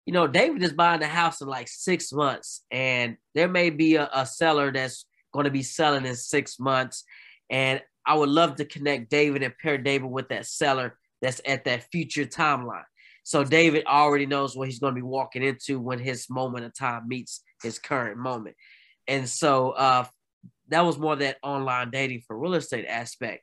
you 0.06 0.12
know, 0.12 0.26
David 0.28 0.62
is 0.62 0.72
buying 0.72 1.00
the 1.00 1.08
house 1.08 1.40
in 1.40 1.48
like 1.48 1.68
six 1.68 2.12
months, 2.12 2.64
and 2.70 3.16
there 3.34 3.48
may 3.48 3.70
be 3.70 3.96
a, 3.96 4.08
a 4.14 4.24
seller 4.24 4.72
that's 4.72 5.04
going 5.32 5.44
to 5.44 5.50
be 5.50 5.64
selling 5.64 6.06
in 6.06 6.14
six 6.14 6.58
months. 6.58 7.04
And 7.50 7.82
I 8.06 8.14
would 8.14 8.28
love 8.28 8.56
to 8.56 8.64
connect 8.64 9.10
David 9.10 9.42
and 9.42 9.58
pair 9.58 9.78
David 9.78 10.10
with 10.10 10.28
that 10.28 10.46
seller 10.46 10.96
that's 11.20 11.40
at 11.44 11.64
that 11.64 11.90
future 11.90 12.24
timeline. 12.24 12.84
So 13.24 13.42
David 13.42 13.84
already 13.86 14.26
knows 14.26 14.56
what 14.56 14.68
he's 14.68 14.78
going 14.78 14.94
to 14.94 15.00
be 15.00 15.02
walking 15.02 15.42
into 15.42 15.80
when 15.80 15.98
his 15.98 16.30
moment 16.30 16.64
of 16.64 16.72
time 16.72 17.08
meets 17.08 17.42
his 17.60 17.80
current 17.80 18.16
moment. 18.16 18.54
And 19.08 19.28
so 19.28 19.70
uh, 19.70 20.04
that 20.68 20.84
was 20.84 20.98
more 20.98 21.16
that 21.16 21.38
online 21.42 21.90
dating 21.90 22.22
for 22.26 22.38
real 22.38 22.54
estate 22.54 22.86
aspect. 22.86 23.42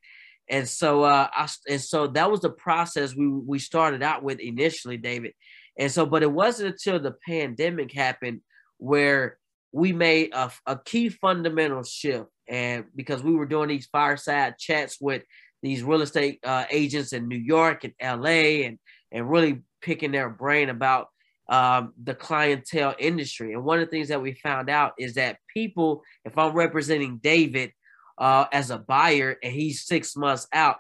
And 0.50 0.68
so 0.68 1.04
uh, 1.04 1.28
I, 1.34 1.50
and 1.70 1.82
so 1.82 2.08
that 2.08 2.32
was 2.32 2.40
the 2.40 2.50
process 2.50 3.16
we 3.16 3.28
we 3.28 3.60
started 3.60 4.02
out 4.02 4.24
with 4.24 4.40
initially, 4.40 4.98
David. 4.98 5.34
And 5.78 5.92
so, 5.92 6.06
but 6.06 6.24
it 6.24 6.32
wasn't 6.32 6.74
until 6.74 7.00
the 7.00 7.16
pandemic 7.26 7.92
happened 7.92 8.42
where 8.78 9.38
we 9.72 9.92
made 9.92 10.34
a, 10.34 10.52
a 10.66 10.78
key 10.78 11.10
fundamental 11.10 11.84
shift. 11.84 12.28
And 12.48 12.86
because 12.96 13.24
we 13.24 13.34
were 13.34 13.46
doing 13.46 13.70
these 13.70 13.88
fireside 13.88 14.58
chats 14.60 15.00
with 15.00 15.24
these 15.62 15.82
real 15.82 16.02
estate 16.02 16.40
uh, 16.44 16.66
agents 16.70 17.14
in 17.14 17.28
New 17.28 17.38
York 17.38 17.86
and 17.86 17.94
LA 18.02 18.66
and, 18.66 18.78
and 19.12 19.30
really 19.30 19.62
picking 19.82 20.12
their 20.12 20.30
brain 20.30 20.70
about 20.70 21.08
um, 21.50 21.94
the 22.02 22.14
clientele 22.14 22.96
industry. 23.00 23.54
And 23.54 23.64
one 23.64 23.80
of 23.80 23.86
the 23.86 23.92
things 23.92 24.10
that 24.10 24.22
we 24.22 24.34
found 24.34 24.70
out 24.70 24.94
is 24.98 25.16
that 25.16 25.38
people, 25.54 26.04
if 26.26 26.38
I'm 26.38 26.54
representing 26.54 27.18
David 27.18 27.72
uh, 28.18 28.46
as 28.52 28.70
a 28.72 28.78
buyer 28.78 29.38
and 29.42 29.54
he's 29.54 29.86
six 29.86 30.16
months 30.16 30.48
out, 30.54 30.78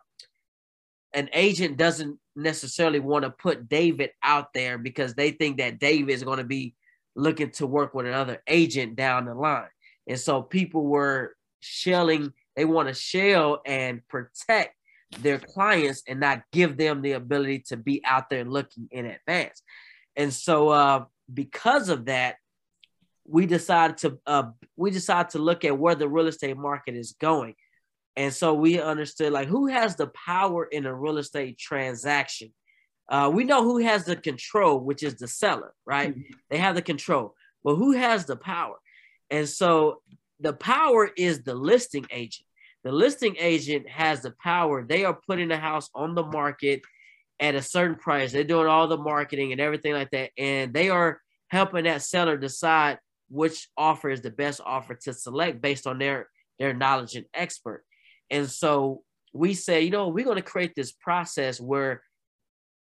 an 1.14 1.30
agent 1.34 1.78
doesn't 1.78 2.20
necessarily 2.36 3.00
want 3.00 3.24
to 3.24 3.30
put 3.30 3.70
David 3.70 4.12
out 4.24 4.54
there 4.54 4.78
because 4.78 5.14
they 5.14 5.32
think 5.32 5.58
that 5.58 5.80
David 5.80 6.12
is 6.12 6.24
going 6.24 6.40
to 6.40 6.44
be 6.44 6.76
looking 7.16 7.52
to 7.52 7.68
work 7.68 7.94
with 7.94 8.08
another 8.08 8.42
agent 8.48 8.96
down 8.96 9.26
the 9.26 9.36
line. 9.36 9.68
And 10.08 10.20
so 10.20 10.42
people 10.42 10.86
were 10.86 11.36
shelling, 11.60 12.34
they 12.56 12.66
want 12.66 12.88
to 12.88 12.94
shell 12.94 13.62
and 13.66 14.06
protect 14.08 14.76
their 15.20 15.38
clients 15.38 16.04
and 16.08 16.20
not 16.20 16.42
give 16.52 16.76
them 16.78 17.02
the 17.02 17.14
ability 17.14 17.60
to 17.68 17.78
be 17.78 18.02
out 18.06 18.30
there 18.30 18.44
looking 18.44 18.88
in 18.92 19.06
advance. 19.06 19.62
And 20.16 20.34
so 20.34 20.70
uh, 20.70 21.06
because 21.32 21.90
of 21.90 22.06
that, 22.06 22.38
we 23.26 23.46
decided 23.46 23.98
to 24.00 24.20
uh, 24.28 24.44
we 24.76 24.92
decided 24.92 25.32
to 25.32 25.40
look 25.40 25.64
at 25.64 25.78
where 25.78 25.96
the 25.96 26.10
real 26.10 26.28
estate 26.28 26.58
market 26.58 26.96
is 26.96 27.16
going. 27.20 27.56
And 28.16 28.34
so 28.34 28.54
we 28.54 28.80
understood 28.80 29.34
like 29.34 29.48
who 29.48 29.68
has 29.68 29.96
the 29.96 30.08
power 30.08 30.66
in 30.66 30.86
a 30.86 30.94
real 30.94 31.18
estate 31.18 31.58
transaction. 31.58 32.54
Uh, 33.10 33.30
we 33.34 33.44
know 33.44 33.64
who 33.64 33.80
has 33.80 34.06
the 34.06 34.16
control, 34.16 34.80
which 34.80 35.04
is 35.04 35.16
the 35.16 35.28
seller, 35.28 35.74
right? 35.86 36.12
Mm-hmm. 36.12 36.34
They 36.50 36.58
have 36.58 36.76
the 36.76 36.82
control, 36.82 37.36
but 37.64 37.76
who 37.76 37.92
has 37.92 38.26
the 38.26 38.36
power? 38.36 38.76
And 39.30 39.50
so 39.50 40.02
the 40.40 40.54
power 40.54 41.10
is 41.18 41.44
the 41.44 41.56
listing 41.56 42.06
agent. 42.12 42.46
The 42.84 42.92
listing 42.92 43.36
agent 43.40 43.90
has 43.90 44.22
the 44.22 44.32
power. 44.44 44.84
They 44.84 45.06
are 45.06 45.18
putting 45.28 45.48
the 45.48 45.58
house 45.58 45.90
on 45.96 46.16
the 46.16 46.24
market 46.24 46.82
at 47.40 47.56
a 47.56 47.62
certain 47.62 47.96
price. 47.96 48.32
They're 48.32 48.44
doing 48.44 48.68
all 48.68 48.88
the 48.88 48.98
marketing 48.98 49.52
and 49.52 49.62
everything 49.62 49.94
like 49.94 50.12
that. 50.12 50.32
And 50.38 50.74
they 50.74 50.90
are 50.90 51.20
helping 51.48 51.86
that 51.86 52.02
seller 52.02 52.38
decide 52.38 53.00
which 53.30 53.68
offer 53.78 54.10
is 54.10 54.22
the 54.22 54.30
best 54.30 54.62
offer 54.66 54.96
to 54.96 55.14
select 55.14 55.62
based 55.62 55.88
on 55.88 55.98
their, 55.98 56.28
their 56.60 56.74
knowledge 56.74 57.16
and 57.16 57.26
expert. 57.34 57.84
And 58.34 58.50
so 58.50 59.04
we 59.32 59.54
say, 59.54 59.82
you 59.82 59.92
know, 59.92 60.08
we're 60.08 60.26
going 60.26 60.38
to 60.38 60.42
create 60.42 60.74
this 60.76 60.92
process 60.92 61.62
where, 61.62 62.02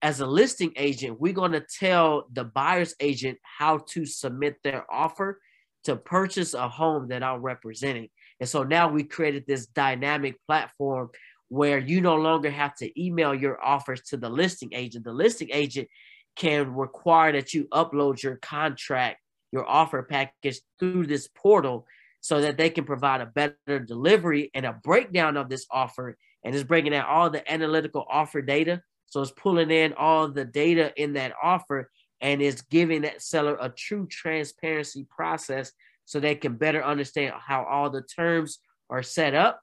as 0.00 0.20
a 0.20 0.26
listing 0.26 0.72
agent, 0.76 1.20
we're 1.20 1.34
going 1.34 1.52
to 1.52 1.64
tell 1.78 2.26
the 2.32 2.42
buyer's 2.42 2.94
agent 3.00 3.38
how 3.42 3.78
to 3.90 4.06
submit 4.06 4.56
their 4.64 4.86
offer 4.90 5.38
to 5.84 5.94
purchase 5.94 6.54
a 6.54 6.68
home 6.70 7.08
that 7.08 7.22
I'm 7.22 7.42
representing. 7.42 8.08
And 8.40 8.48
so 8.48 8.62
now 8.62 8.88
we 8.88 9.04
created 9.04 9.44
this 9.46 9.66
dynamic 9.66 10.36
platform 10.46 11.10
where 11.50 11.78
you 11.78 12.00
no 12.00 12.14
longer 12.14 12.50
have 12.50 12.74
to 12.76 13.00
email 13.00 13.34
your 13.34 13.62
offers 13.62 14.00
to 14.04 14.16
the 14.16 14.30
listing 14.30 14.70
agent. 14.72 15.04
The 15.04 15.12
listing 15.12 15.50
agent 15.52 15.86
can 16.34 16.74
require 16.74 17.32
that 17.32 17.52
you 17.52 17.64
upload 17.64 18.22
your 18.22 18.36
contract, 18.36 19.18
your 19.52 19.68
offer 19.68 20.02
package 20.02 20.62
through 20.78 21.06
this 21.08 21.28
portal 21.28 21.86
so 22.22 22.40
that 22.40 22.56
they 22.56 22.70
can 22.70 22.84
provide 22.84 23.20
a 23.20 23.26
better 23.26 23.78
delivery 23.78 24.50
and 24.54 24.64
a 24.64 24.72
breakdown 24.72 25.36
of 25.36 25.50
this 25.50 25.66
offer. 25.70 26.16
And 26.44 26.54
it's 26.54 26.64
bringing 26.64 26.94
out 26.94 27.08
all 27.08 27.28
the 27.28 27.52
analytical 27.52 28.06
offer 28.08 28.40
data. 28.40 28.80
So 29.06 29.20
it's 29.20 29.32
pulling 29.32 29.70
in 29.70 29.92
all 29.92 30.28
the 30.28 30.44
data 30.44 30.92
in 30.96 31.12
that 31.14 31.34
offer 31.42 31.90
and 32.22 32.40
it's 32.40 32.62
giving 32.62 33.02
that 33.02 33.20
seller 33.20 33.58
a 33.60 33.68
true 33.68 34.06
transparency 34.06 35.04
process 35.10 35.72
so 36.04 36.20
they 36.20 36.36
can 36.36 36.54
better 36.56 36.82
understand 36.82 37.34
how 37.38 37.64
all 37.64 37.90
the 37.90 38.02
terms 38.02 38.60
are 38.88 39.02
set 39.02 39.34
up 39.34 39.60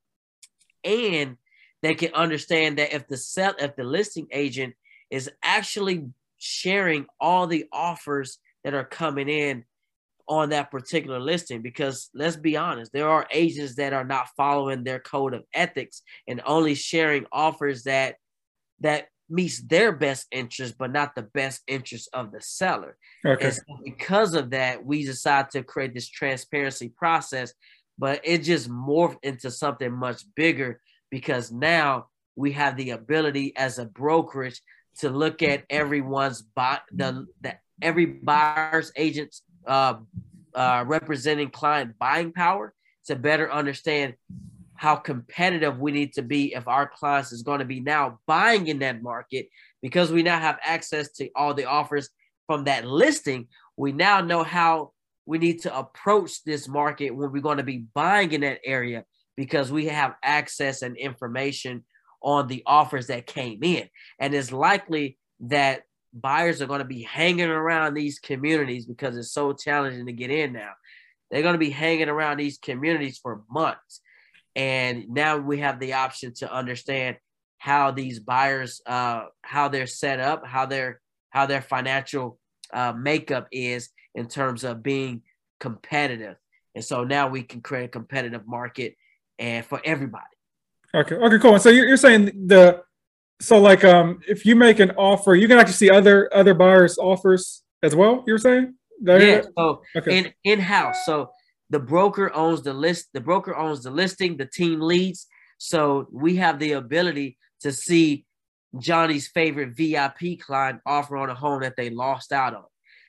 and 0.84 1.38
they 1.82 1.96
can 1.96 2.14
understand 2.14 2.78
that 2.78 2.94
if 2.94 3.08
the 3.08 3.18
sell 3.18 3.54
if 3.58 3.76
the 3.76 3.84
listing 3.84 4.28
agent 4.32 4.76
is 5.10 5.32
actually 5.42 6.06
sharing 6.38 7.06
all 7.20 7.48
the 7.48 7.66
offers 7.72 8.38
that 8.64 8.74
are 8.74 8.86
coming 8.86 9.30
in 9.30 9.64
on 10.30 10.50
that 10.50 10.70
particular 10.70 11.20
listing 11.20 11.62
because 11.62 12.10
let's 12.14 12.36
be 12.36 12.56
honest 12.56 12.94
there 12.94 13.10
are 13.10 13.28
agents 13.32 13.76
that 13.76 13.94
are 13.94 14.04
not 14.04 14.30
following 14.38 14.84
their 14.84 15.00
code 15.00 15.34
of 15.34 15.44
ethics 15.54 16.04
and 16.28 16.40
only 16.46 16.76
sharing 16.76 17.26
offers 17.32 17.84
that 17.84 18.16
that 18.80 19.08
meets 19.28 19.62
their 19.64 19.92
best 19.92 20.28
interest 20.32 20.76
but 20.78 20.92
not 20.92 21.16
the 21.16 21.24
best 21.24 21.62
interest 21.68 22.10
of 22.14 22.32
the 22.32 22.40
seller 22.42 22.96
okay. 23.26 23.46
and 23.46 23.54
so 23.56 23.64
because 23.84 24.36
of 24.36 24.52
that 24.52 24.86
we 24.86 25.04
decided 25.04 25.50
to 25.50 25.64
create 25.64 25.96
this 25.96 26.08
transparency 26.08 26.90
process 26.90 27.52
but 27.98 28.22
it 28.24 28.44
just 28.44 28.70
morphed 28.70 29.18
into 29.24 29.50
something 29.50 29.92
much 29.92 30.24
bigger 30.36 30.80
because 31.10 31.52
now 31.52 32.06
we 32.36 32.52
have 32.52 32.78
the 32.78 32.92
ability 32.92 33.56
as 33.58 33.80
a 33.80 33.86
brokerage 33.86 34.62
to 35.00 35.10
look 35.10 35.42
at 35.42 35.64
everyone's 35.70 36.42
buy 36.42 36.80
the, 36.92 37.26
the 37.42 37.56
every 37.82 38.06
buyer's 38.06 38.92
agent's 38.96 39.44
uh, 39.70 39.96
uh, 40.54 40.84
representing 40.86 41.50
client 41.50 41.94
buying 41.98 42.34
power 42.34 42.74
to 43.06 43.16
better 43.16 43.52
understand 43.52 44.16
how 44.76 44.96
competitive 44.96 45.80
we 45.80 45.92
need 45.92 46.14
to 46.14 46.22
be 46.22 46.54
if 46.54 46.68
our 46.68 46.88
clients 46.88 47.32
is 47.32 47.44
going 47.44 47.60
to 47.60 47.66
be 47.66 47.80
now 47.80 48.20
buying 48.28 48.68
in 48.68 48.80
that 48.80 49.02
market 49.02 49.48
because 49.82 50.12
we 50.12 50.24
now 50.24 50.40
have 50.40 50.58
access 50.64 51.12
to 51.14 51.30
all 51.36 51.54
the 51.54 51.66
offers 51.66 52.10
from 52.48 52.66
that 52.66 52.86
listing 52.86 53.48
we 53.78 53.94
now 53.94 54.20
know 54.20 54.44
how 54.44 54.92
we 55.26 55.38
need 55.38 55.62
to 55.62 55.78
approach 55.78 56.44
this 56.44 56.68
market 56.68 57.12
when 57.12 57.32
we're 57.32 57.40
going 57.40 57.58
to 57.58 57.64
be 57.64 57.86
buying 57.94 58.32
in 58.32 58.42
that 58.42 58.60
area 58.66 59.06
because 59.38 59.72
we 59.72 59.86
have 59.86 60.16
access 60.24 60.82
and 60.82 60.98
information 60.98 61.86
on 62.22 62.48
the 62.48 62.64
offers 62.66 63.08
that 63.08 63.28
came 63.28 63.64
in. 63.64 63.88
And 64.20 64.34
it's 64.34 64.52
likely 64.52 65.18
that 65.42 65.84
buyers 66.14 66.62
are 66.62 66.68
going 66.68 66.80
to 66.80 66.86
be 66.86 67.04
hanging 67.04 67.50
around 67.50 67.94
these 67.94 68.20
communities 68.20 68.86
because 68.86 69.18
it's 69.18 69.32
so 69.32 69.54
challenging 69.54 70.06
to 70.06 70.14
get 70.14 70.32
in 70.32 70.54
now. 70.54 70.72
They're 71.30 71.44
going 71.44 71.54
to 71.54 71.60
be 71.60 71.70
hanging 71.70 72.10
around 72.10 72.38
these 72.38 72.58
communities 72.58 73.20
for 73.20 73.44
months. 73.50 74.02
And 74.56 75.10
now 75.10 75.38
we 75.38 75.60
have 75.60 75.80
the 75.80 75.94
option 75.94 76.34
to 76.36 76.52
understand 76.52 77.18
how 77.60 77.92
these 77.92 78.20
buyers, 78.20 78.82
uh, 78.86 79.26
how 79.42 79.68
they're 79.68 79.88
set 79.88 80.20
up, 80.20 80.46
how 80.46 80.66
their 80.66 81.02
how 81.30 81.46
their 81.46 81.62
financial 81.62 82.40
uh, 82.74 82.94
makeup 82.94 83.48
is 83.52 83.90
in 84.16 84.28
terms 84.28 84.64
of 84.64 84.82
being 84.82 85.22
competitive. 85.60 86.36
And 86.74 86.84
so 86.84 87.04
now 87.04 87.28
we 87.28 87.44
can 87.44 87.62
create 87.62 87.86
a 87.86 87.90
competitive 87.90 88.48
market 88.48 88.96
and 89.38 89.64
for 89.64 89.80
everybody. 89.84 90.24
Okay. 90.96 91.16
Okay. 91.16 91.38
Cool. 91.38 91.60
So 91.60 91.70
you're 91.70 91.98
saying 91.98 92.48
the 92.48 92.82
so 93.42 93.60
like 93.60 93.84
um 93.84 94.20
if 94.28 94.46
you 94.46 94.56
make 94.56 94.80
an 94.80 94.92
offer, 94.92 95.36
you 95.36 95.48
can 95.48 95.58
actually 95.58 95.74
see 95.74 95.90
other 95.90 96.30
other 96.34 96.54
buyers' 96.54 96.98
offers 96.98 97.64
as 97.84 97.96
well. 97.96 98.24
You're 98.28 98.38
saying? 98.38 98.76
Yeah. 99.04 99.42
So 99.58 99.82
okay. 99.96 100.18
in 100.18 100.34
in 100.44 100.60
house, 100.60 101.06
so 101.06 101.32
the 101.70 101.80
broker 101.80 102.34
owns 102.36 102.62
the 102.64 102.74
list. 102.74 103.10
The 103.14 103.22
broker 103.22 103.56
owns 103.56 103.84
the 103.84 103.92
listing. 103.92 104.38
The 104.38 104.46
team 104.46 104.82
leads. 104.82 105.28
So 105.58 106.08
we 106.12 106.36
have 106.38 106.60
the 106.60 106.74
ability 106.74 107.38
to 107.62 107.72
see 107.72 108.26
Johnny's 108.78 109.28
favorite 109.28 109.76
VIP 109.76 110.40
client 110.40 110.82
offer 110.86 111.18
on 111.18 111.30
a 111.30 111.36
home 111.36 111.62
that 111.62 111.76
they 111.76 111.90
lost 111.90 112.32
out 112.32 112.54
on. 112.54 112.64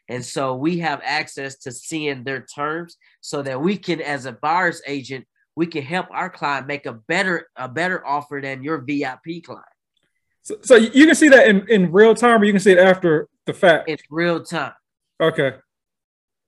And 0.08 0.24
so 0.24 0.56
we 0.56 0.78
have 0.78 1.00
access 1.04 1.56
to 1.58 1.70
seeing 1.70 2.24
their 2.24 2.44
terms 2.44 2.96
so 3.20 3.42
that 3.42 3.60
we 3.60 3.76
can, 3.76 4.00
as 4.00 4.26
a 4.26 4.32
buyer's 4.32 4.82
agent, 4.86 5.24
we 5.54 5.66
can 5.66 5.82
help 5.82 6.06
our 6.10 6.28
client 6.28 6.66
make 6.66 6.86
a 6.86 6.92
better 6.92 7.48
a 7.56 7.68
better 7.68 8.04
offer 8.06 8.40
than 8.42 8.64
your 8.64 8.78
VIP 8.78 9.44
client. 9.44 9.64
So, 10.42 10.56
so 10.62 10.74
you 10.76 11.06
can 11.06 11.14
see 11.14 11.28
that 11.28 11.48
in, 11.48 11.68
in 11.68 11.92
real 11.92 12.14
time, 12.14 12.40
or 12.40 12.44
you 12.44 12.52
can 12.52 12.60
see 12.60 12.72
it 12.72 12.78
after 12.78 13.28
the 13.46 13.52
fact. 13.52 13.88
It's 13.88 14.02
real 14.10 14.42
time. 14.42 14.72
Okay. 15.20 15.54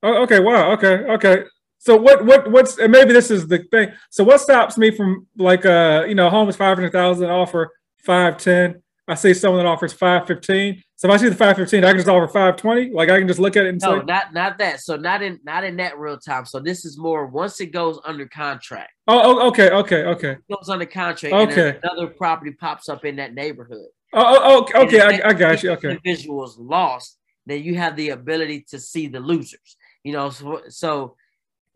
Oh, 0.02 0.22
okay. 0.22 0.40
Wow. 0.40 0.72
Okay. 0.72 1.04
Okay. 1.04 1.44
So 1.78 1.96
what 1.96 2.24
what 2.24 2.50
what's 2.50 2.78
and 2.78 2.92
maybe 2.92 3.12
this 3.12 3.30
is 3.30 3.48
the 3.48 3.58
thing. 3.70 3.92
So 4.10 4.24
what 4.24 4.40
stops 4.40 4.78
me 4.78 4.90
from 4.90 5.26
like 5.36 5.66
uh 5.66 6.04
you 6.06 6.14
know 6.14 6.30
home 6.30 6.48
is 6.48 6.56
five 6.56 6.76
hundred 6.76 6.92
thousand 6.92 7.28
offer 7.28 7.72
five 7.98 8.36
ten. 8.38 8.81
I 9.08 9.14
see 9.14 9.34
someone 9.34 9.64
that 9.64 9.68
offers 9.68 9.92
515. 9.92 10.82
So 10.94 11.08
if 11.08 11.14
I 11.14 11.16
see 11.16 11.28
the 11.28 11.34
515, 11.34 11.84
I 11.84 11.88
can 11.88 11.96
just 11.96 12.08
offer 12.08 12.26
520. 12.26 12.90
Like 12.90 13.10
I 13.10 13.18
can 13.18 13.26
just 13.26 13.40
look 13.40 13.56
at 13.56 13.64
it 13.64 13.70
and 13.70 13.80
no, 13.80 13.98
say, 13.98 14.04
not 14.04 14.32
not 14.32 14.58
that. 14.58 14.80
So 14.80 14.96
not 14.96 15.22
in 15.22 15.40
not 15.42 15.64
in 15.64 15.76
that 15.78 15.98
real 15.98 16.18
time. 16.18 16.46
So 16.46 16.60
this 16.60 16.84
is 16.84 16.96
more 16.96 17.26
once 17.26 17.60
it 17.60 17.72
goes 17.72 17.98
under 18.04 18.26
contract. 18.28 18.92
Oh, 19.08 19.40
oh 19.40 19.48
okay, 19.48 19.70
okay, 19.70 20.04
okay. 20.04 20.30
It 20.32 20.48
goes 20.48 20.68
under 20.68 20.86
contract. 20.86 21.34
Okay. 21.34 21.78
another 21.82 22.06
property 22.06 22.52
pops 22.52 22.88
up 22.88 23.04
in 23.04 23.16
that 23.16 23.34
neighborhood. 23.34 23.86
Oh, 24.12 24.24
oh, 24.24 24.68
oh 24.74 24.82
okay, 24.84 25.00
I, 25.00 25.30
I 25.30 25.32
got 25.32 25.62
you. 25.62 25.72
Okay. 25.72 25.90
Individuals 25.90 26.56
lost, 26.58 27.18
then 27.46 27.62
you 27.62 27.74
have 27.76 27.96
the 27.96 28.10
ability 28.10 28.66
to 28.70 28.78
see 28.78 29.08
the 29.08 29.20
losers. 29.20 29.76
You 30.04 30.12
know, 30.12 30.30
so, 30.30 30.62
so 30.68 31.16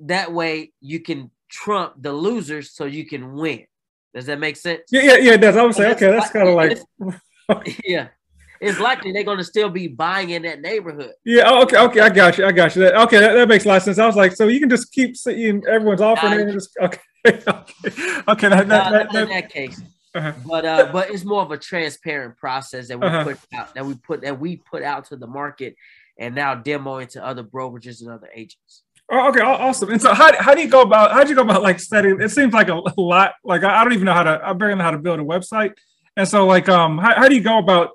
that 0.01 0.33
way 0.33 0.73
you 0.81 1.01
can 1.01 1.31
trump 1.49 1.95
the 1.99 2.13
losers 2.13 2.73
so 2.73 2.85
you 2.85 3.07
can 3.07 3.33
win. 3.35 3.67
Does 4.17 4.25
that 4.25 4.41
make 4.41 4.57
sense? 4.57 4.81
Yeah, 4.91 5.03
yeah, 5.03 5.17
yeah. 5.19 5.33
It 5.35 5.43
does. 5.43 5.59
I 5.59 5.63
would 5.63 5.75
say, 5.75 5.91
okay, 5.91 6.11
that's 6.11 6.31
kind 6.31 6.49
of 6.49 6.55
like, 6.55 6.79
yeah. 7.85 8.09
It's 8.63 8.81
likely 8.81 9.13
they're 9.13 9.25
going 9.25 9.37
to 9.37 9.45
still 9.45 9.69
be 9.69 9.89
buying 9.89 10.31
in 10.31 10.41
that 10.45 10.63
neighborhood. 10.63 11.13
Yeah. 11.23 11.43
Oh, 11.45 11.65
okay. 11.65 11.77
Okay. 11.77 12.01
I 12.01 12.09
got 12.09 12.39
you. 12.39 12.47
I 12.47 12.53
got 12.53 12.75
you. 12.75 12.81
That, 12.81 12.97
okay. 13.03 13.21
That, 13.21 13.35
that, 13.35 13.47
makes 13.47 13.67
a 13.67 13.69
lot 13.69 13.77
of 13.77 13.83
sense. 13.83 13.99
I 13.99 14.07
was 14.07 14.17
like, 14.17 14.35
so 14.35 14.49
you 14.49 14.59
can 14.59 14.71
just 14.71 14.91
keep 14.91 15.19
seeing 15.19 15.63
everyone's 15.69 16.01
offering 16.01 16.41
and 16.41 16.51
just 16.51 16.71
okay. 16.81 16.99
okay. 17.27 17.43
Okay. 18.27 18.49
That, 18.49 18.69
that, 18.69 19.13
that, 19.13 19.15
in 19.15 19.29
that 19.29 19.51
case. 19.51 19.83
Uh-huh. 20.15 20.33
But 20.47 20.65
uh, 20.65 20.89
but 20.95 21.11
it's 21.11 21.27
more 21.27 21.43
of 21.43 21.51
a 21.51 21.59
transparent 21.59 22.39
process 22.39 22.89
that 22.89 22.99
we 22.99 23.07
uh-huh. 23.07 23.25
put 23.25 23.39
out 23.55 23.75
that 23.75 23.85
we 23.85 23.95
put 23.97 24.23
that 24.23 24.41
we 24.41 24.57
put 24.57 24.83
out 24.83 25.05
to 25.09 25.17
the 25.17 25.27
market, 25.27 25.77
and 26.19 26.35
now 26.35 26.55
demoing 26.55 27.11
to 27.11 27.23
other 27.23 27.45
brokerages 27.45 28.01
and 28.01 28.11
other 28.11 28.31
agents. 28.35 28.83
Oh, 29.09 29.29
okay, 29.29 29.41
awesome. 29.41 29.91
And 29.91 30.03
so, 30.03 30.13
how, 30.15 30.33
how 30.41 30.55
do 30.55 30.61
you 30.61 30.69
go 30.69 30.83
about 30.83 31.13
how 31.13 31.23
do 31.23 31.29
you 31.31 31.37
go 31.37 31.43
about 31.43 31.63
like 31.63 31.79
setting? 31.79 32.21
It 32.21 32.31
seems 32.31 32.53
like 32.53 32.69
a 32.69 32.83
lot. 33.01 33.35
Like 33.45 33.63
I, 33.63 33.85
don't 33.85 33.93
even 33.93 34.07
know 34.07 34.15
how 34.15 34.25
to. 34.25 34.41
I 34.43 34.53
barely 34.53 34.75
know 34.75 34.83
how 34.83 34.91
to 34.91 34.99
build 34.99 35.21
a 35.21 35.23
website. 35.23 35.75
And 36.17 36.27
so, 36.27 36.47
like, 36.47 36.69
um, 36.69 36.99
how, 36.99 37.15
how 37.15 37.29
do 37.29 37.35
you 37.37 37.43
go 37.43 37.59
about? 37.59 37.91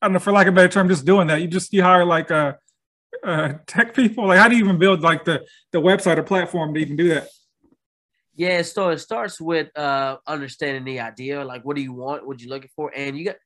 I 0.00 0.06
don't 0.06 0.14
know, 0.14 0.18
for 0.20 0.32
lack 0.32 0.46
of 0.46 0.54
a 0.54 0.56
better 0.56 0.68
term, 0.68 0.88
just 0.88 1.04
doing 1.04 1.26
that. 1.26 1.42
You 1.42 1.48
just 1.48 1.72
you 1.72 1.82
hire 1.82 2.04
like 2.04 2.30
uh, 2.30 2.54
uh 3.22 3.54
tech 3.66 3.94
people. 3.94 4.26
Like, 4.26 4.38
how 4.38 4.48
do 4.48 4.56
you 4.56 4.64
even 4.64 4.78
build 4.78 5.02
like 5.02 5.24
the 5.24 5.44
the 5.72 5.80
website 5.80 6.16
or 6.16 6.22
platform 6.22 6.72
to 6.74 6.80
even 6.80 6.96
do 6.96 7.10
that? 7.10 7.28
Yeah, 8.34 8.62
so 8.62 8.88
it 8.88 8.98
starts 8.98 9.38
with 9.38 9.76
uh 9.76 10.16
understanding 10.26 10.84
the 10.84 11.00
idea. 11.00 11.44
Like, 11.44 11.64
what 11.64 11.76
do 11.76 11.82
you 11.82 11.92
want? 11.92 12.26
What 12.26 12.40
you 12.40 12.48
looking 12.48 12.70
for? 12.74 12.90
And 12.94 13.18
you 13.18 13.26
got 13.26 13.36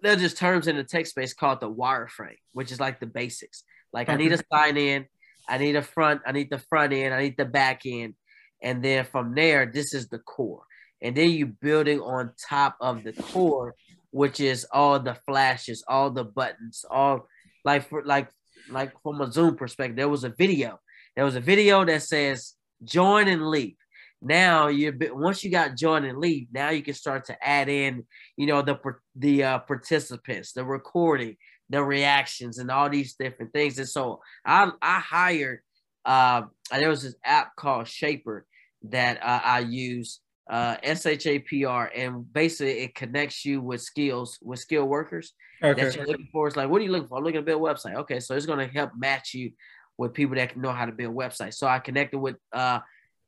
there's 0.00 0.20
just 0.20 0.36
terms 0.36 0.66
in 0.66 0.76
the 0.76 0.84
tech 0.84 1.06
space 1.06 1.32
called 1.32 1.60
the 1.60 1.70
wireframe, 1.70 2.38
which 2.52 2.72
is 2.72 2.80
like 2.80 2.98
the 2.98 3.06
basics. 3.06 3.62
Like, 3.92 4.08
I 4.08 4.16
need 4.16 4.30
to 4.30 4.42
sign 4.52 4.76
in. 4.76 5.06
I 5.48 5.58
need 5.58 5.76
a 5.76 5.82
front, 5.82 6.22
I 6.26 6.32
need 6.32 6.50
the 6.50 6.58
front 6.58 6.92
end, 6.92 7.14
I 7.14 7.22
need 7.22 7.36
the 7.36 7.44
back 7.44 7.82
end. 7.86 8.14
And 8.62 8.82
then 8.82 9.04
from 9.04 9.34
there, 9.34 9.66
this 9.66 9.92
is 9.92 10.08
the 10.08 10.18
core. 10.18 10.62
And 11.02 11.16
then 11.16 11.30
you 11.30 11.46
building 11.46 12.00
on 12.00 12.32
top 12.48 12.76
of 12.80 13.04
the 13.04 13.12
core, 13.12 13.74
which 14.10 14.40
is 14.40 14.66
all 14.72 14.98
the 14.98 15.18
flashes, 15.26 15.84
all 15.86 16.10
the 16.10 16.24
buttons, 16.24 16.84
all 16.88 17.28
like 17.64 17.88
for 17.88 18.02
like 18.04 18.28
like 18.70 18.92
from 19.02 19.20
a 19.20 19.30
Zoom 19.30 19.56
perspective, 19.56 19.96
there 19.96 20.08
was 20.08 20.24
a 20.24 20.30
video. 20.30 20.80
There 21.14 21.24
was 21.24 21.36
a 21.36 21.40
video 21.40 21.84
that 21.84 22.02
says 22.02 22.54
join 22.82 23.28
and 23.28 23.46
leave. 23.48 23.76
Now 24.22 24.68
you 24.68 24.96
once 25.12 25.44
you 25.44 25.50
got 25.50 25.76
join 25.76 26.04
and 26.04 26.18
leave, 26.18 26.48
now 26.52 26.70
you 26.70 26.82
can 26.82 26.94
start 26.94 27.26
to 27.26 27.46
add 27.46 27.68
in, 27.68 28.04
you 28.36 28.46
know, 28.46 28.62
the 28.62 28.78
the 29.14 29.44
uh, 29.44 29.58
participants, 29.58 30.52
the 30.52 30.64
recording, 30.64 31.36
the 31.70 31.82
reactions 31.82 32.58
and 32.58 32.70
all 32.70 32.90
these 32.90 33.14
different 33.14 33.52
things. 33.52 33.78
And 33.78 33.88
so 33.88 34.20
I 34.44 34.70
I 34.82 35.00
hired 35.00 35.60
uh 36.04 36.42
there 36.70 36.90
was 36.90 37.02
this 37.02 37.14
app 37.24 37.56
called 37.56 37.86
Shapr 37.86 38.42
that 38.90 39.22
uh, 39.22 39.40
I 39.42 39.60
use 39.60 40.20
uh 40.50 40.76
SHAPR 40.76 41.88
and 41.94 42.30
basically 42.30 42.80
it 42.80 42.94
connects 42.94 43.44
you 43.44 43.60
with 43.62 43.80
skills 43.80 44.38
with 44.42 44.58
skilled 44.58 44.88
workers 44.88 45.32
okay. 45.62 45.82
that 45.82 45.96
you're 45.96 46.06
looking 46.06 46.28
for. 46.30 46.46
It's 46.46 46.56
like 46.56 46.68
what 46.68 46.80
are 46.82 46.84
you 46.84 46.92
looking 46.92 47.08
for? 47.08 47.18
I'm 47.18 47.24
looking 47.24 47.40
to 47.40 47.44
build 47.44 47.62
a 47.62 47.64
website. 47.64 47.94
Okay, 47.94 48.20
so 48.20 48.34
it's 48.34 48.46
gonna 48.46 48.66
help 48.66 48.90
match 48.96 49.32
you 49.32 49.52
with 49.96 50.12
people 50.12 50.36
that 50.36 50.50
can 50.52 50.60
know 50.60 50.72
how 50.72 50.84
to 50.84 50.92
build 50.92 51.14
websites. 51.14 51.54
So 51.54 51.66
I 51.66 51.78
connected 51.78 52.18
with 52.18 52.36
uh 52.52 52.80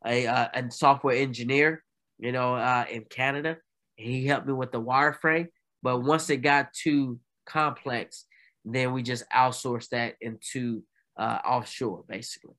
a, 0.04 0.26
uh, 0.26 0.48
a 0.54 0.70
software 0.70 1.16
engineer, 1.16 1.82
you 2.18 2.32
know, 2.32 2.54
uh, 2.54 2.84
in 2.90 3.04
Canada. 3.04 3.56
He 3.96 4.26
helped 4.26 4.46
me 4.46 4.52
with 4.52 4.72
the 4.72 4.80
wireframe. 4.80 5.48
But 5.82 6.00
once 6.00 6.28
it 6.30 6.38
got 6.38 6.72
too 6.72 7.18
complex, 7.46 8.24
then 8.64 8.92
we 8.92 9.02
just 9.02 9.24
outsource 9.30 9.88
that 9.90 10.16
into 10.20 10.82
uh, 11.16 11.38
offshore, 11.44 12.04
basically. 12.08 12.54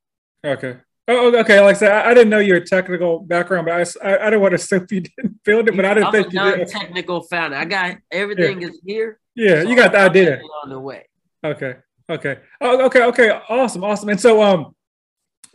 Okay. 0.46 0.78
Oh, 1.10 1.34
okay. 1.40 1.60
Like 1.62 1.76
I 1.76 1.80
said, 1.80 1.92
I, 1.92 2.12
I 2.12 2.14
didn't 2.14 2.30
know 2.30 2.40
your 2.40 2.60
technical 2.60 3.20
background, 3.20 3.68
but 3.68 3.74
I, 3.74 4.10
I, 4.10 4.18
I 4.18 4.24
didn't 4.26 4.42
want 4.42 4.52
to 4.52 4.56
assume 4.56 4.88
you 4.90 5.02
didn't 5.18 5.44
build 5.44 5.70
it, 5.70 5.76
but 5.76 5.86
I 5.86 5.94
didn't 5.94 6.08
I'm 6.08 6.12
think 6.12 6.34
you 6.34 6.40
did. 6.40 6.68
Technical 6.68 7.22
founder. 7.22 7.56
I 7.56 7.66
got 7.66 7.98
everything 8.12 8.62
yeah. 8.62 8.68
is 8.68 8.82
here. 8.86 9.20
Yeah, 9.36 9.62
so 9.62 9.70
you 9.70 9.76
got 9.76 9.92
the 9.92 10.00
idea 10.00 10.42
on 10.64 10.70
the 10.70 10.80
way. 10.80 11.08
Okay. 11.44 11.76
Okay. 12.10 12.40
Oh, 12.60 12.86
okay. 12.86 13.04
Okay. 13.04 13.30
Awesome. 13.50 13.84
Awesome. 13.84 14.10
And 14.10 14.20
so, 14.20 14.42
um, 14.42 14.76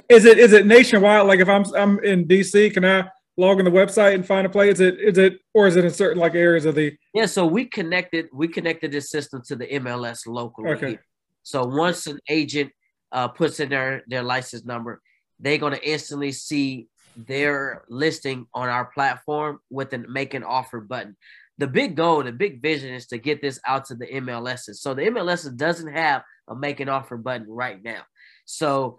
is 0.09 0.25
it 0.25 0.39
is 0.39 0.53
it 0.53 0.67
nationwide? 0.67 1.27
Like 1.27 1.41
if 1.41 1.49
I'm 1.49 1.65
I'm 1.75 1.99
in 2.05 2.27
DC, 2.27 2.73
can 2.73 2.85
I 2.85 3.09
log 3.37 3.59
on 3.59 3.65
the 3.65 3.71
website 3.71 4.15
and 4.15 4.27
find 4.27 4.47
a 4.47 4.51
play? 4.51 4.69
Is 4.69 4.81
it 4.81 4.99
is 5.01 5.19
it 5.19 5.41
or 5.55 5.67
is 5.67 5.77
it 5.77 5.85
in 5.85 5.91
certain 5.91 6.19
like 6.19 6.35
areas 6.35 6.65
of 6.65 6.75
the? 6.75 6.97
Yeah, 7.15 7.27
so 7.27 7.47
we 7.47 7.65
connected 7.65 8.29
we 8.33 8.49
connected 8.49 8.93
this 8.93 9.11
system 9.11 9.43
to 9.47 9.57
the 9.57 9.67
MLS 9.67 10.27
locally. 10.27 10.71
Okay. 10.71 10.99
So 11.43 11.65
once 11.65 12.07
an 12.07 12.19
agent 12.29 12.71
uh, 13.11 13.29
puts 13.29 13.61
in 13.61 13.71
their 13.71 14.05
their 14.07 14.23
license 14.23 14.65
number, 14.65 15.01
they're 15.41 15.59
gonna 15.59 15.81
instantly 15.83 16.33
see 16.33 16.89
their 17.17 17.85
listing 17.89 18.47
on 18.55 18.69
our 18.69 18.87
platform 18.87 19.59
with 19.71 19.93
an 19.93 20.07
make 20.09 20.35
an 20.35 20.45
offer 20.45 20.81
button. 20.81 21.17
The 21.59 21.67
big 21.67 21.97
goal, 21.97 22.23
the 22.23 22.33
big 22.33 22.63
vision 22.63 22.95
is 22.95 23.07
to 23.09 23.19
get 23.19 23.43
this 23.43 23.61
out 23.67 23.85
to 23.87 23.95
the 23.95 24.07
MLSs. 24.07 24.77
So 24.77 24.95
the 24.95 25.03
MLS 25.03 25.55
doesn't 25.57 25.93
have 25.93 26.23
a 26.49 26.57
make 26.57 26.81
an 26.81 26.89
offer 26.89 27.17
button 27.17 27.47
right 27.49 27.83
now. 27.83 28.03
So 28.53 28.99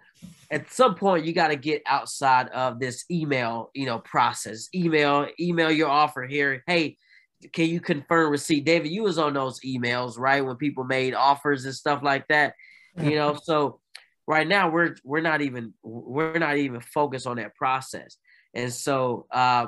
at 0.50 0.72
some 0.72 0.96
point 0.96 1.24
you 1.24 1.32
got 1.32 1.48
to 1.48 1.56
get 1.56 1.82
outside 1.86 2.48
of 2.48 2.80
this 2.80 3.04
email, 3.10 3.70
you 3.72 3.86
know, 3.86 4.00
process. 4.00 4.68
Email, 4.74 5.28
email 5.38 5.70
your 5.70 5.88
offer 5.88 6.24
here. 6.24 6.64
Hey, 6.66 6.96
can 7.52 7.68
you 7.68 7.80
confirm 7.80 8.32
receipt? 8.32 8.64
David, 8.64 8.90
you 8.90 9.04
was 9.04 9.18
on 9.18 9.34
those 9.34 9.60
emails, 9.60 10.18
right? 10.18 10.44
When 10.44 10.56
people 10.56 10.84
made 10.84 11.14
offers 11.14 11.64
and 11.66 11.74
stuff 11.74 12.02
like 12.02 12.26
that. 12.28 12.54
You 13.00 13.14
know, 13.14 13.38
so 13.42 13.80
right 14.26 14.46
now 14.46 14.70
we're 14.70 14.96
we're 15.04 15.20
not 15.20 15.40
even 15.40 15.74
we're 15.82 16.38
not 16.38 16.56
even 16.56 16.80
focused 16.80 17.26
on 17.26 17.36
that 17.36 17.54
process. 17.54 18.16
And 18.54 18.72
so 18.72 19.26
uh 19.30 19.66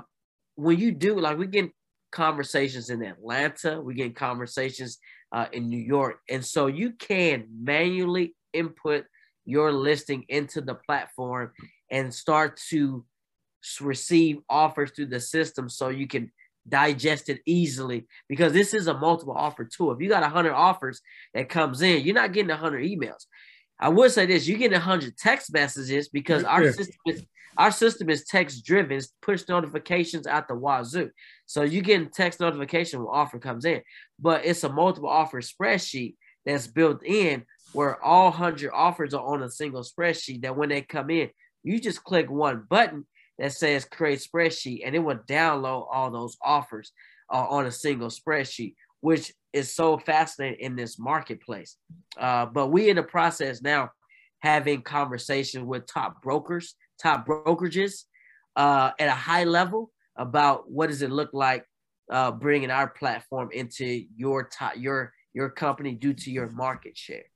when 0.56 0.78
you 0.78 0.90
do 0.92 1.20
like 1.20 1.38
we 1.38 1.46
get 1.46 1.70
conversations 2.10 2.90
in 2.90 3.02
Atlanta, 3.02 3.80
we 3.80 3.94
get 3.94 4.16
conversations 4.16 4.98
uh, 5.32 5.46
in 5.52 5.68
New 5.68 5.80
York. 5.80 6.20
And 6.28 6.44
so 6.44 6.66
you 6.66 6.92
can 6.92 7.46
manually 7.52 8.34
input 8.52 9.04
your 9.46 9.72
listing 9.72 10.24
into 10.28 10.60
the 10.60 10.74
platform 10.74 11.52
and 11.90 12.12
start 12.12 12.60
to 12.68 13.04
receive 13.80 14.38
offers 14.50 14.90
through 14.90 15.06
the 15.06 15.20
system 15.20 15.68
so 15.68 15.88
you 15.88 16.06
can 16.06 16.30
digest 16.68 17.28
it 17.28 17.40
easily 17.46 18.06
because 18.28 18.52
this 18.52 18.74
is 18.74 18.88
a 18.88 18.98
multiple 18.98 19.34
offer 19.34 19.64
tool. 19.64 19.92
If 19.92 20.00
you 20.00 20.08
got 20.08 20.22
100 20.22 20.52
offers 20.52 21.00
that 21.32 21.48
comes 21.48 21.80
in, 21.80 22.04
you're 22.04 22.14
not 22.14 22.32
getting 22.32 22.50
100 22.50 22.84
emails. 22.84 23.26
I 23.78 23.88
would 23.88 24.10
say 24.10 24.26
this, 24.26 24.48
you're 24.48 24.58
getting 24.58 24.72
100 24.72 25.16
text 25.16 25.52
messages 25.52 26.08
because 26.08 26.44
our 26.44 26.64
yeah. 26.64 26.72
system 26.72 27.00
is 27.06 27.24
our 27.58 27.70
system 27.70 28.10
is 28.10 28.24
text 28.24 28.66
driven, 28.66 28.98
it's 28.98 29.14
push 29.22 29.48
notifications 29.48 30.26
out 30.26 30.46
the 30.46 30.54
wazoo. 30.54 31.10
So 31.46 31.62
you 31.62 31.80
getting 31.80 32.10
text 32.10 32.38
notification 32.38 33.00
when 33.00 33.08
offer 33.08 33.38
comes 33.38 33.64
in, 33.64 33.80
but 34.20 34.44
it's 34.44 34.64
a 34.64 34.68
multiple 34.68 35.08
offer 35.08 35.40
spreadsheet 35.40 36.16
that's 36.46 36.66
built 36.66 37.04
in 37.04 37.44
where 37.72 38.02
all 38.02 38.30
100 38.30 38.70
offers 38.72 39.12
are 39.12 39.26
on 39.26 39.42
a 39.42 39.50
single 39.50 39.82
spreadsheet 39.82 40.42
that 40.42 40.56
when 40.56 40.70
they 40.70 40.80
come 40.80 41.10
in, 41.10 41.28
you 41.62 41.78
just 41.78 42.04
click 42.04 42.30
one 42.30 42.64
button 42.70 43.04
that 43.38 43.52
says 43.52 43.84
create 43.84 44.20
spreadsheet 44.20 44.80
and 44.84 44.94
it 44.94 45.00
will 45.00 45.18
download 45.28 45.86
all 45.92 46.10
those 46.10 46.38
offers 46.42 46.92
uh, 47.30 47.46
on 47.48 47.66
a 47.66 47.72
single 47.72 48.08
spreadsheet, 48.08 48.74
which 49.00 49.34
is 49.52 49.74
so 49.74 49.98
fascinating 49.98 50.60
in 50.60 50.76
this 50.76 50.98
marketplace. 50.98 51.76
Uh, 52.16 52.46
but 52.46 52.68
we 52.68 52.88
in 52.88 52.96
the 52.96 53.02
process 53.02 53.60
now 53.60 53.90
having 54.40 54.80
conversations 54.80 55.64
with 55.64 55.86
top 55.86 56.22
brokers, 56.22 56.76
top 57.02 57.26
brokerages 57.26 58.04
uh, 58.54 58.92
at 58.98 59.08
a 59.08 59.12
high 59.12 59.44
level 59.44 59.90
about 60.16 60.70
what 60.70 60.88
does 60.88 61.02
it 61.02 61.10
look 61.10 61.30
like 61.32 61.64
uh, 62.10 62.30
bringing 62.30 62.70
our 62.70 62.88
platform 62.88 63.50
into 63.52 64.04
your 64.16 64.44
top 64.44 64.74
your 64.76 65.12
your 65.36 65.50
company 65.50 65.92
due 65.92 66.14
to 66.14 66.30
your 66.30 66.48
market 66.48 66.96
share. 66.96 67.26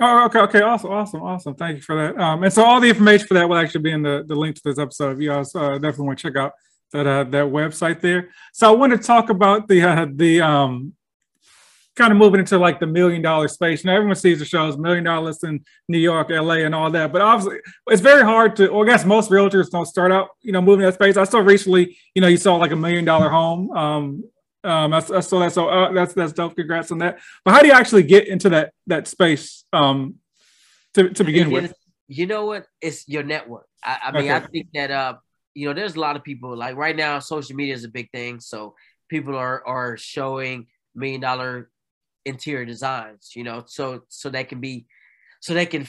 Oh, 0.00 0.24
okay, 0.24 0.40
okay, 0.40 0.60
awesome, 0.62 0.90
awesome, 0.90 1.22
awesome. 1.22 1.54
Thank 1.54 1.76
you 1.76 1.82
for 1.82 1.94
that. 1.94 2.20
Um, 2.20 2.42
and 2.42 2.52
so 2.52 2.64
all 2.64 2.80
the 2.80 2.88
information 2.88 3.26
for 3.26 3.34
that 3.34 3.48
will 3.48 3.56
actually 3.56 3.82
be 3.82 3.92
in 3.92 4.02
the, 4.02 4.24
the 4.26 4.34
link 4.34 4.56
to 4.56 4.62
this 4.64 4.78
episode. 4.78 5.12
If 5.12 5.22
you 5.22 5.28
guys 5.28 5.54
uh, 5.54 5.74
definitely 5.74 6.06
want 6.06 6.18
to 6.18 6.28
check 6.28 6.36
out 6.36 6.52
that 6.92 7.06
uh, 7.06 7.24
that 7.24 7.44
website 7.44 8.00
there. 8.00 8.30
So 8.52 8.68
I 8.68 8.74
want 8.74 8.92
to 8.92 8.98
talk 8.98 9.28
about 9.30 9.68
the 9.68 9.82
uh, 9.82 10.06
the 10.14 10.40
um, 10.40 10.94
kind 11.94 12.12
of 12.12 12.18
moving 12.18 12.40
into 12.40 12.58
like 12.58 12.80
the 12.80 12.86
million 12.86 13.22
dollar 13.22 13.48
space. 13.48 13.84
Now 13.84 13.96
everyone 13.96 14.16
sees 14.16 14.38
the 14.38 14.44
shows 14.44 14.78
million 14.78 15.04
dollars 15.04 15.42
in 15.42 15.64
New 15.88 15.98
York, 15.98 16.30
LA, 16.30 16.64
and 16.66 16.74
all 16.74 16.90
that, 16.90 17.12
but 17.12 17.20
obviously 17.20 17.58
it's 17.88 18.02
very 18.02 18.22
hard 18.22 18.56
to. 18.56 18.70
Well, 18.70 18.82
I 18.82 18.86
guess 18.86 19.04
most 19.04 19.30
realtors 19.30 19.70
don't 19.70 19.86
start 19.86 20.12
out, 20.12 20.28
you 20.42 20.52
know, 20.52 20.62
moving 20.62 20.84
that 20.84 20.94
space. 20.94 21.16
I 21.16 21.24
saw 21.24 21.38
recently, 21.38 21.96
you 22.14 22.22
know, 22.22 22.28
you 22.28 22.38
saw 22.38 22.56
like 22.56 22.72
a 22.72 22.76
million 22.76 23.04
dollar 23.04 23.28
home. 23.28 23.70
Um, 23.70 24.24
Um, 24.64 24.92
I, 24.92 24.98
I 24.98 25.20
saw 25.20 25.40
that. 25.40 25.52
So 25.52 25.68
uh, 25.68 25.92
that's 25.92 26.14
that's 26.14 26.32
dope. 26.32 26.56
Congrats 26.56 26.90
on 26.90 26.98
that. 26.98 27.18
But 27.44 27.54
how 27.54 27.60
do 27.60 27.68
you 27.68 27.72
actually 27.72 28.02
get 28.02 28.26
into 28.26 28.48
that 28.50 28.72
that 28.86 29.06
space 29.08 29.64
um, 29.72 30.16
to 30.94 31.10
to 31.10 31.24
begin 31.24 31.50
with? 31.50 31.72
You 32.08 32.26
know 32.26 32.46
what? 32.46 32.66
It's 32.80 33.08
your 33.08 33.22
network. 33.22 33.66
I, 33.82 33.98
I 34.04 34.12
mean, 34.12 34.24
okay. 34.24 34.34
I 34.34 34.40
think 34.40 34.68
that 34.74 34.90
uh, 34.90 35.14
you 35.54 35.68
know, 35.68 35.74
there's 35.74 35.96
a 35.96 36.00
lot 36.00 36.16
of 36.16 36.24
people 36.24 36.56
like 36.56 36.76
right 36.76 36.96
now. 36.96 37.18
Social 37.18 37.56
media 37.56 37.74
is 37.74 37.84
a 37.84 37.88
big 37.88 38.10
thing, 38.10 38.40
so 38.40 38.74
people 39.08 39.36
are 39.36 39.66
are 39.66 39.96
showing 39.96 40.66
million 40.94 41.20
dollar 41.20 41.70
interior 42.24 42.64
designs. 42.64 43.32
You 43.34 43.44
know, 43.44 43.64
so 43.66 44.02
so 44.08 44.28
they 44.28 44.44
can 44.44 44.60
be 44.60 44.86
so 45.40 45.54
they 45.54 45.66
can 45.66 45.86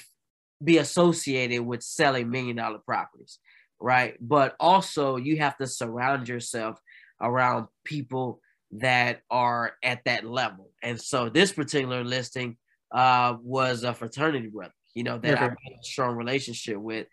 be 0.64 0.78
associated 0.78 1.62
with 1.62 1.84
selling 1.84 2.30
million 2.30 2.56
dollar 2.56 2.80
properties, 2.80 3.40
right? 3.80 4.16
But 4.20 4.56
also 4.60 5.18
you 5.18 5.38
have 5.38 5.58
to 5.58 5.68
surround 5.68 6.28
yourself 6.28 6.80
around 7.22 7.68
people 7.84 8.42
that 8.72 9.22
are 9.30 9.74
at 9.84 10.04
that 10.06 10.26
level. 10.26 10.72
And 10.84 11.00
so 11.00 11.30
this 11.30 11.52
particular 11.52 12.04
listing 12.04 12.58
uh, 12.94 13.36
was 13.42 13.84
a 13.84 13.94
fraternity 13.94 14.48
brother, 14.48 14.74
you 14.94 15.04
know, 15.04 15.18
that 15.18 15.34
okay. 15.34 15.46
I 15.46 15.48
had 15.48 15.74
a 15.80 15.84
strong 15.84 16.16
relationship 16.16 16.78
with 16.78 17.08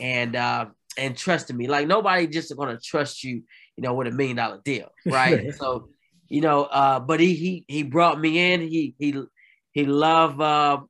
and 0.00 0.36
uh, 0.36 0.66
and 0.98 1.16
trusted 1.16 1.56
me. 1.56 1.66
Like 1.68 1.86
nobody 1.86 2.26
just 2.26 2.54
gonna 2.56 2.78
trust 2.78 3.24
you, 3.24 3.42
you 3.76 3.82
know, 3.82 3.94
with 3.94 4.06
a 4.06 4.12
million 4.12 4.36
dollar 4.36 4.60
deal, 4.64 4.90
right? 5.06 5.52
so, 5.54 5.88
you 6.28 6.40
know, 6.40 6.64
uh, 6.64 7.00
but 7.00 7.20
he 7.20 7.34
he 7.34 7.64
he 7.68 7.82
brought 7.82 8.20
me 8.20 8.52
in. 8.52 8.60
He 8.60 8.94
he 8.98 9.14
he 9.72 9.84
loved 9.86 10.40
uh, 10.40 10.80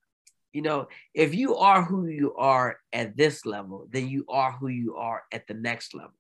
you 0.55 0.63
know, 0.63 0.87
if 1.13 1.35
you 1.35 1.57
are 1.57 1.83
who 1.83 2.07
you 2.07 2.35
are 2.37 2.79
at 2.93 3.17
this 3.17 3.45
level, 3.45 3.89
then 3.91 4.09
you 4.09 4.25
are 4.29 4.53
who 4.53 4.69
you 4.69 4.95
are 4.95 5.25
at 5.33 5.47
the 5.49 5.55
next 5.55 5.95
level. 5.95 6.15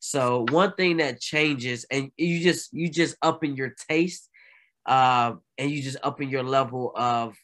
So 0.00 0.46
one 0.50 0.72
thing 0.72 0.96
that 0.96 1.20
changes, 1.20 1.84
and 1.90 2.10
you 2.16 2.40
just 2.40 2.72
you 2.72 2.88
just 2.88 3.16
up 3.22 3.44
in 3.44 3.54
your 3.54 3.74
taste, 3.88 4.28
uh, 4.86 5.34
and 5.58 5.70
you 5.70 5.82
just 5.82 5.98
up 6.02 6.20
in 6.20 6.30
your 6.30 6.42
level 6.42 6.92
of 6.96 7.36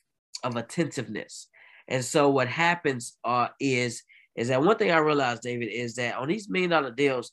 of 0.43 0.57
attentiveness. 0.57 1.49
And 1.87 2.05
so 2.05 2.31
what 2.31 2.49
happens 2.49 3.17
uh, 3.25 3.49
is 3.61 4.03
is 4.35 4.49
that 4.49 4.63
one 4.63 4.77
thing 4.77 4.91
I 4.91 4.99
realized, 4.99 5.43
David, 5.43 5.69
is 5.69 5.95
that 5.97 6.17
on 6.17 6.29
these 6.29 6.49
million 6.49 6.71
dollar 6.71 6.91
deals, 6.91 7.31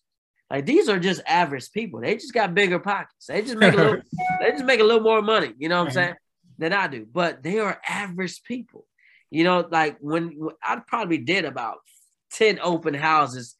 like 0.50 0.66
these 0.66 0.90
are 0.90 1.00
just 1.00 1.22
average 1.26 1.72
people. 1.72 2.02
They 2.02 2.16
just 2.16 2.34
got 2.34 2.54
bigger 2.54 2.80
pockets. 2.80 3.28
They 3.28 3.42
just 3.42 3.58
make 3.58 3.74
a 3.74 3.78
little, 3.78 4.02
they 4.42 4.52
just 4.52 4.66
make 4.66 4.82
a 4.82 4.84
little 4.84 5.02
more 5.04 5.22
money. 5.22 5.54
You 5.58 5.70
know 5.70 5.80
what 5.80 5.88
I'm 5.88 5.94
saying? 5.94 6.16
Than 6.58 6.74
I 6.74 6.88
do. 6.88 7.08
But 7.12 7.44
they 7.44 7.60
are 7.60 7.80
average 7.88 8.44
people. 8.44 8.86
You 9.32 9.46
know, 9.46 9.68
like 9.72 9.98
when 10.00 10.38
I 10.62 10.82
probably 10.86 11.18
did 11.18 11.46
about 11.46 11.78
ten 12.30 12.60
open 12.62 12.94
houses 12.94 13.56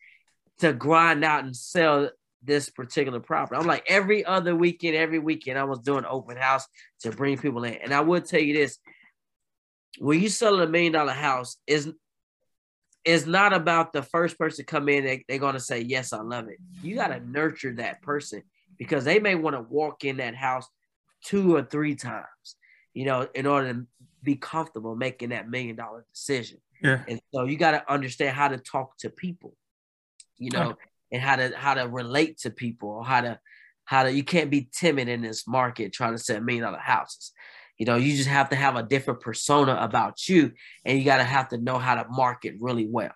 to 0.64 0.74
grind 0.74 1.26
out 1.26 1.44
and 1.44 1.56
sell 1.56 2.10
this 2.42 2.70
particular 2.70 3.20
property. 3.20 3.60
I'm 3.60 3.68
like 3.68 3.86
every 3.88 4.26
other 4.26 4.56
weekend, 4.56 4.96
every 4.96 5.20
weekend 5.20 5.60
I 5.60 5.66
was 5.66 5.80
doing 5.80 6.06
open 6.08 6.38
house 6.38 6.66
to 7.02 7.12
bring 7.12 7.38
people 7.38 7.64
in. 7.66 7.76
And 7.76 7.94
I 7.94 8.00
would 8.00 8.26
tell 8.26 8.40
you 8.40 8.54
this: 8.54 8.78
when 10.00 10.22
you 10.22 10.30
sell 10.30 10.62
a 10.62 10.68
million 10.68 10.94
dollar 10.94 11.12
house, 11.12 11.58
is 11.68 11.92
it's 13.04 13.26
not 13.26 13.52
about 13.52 13.92
the 13.92 14.02
first 14.02 14.38
person 14.38 14.64
come 14.64 14.88
in 14.88 15.04
they, 15.04 15.26
they're 15.28 15.38
going 15.38 15.56
to 15.56 15.60
say 15.60 15.82
yes 15.82 16.14
i 16.14 16.22
love 16.22 16.48
it 16.48 16.58
you 16.82 16.96
got 16.96 17.08
to 17.08 17.20
nurture 17.30 17.74
that 17.74 18.02
person 18.02 18.42
because 18.78 19.04
they 19.04 19.20
may 19.20 19.36
want 19.36 19.58
to 19.58 19.62
walk 19.62 20.06
in 20.06 20.16
that 20.16 20.34
house 20.34 20.66
two 21.22 21.54
or 21.54 21.62
three 21.64 21.96
times 21.96 22.56
you 22.94 23.04
know 23.04 23.28
in 23.36 23.46
order 23.46 23.74
to 23.74 23.86
be 24.24 24.36
comfortable 24.36 24.96
making 24.96 25.30
that 25.30 25.50
million 25.50 25.76
dollar 25.76 26.06
decision 26.14 26.60
yeah. 26.82 27.04
and 27.10 27.20
so 27.34 27.44
you 27.44 27.58
got 27.58 27.72
to 27.72 27.92
understand 27.92 28.34
how 28.34 28.48
to 28.48 28.58
talk 28.58 28.98
to 28.98 29.10
people 29.10 29.54
you 30.44 30.52
know, 30.52 30.76
and 31.12 31.22
how 31.22 31.36
to 31.36 31.54
how 31.56 31.74
to 31.74 31.88
relate 31.88 32.40
to 32.40 32.50
people 32.50 32.90
or 32.90 33.06
how 33.06 33.22
to 33.22 33.40
how 33.86 34.04
to 34.04 34.12
you 34.12 34.24
can't 34.24 34.50
be 34.50 34.70
timid 34.72 35.08
in 35.08 35.22
this 35.22 35.48
market 35.48 35.94
trying 35.94 36.14
to 36.14 36.18
sell 36.18 36.42
million 36.42 36.64
dollar 36.64 36.80
houses. 36.80 37.32
You 37.78 37.86
know, 37.86 37.96
you 37.96 38.16
just 38.16 38.30
have 38.30 38.50
to 38.50 38.56
have 38.56 38.76
a 38.76 38.84
different 38.84 39.20
persona 39.20 39.78
about 39.80 40.28
you, 40.30 40.52
and 40.86 40.98
you 40.98 41.06
got 41.06 41.18
to 41.18 41.24
have 41.24 41.50
to 41.50 41.58
know 41.58 41.80
how 41.80 41.96
to 41.96 42.08
market 42.10 42.56
really 42.60 42.88
well. 42.88 43.12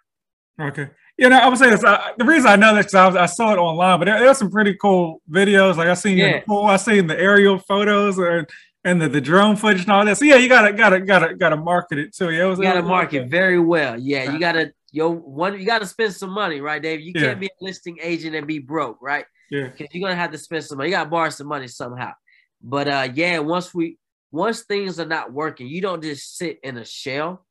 Okay. 0.60 0.90
You 1.18 1.30
know, 1.30 1.38
I 1.38 1.48
would 1.48 1.58
say 1.58 1.70
this. 1.70 1.84
I, 1.84 2.14
the 2.18 2.26
reason 2.26 2.50
I 2.50 2.56
know 2.56 2.76
this 2.76 2.88
because 2.88 3.16
I, 3.16 3.24
I, 3.24 3.26
saw 3.28 3.54
it 3.54 3.58
online, 3.58 4.00
but 4.00 4.06
there, 4.06 4.20
there's 4.20 4.38
some 4.38 4.52
pretty 4.52 4.76
cool 4.76 5.22
videos. 5.30 5.78
Like 5.78 5.88
I 5.88 5.94
seen 5.94 6.18
yeah. 6.18 6.40
the 6.40 6.46
pool, 6.46 6.66
I 6.66 6.78
seen 6.78 7.08
the 7.08 7.20
aerial 7.20 7.60
photos 7.60 8.18
and 8.18 8.48
and 8.84 9.02
the, 9.02 9.10
the 9.10 9.22
drone 9.22 9.56
footage 9.56 9.82
and 9.82 9.92
all 9.92 10.06
that. 10.06 10.18
So 10.18 10.26
yeah, 10.26 10.36
you 10.36 10.48
gotta 10.48 10.74
gotta 10.74 11.02
gotta 11.02 11.36
gotta 11.36 11.58
market 11.58 12.00
it 12.00 12.16
too. 12.16 12.32
Yeah, 12.32 12.46
it 12.46 12.50
was, 12.50 12.60
you 12.60 12.66
gotta 12.66 12.84
market 12.84 13.30
very 13.30 13.60
well. 13.60 14.00
Yeah, 14.00 14.32
you 14.32 14.40
gotta 14.40 14.74
yo 14.98 15.12
one 15.12 15.60
you 15.60 15.66
got 15.66 15.80
to 15.80 15.88
spend 15.88 16.14
some 16.14 16.32
money, 16.32 16.60
right, 16.60 16.82
Dave? 16.82 17.02
You 17.02 17.14
yeah. 17.16 17.22
can't 17.22 17.40
be 17.40 17.48
a 17.48 17.64
listing 17.64 17.98
agent 18.02 18.36
and 18.36 18.48
be 18.48 18.60
broke, 18.60 18.98
right? 19.02 19.26
Yeah. 19.52 19.68
Because 19.68 19.88
you're 19.94 20.08
gonna 20.08 20.20
have 20.20 20.32
to 20.32 20.38
spend 20.38 20.64
some 20.66 20.78
money. 20.78 20.90
You 20.90 20.96
gotta 20.96 21.10
borrow 21.10 21.30
some 21.30 21.48
money 21.48 21.68
somehow. 21.68 22.14
But 22.62 22.88
uh 22.88 23.10
yeah, 23.14 23.40
once 23.40 23.74
we 23.74 23.98
once 24.32 24.64
things 24.64 25.00
are 25.00 25.06
not 25.06 25.32
working, 25.32 25.68
you 25.68 25.82
don't 25.82 26.04
just 26.04 26.38
sit 26.38 26.60
in 26.64 26.78
a 26.78 26.86
shell, 26.86 27.46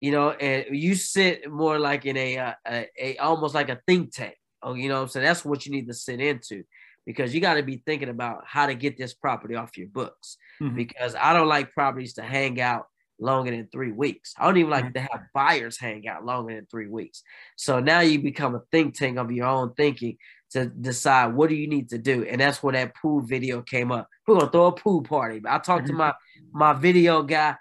you 0.00 0.12
know, 0.12 0.30
and 0.30 0.66
you 0.70 0.94
sit 0.94 1.50
more 1.50 1.78
like 1.78 2.06
in 2.06 2.16
a 2.16 2.38
uh, 2.38 2.54
a, 2.66 2.88
a 2.98 3.16
almost 3.18 3.54
like 3.54 3.68
a 3.68 3.80
think 3.86 4.12
tank. 4.12 4.36
Oh, 4.62 4.74
you 4.74 4.88
know 4.88 5.02
I'm 5.02 5.08
saying? 5.08 5.26
That's 5.26 5.44
what 5.44 5.66
you 5.66 5.72
need 5.72 5.88
to 5.88 5.94
sit 5.94 6.20
into 6.20 6.64
because 7.06 7.34
you 7.34 7.40
got 7.40 7.54
to 7.54 7.62
be 7.62 7.82
thinking 7.86 8.08
about 8.08 8.42
how 8.46 8.66
to 8.66 8.74
get 8.74 8.98
this 8.98 9.14
property 9.14 9.54
off 9.54 9.78
your 9.78 9.88
books. 9.88 10.36
Mm-hmm. 10.60 10.76
Because 10.76 11.14
I 11.14 11.32
don't 11.32 11.48
like 11.48 11.72
properties 11.72 12.14
to 12.14 12.22
hang 12.22 12.60
out 12.60 12.86
longer 13.20 13.50
than 13.50 13.68
three 13.70 13.92
weeks. 13.92 14.34
I 14.38 14.46
don't 14.46 14.56
even 14.58 14.70
like 14.70 14.94
to 14.94 15.00
have 15.00 15.22
buyers 15.34 15.78
hang 15.78 16.06
out 16.06 16.24
longer 16.24 16.54
than 16.54 16.66
three 16.66 16.88
weeks. 16.88 17.22
So 17.56 17.80
now 17.80 18.00
you 18.00 18.20
become 18.20 18.54
a 18.54 18.62
think 18.70 18.94
tank 18.94 19.18
of 19.18 19.30
your 19.32 19.46
own 19.46 19.74
thinking 19.74 20.18
to 20.50 20.66
decide 20.66 21.34
what 21.34 21.50
do 21.50 21.54
you 21.54 21.68
need 21.68 21.90
to 21.90 21.98
do. 21.98 22.24
And 22.24 22.40
that's 22.40 22.62
where 22.62 22.72
that 22.72 22.94
pool 22.96 23.20
video 23.20 23.60
came 23.62 23.92
up. 23.92 24.08
We're 24.26 24.38
gonna 24.38 24.50
throw 24.50 24.66
a 24.66 24.72
pool 24.72 25.02
party. 25.02 25.42
I 25.46 25.58
talked 25.58 25.86
to 25.86 25.92
mm-hmm. 25.92 25.98
my 25.98 26.14
my 26.52 26.72
video 26.72 27.22
guy. 27.22 27.56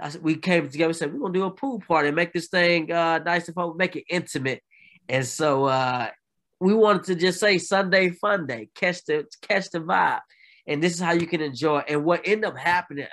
I, 0.00 0.12
we 0.20 0.36
came 0.36 0.68
together 0.68 0.90
and 0.90 0.96
said, 0.96 1.12
we're 1.12 1.20
gonna 1.20 1.34
do 1.34 1.44
a 1.44 1.50
pool 1.50 1.80
party, 1.80 2.10
make 2.10 2.32
this 2.32 2.48
thing 2.48 2.92
uh 2.92 3.18
nice 3.18 3.46
and 3.46 3.54
fun, 3.54 3.76
make 3.76 3.96
it 3.96 4.04
intimate. 4.08 4.62
And 5.08 5.26
so 5.26 5.64
uh 5.64 6.10
we 6.60 6.74
wanted 6.74 7.04
to 7.04 7.14
just 7.14 7.40
say 7.40 7.58
Sunday 7.58 8.10
fun 8.10 8.46
day, 8.46 8.68
catch 8.74 9.04
the 9.04 9.26
catch 9.42 9.70
the 9.70 9.80
vibe. 9.80 10.20
And 10.66 10.82
this 10.82 10.92
is 10.92 11.00
how 11.00 11.12
you 11.12 11.26
can 11.26 11.40
enjoy. 11.40 11.78
And 11.88 12.04
what 12.04 12.22
ended 12.26 12.44
up 12.44 12.58
happening, 12.58 13.06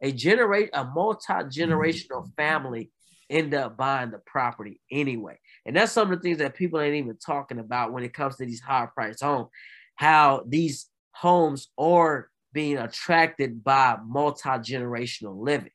a 0.00 0.12
generate 0.12 0.70
a 0.72 0.84
multi-generational 0.84 2.34
family 2.36 2.90
end 3.28 3.54
up 3.54 3.76
buying 3.76 4.10
the 4.10 4.18
property 4.18 4.80
anyway. 4.90 5.38
And 5.64 5.76
that's 5.76 5.92
some 5.92 6.10
of 6.10 6.18
the 6.18 6.22
things 6.22 6.38
that 6.38 6.56
people 6.56 6.80
ain't 6.80 6.96
even 6.96 7.16
talking 7.16 7.58
about 7.58 7.92
when 7.92 8.02
it 8.02 8.12
comes 8.12 8.36
to 8.36 8.46
these 8.46 8.60
high 8.60 8.86
price 8.86 9.20
homes, 9.20 9.48
how 9.94 10.42
these 10.46 10.86
homes 11.12 11.68
are 11.78 12.28
being 12.52 12.78
attracted 12.78 13.62
by 13.62 13.96
multi-generational 14.04 15.36
living. 15.38 15.70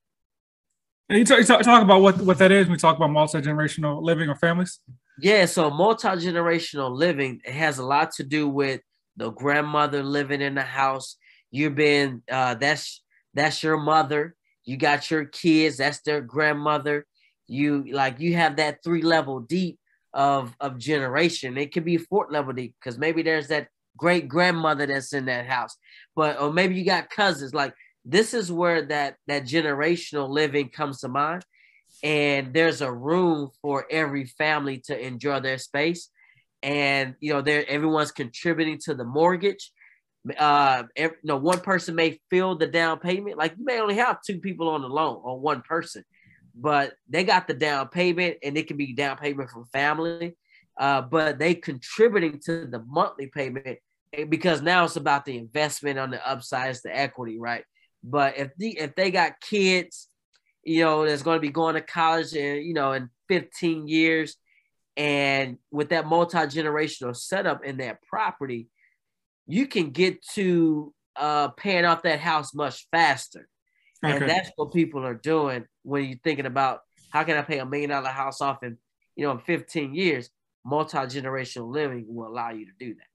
And 1.07 1.19
you 1.19 1.25
talk, 1.25 1.37
you 1.39 1.45
talk, 1.45 1.61
talk 1.61 1.83
about 1.83 2.01
what, 2.01 2.17
what 2.17 2.39
that 2.39 2.51
is. 2.51 2.67
We 2.67 2.77
talk 2.77 2.97
about 2.97 3.11
multi-generational 3.11 4.01
living 4.01 4.27
or 4.27 4.35
families. 4.35 4.79
Yeah, 5.19 5.45
so 5.45 5.69
multi-generational 5.69 6.91
living 6.91 7.41
it 7.45 7.53
has 7.53 7.77
a 7.77 7.85
lot 7.85 8.11
to 8.13 8.23
do 8.23 8.49
with 8.49 8.81
the 9.15 9.29
grandmother 9.29 10.03
living 10.03 10.41
in 10.41 10.55
the 10.55 10.63
house. 10.63 11.15
You've 11.51 11.75
been 11.75 12.21
uh, 12.29 12.55
that's 12.55 13.01
that's 13.35 13.61
your 13.61 13.77
mother. 13.77 14.35
You 14.63 14.77
got 14.77 15.11
your 15.11 15.25
kids, 15.25 15.77
that's 15.77 16.01
their 16.01 16.21
grandmother. 16.21 17.05
You 17.47 17.85
like 17.91 18.19
you 18.19 18.33
have 18.35 18.55
that 18.55 18.83
three 18.83 19.03
level 19.03 19.41
deep 19.41 19.77
of 20.13 20.55
of 20.59 20.79
generation. 20.79 21.57
It 21.57 21.71
could 21.71 21.85
be 21.85 21.97
fourth 21.97 22.31
level 22.31 22.53
deep 22.53 22.73
because 22.79 22.97
maybe 22.97 23.21
there's 23.21 23.49
that 23.49 23.67
great 23.97 24.27
grandmother 24.27 24.87
that's 24.87 25.13
in 25.13 25.25
that 25.25 25.45
house, 25.45 25.77
but 26.15 26.41
or 26.41 26.51
maybe 26.51 26.75
you 26.75 26.85
got 26.85 27.11
cousins. 27.11 27.53
Like 27.53 27.75
this 28.03 28.33
is 28.33 28.51
where 28.51 28.83
that 28.87 29.17
that 29.27 29.43
generational 29.43 30.29
living 30.29 30.69
comes 30.69 31.01
to 31.01 31.07
mind, 31.07 31.45
and 32.01 32.53
there's 32.53 32.81
a 32.81 32.91
room 32.91 33.51
for 33.61 33.85
every 33.91 34.25
family 34.25 34.79
to 34.85 34.99
enjoy 34.99 35.39
their 35.41 35.59
space, 35.59 36.09
and 36.63 37.13
you 37.19 37.33
know 37.33 37.41
there 37.41 37.69
everyone's 37.69 38.11
contributing 38.11 38.79
to 38.85 38.95
the 38.95 39.05
mortgage 39.05 39.71
uh 40.37 40.83
every, 40.95 41.17
know 41.23 41.37
one 41.37 41.59
person 41.59 41.95
may 41.95 42.19
fill 42.29 42.55
the 42.55 42.67
down 42.67 42.99
payment 42.99 43.37
like 43.37 43.55
you 43.57 43.65
may 43.65 43.79
only 43.79 43.95
have 43.95 44.21
two 44.21 44.39
people 44.39 44.69
on 44.69 44.81
the 44.81 44.87
loan 44.87 45.21
on 45.23 45.41
one 45.41 45.61
person 45.61 46.03
but 46.55 46.93
they 47.09 47.23
got 47.23 47.47
the 47.47 47.53
down 47.53 47.87
payment 47.89 48.37
and 48.43 48.57
it 48.57 48.67
can 48.67 48.77
be 48.77 48.93
down 48.93 49.17
payment 49.17 49.49
from 49.49 49.65
family 49.65 50.35
uh 50.79 51.01
but 51.01 51.37
they 51.37 51.53
contributing 51.53 52.39
to 52.39 52.65
the 52.65 52.83
monthly 52.87 53.27
payment 53.27 53.77
eh, 54.13 54.23
because 54.23 54.61
now 54.61 54.83
it's 54.83 54.95
about 54.95 55.25
the 55.25 55.37
investment 55.37 55.99
on 55.99 56.09
the 56.09 56.27
upside 56.27 56.71
it's 56.71 56.81
the 56.81 56.95
equity 56.95 57.37
right? 57.39 57.63
But 58.03 58.37
if 58.37 58.55
the 58.57 58.77
if 58.77 58.95
they 58.95 59.11
got 59.11 59.39
kids 59.41 60.07
you 60.63 60.83
know 60.83 61.05
that's 61.05 61.23
going 61.23 61.37
to 61.37 61.41
be 61.41 61.49
going 61.49 61.75
to 61.75 61.81
college 61.81 62.33
and 62.33 62.63
you 62.65 62.73
know 62.73 62.93
in 62.93 63.09
15 63.29 63.87
years 63.87 64.35
and 64.97 65.57
with 65.71 65.89
that 65.89 66.07
multi-generational 66.07 67.15
setup 67.15 67.63
in 67.65 67.77
that 67.77 68.01
property 68.03 68.69
you 69.47 69.67
can 69.67 69.91
get 69.91 70.21
to 70.33 70.93
uh, 71.15 71.49
paying 71.49 71.85
off 71.85 72.03
that 72.03 72.19
house 72.19 72.53
much 72.53 72.87
faster. 72.91 73.47
Okay. 74.03 74.17
And 74.17 74.29
that's 74.29 74.51
what 74.55 74.73
people 74.73 75.05
are 75.05 75.13
doing 75.13 75.65
when 75.83 76.05
you're 76.05 76.19
thinking 76.23 76.45
about 76.45 76.81
how 77.09 77.23
can 77.23 77.37
I 77.37 77.41
pay 77.41 77.59
a 77.59 77.65
million 77.65 77.91
dollar 77.91 78.09
house 78.09 78.41
off 78.41 78.63
in, 78.63 78.77
you 79.15 79.25
know, 79.25 79.31
in 79.31 79.39
15 79.39 79.95
years. 79.95 80.29
Multi 80.65 80.97
generational 80.97 81.71
living 81.71 82.05
will 82.07 82.27
allow 82.27 82.49
you 82.49 82.65
to 82.65 82.71
do 82.79 82.95
that. 82.95 83.05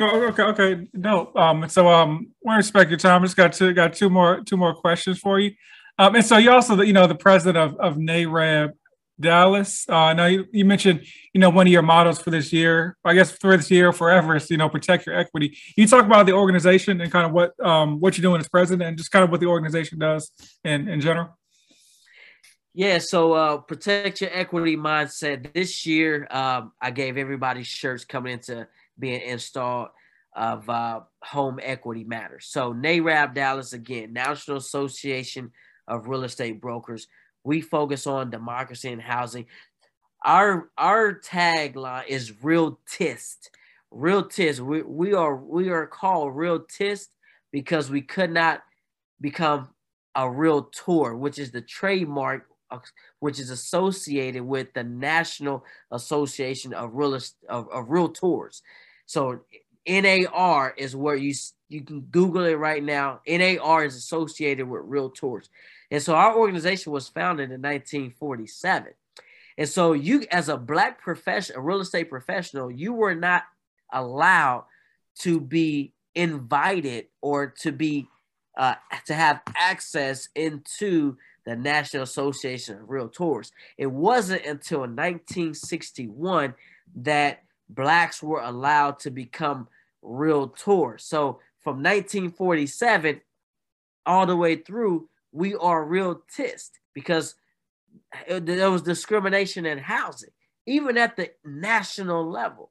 Oh, 0.00 0.22
okay, 0.28 0.42
okay, 0.42 0.88
no. 0.94 1.30
Um, 1.36 1.68
so 1.68 1.88
um, 1.88 2.32
to 2.44 2.52
respect 2.54 2.90
your 2.90 2.98
time. 2.98 3.22
I 3.22 3.26
just 3.26 3.36
got 3.36 3.52
two 3.52 3.72
got 3.72 3.92
two 3.92 4.10
more 4.10 4.40
two 4.40 4.56
more 4.56 4.74
questions 4.74 5.18
for 5.20 5.38
you. 5.38 5.52
Um, 5.98 6.16
and 6.16 6.24
so 6.24 6.36
you 6.36 6.50
also 6.50 6.80
you 6.80 6.92
know 6.92 7.06
the 7.06 7.14
president 7.14 7.58
of 7.58 7.76
of 7.78 7.96
NAREB 7.96 8.72
Dallas. 9.20 9.88
Uh, 9.88 10.12
now 10.12 10.26
you, 10.26 10.46
you 10.52 10.64
mentioned 10.64 11.04
you 11.32 11.40
know 11.40 11.50
one 11.50 11.66
of 11.66 11.72
your 11.72 11.82
models 11.82 12.20
for 12.20 12.30
this 12.30 12.52
year. 12.52 12.96
I 13.04 13.14
guess 13.14 13.30
for 13.32 13.56
this 13.56 13.70
year 13.70 13.92
forever 13.92 14.36
is 14.36 14.50
you 14.50 14.56
know 14.56 14.68
protect 14.68 15.06
your 15.06 15.16
equity. 15.16 15.56
You 15.76 15.86
talk 15.86 16.04
about 16.04 16.26
the 16.26 16.32
organization 16.32 17.00
and 17.00 17.10
kind 17.12 17.26
of 17.26 17.32
what 17.32 17.52
um 17.64 18.00
what 18.00 18.16
you're 18.18 18.22
doing 18.22 18.40
as 18.40 18.48
president 18.48 18.88
and 18.88 18.98
just 18.98 19.10
kind 19.10 19.24
of 19.24 19.30
what 19.30 19.40
the 19.40 19.46
organization 19.46 19.98
does 19.98 20.30
in 20.64 20.88
in 20.88 21.00
general. 21.00 21.38
Yeah, 22.76 22.98
so 22.98 23.34
uh, 23.34 23.58
protect 23.58 24.20
your 24.20 24.30
equity 24.32 24.76
mindset. 24.76 25.52
This 25.52 25.86
year, 25.86 26.26
um, 26.28 26.72
I 26.82 26.90
gave 26.90 27.16
everybody 27.16 27.62
shirts 27.62 28.04
coming 28.04 28.32
into 28.32 28.66
being 28.98 29.20
installed 29.20 29.90
of 30.34 30.68
uh, 30.68 31.00
home 31.22 31.60
equity 31.62 32.02
matters. 32.02 32.46
So 32.46 32.74
NAREB 32.74 33.34
Dallas 33.34 33.72
again, 33.74 34.12
National 34.12 34.56
Association 34.56 35.52
of 35.86 36.08
Real 36.08 36.24
Estate 36.24 36.60
Brokers. 36.60 37.06
We 37.44 37.60
focus 37.60 38.06
on 38.06 38.30
democracy 38.30 38.90
and 38.90 39.02
housing. 39.02 39.46
Our 40.24 40.70
our 40.78 41.20
tagline 41.20 42.06
is 42.08 42.42
Realtist. 42.42 43.50
Real 43.90 44.24
tist. 44.24 44.60
We, 44.60 44.82
we 44.82 45.14
are 45.14 45.36
we 45.36 45.68
are 45.68 45.86
called 45.86 46.34
Realtist 46.34 47.10
because 47.52 47.90
we 47.90 48.00
could 48.00 48.32
not 48.32 48.62
become 49.20 49.68
a 50.14 50.28
Realtor, 50.28 51.14
which 51.14 51.38
is 51.38 51.50
the 51.50 51.60
trademark 51.60 52.46
uh, 52.70 52.78
which 53.20 53.38
is 53.38 53.50
associated 53.50 54.42
with 54.42 54.72
the 54.74 54.82
National 54.82 55.64
Association 55.92 56.72
of 56.72 56.94
Real 56.94 57.14
of, 57.14 57.28
of 57.48 57.86
Realtors. 57.88 58.62
So 59.06 59.40
NAR 59.86 60.74
is 60.76 60.96
where 60.96 61.16
you 61.16 61.34
you 61.68 61.82
can 61.82 62.00
Google 62.02 62.44
it 62.44 62.54
right 62.54 62.82
now. 62.82 63.20
NAR 63.28 63.84
is 63.84 63.96
associated 63.96 64.68
with 64.68 64.82
Realtors, 64.82 65.48
and 65.90 66.02
so 66.02 66.14
our 66.14 66.36
organization 66.36 66.92
was 66.92 67.08
founded 67.08 67.50
in 67.50 67.62
1947. 67.62 68.92
And 69.56 69.68
so 69.68 69.92
you, 69.92 70.24
as 70.30 70.48
a 70.48 70.56
black 70.56 71.00
professional, 71.00 71.58
a 71.58 71.62
real 71.62 71.80
estate 71.80 72.10
professional, 72.10 72.70
you 72.70 72.92
were 72.92 73.14
not 73.14 73.44
allowed 73.92 74.64
to 75.20 75.40
be 75.40 75.92
invited 76.14 77.06
or 77.20 77.48
to 77.60 77.72
be 77.72 78.08
uh, 78.56 78.74
to 79.06 79.14
have 79.14 79.40
access 79.56 80.28
into 80.34 81.16
the 81.44 81.56
National 81.56 82.04
Association 82.04 82.78
of 82.78 82.88
Realtors. 82.88 83.50
It 83.76 83.86
wasn't 83.86 84.46
until 84.46 84.80
1961 84.80 86.54
that 86.96 87.42
blacks 87.68 88.22
were 88.22 88.40
allowed 88.40 89.00
to 89.00 89.10
become 89.10 89.68
realtors. 90.02 91.00
So 91.00 91.40
from 91.58 91.76
1947 91.82 93.20
all 94.06 94.26
the 94.26 94.36
way 94.36 94.56
through, 94.56 95.08
we 95.34 95.54
are 95.56 95.84
realtists 95.84 96.70
because 96.94 97.34
there 98.28 98.70
was 98.70 98.82
discrimination 98.82 99.66
in 99.66 99.78
housing, 99.78 100.30
even 100.66 100.96
at 100.96 101.16
the 101.16 101.32
national 101.44 102.30
level. 102.30 102.70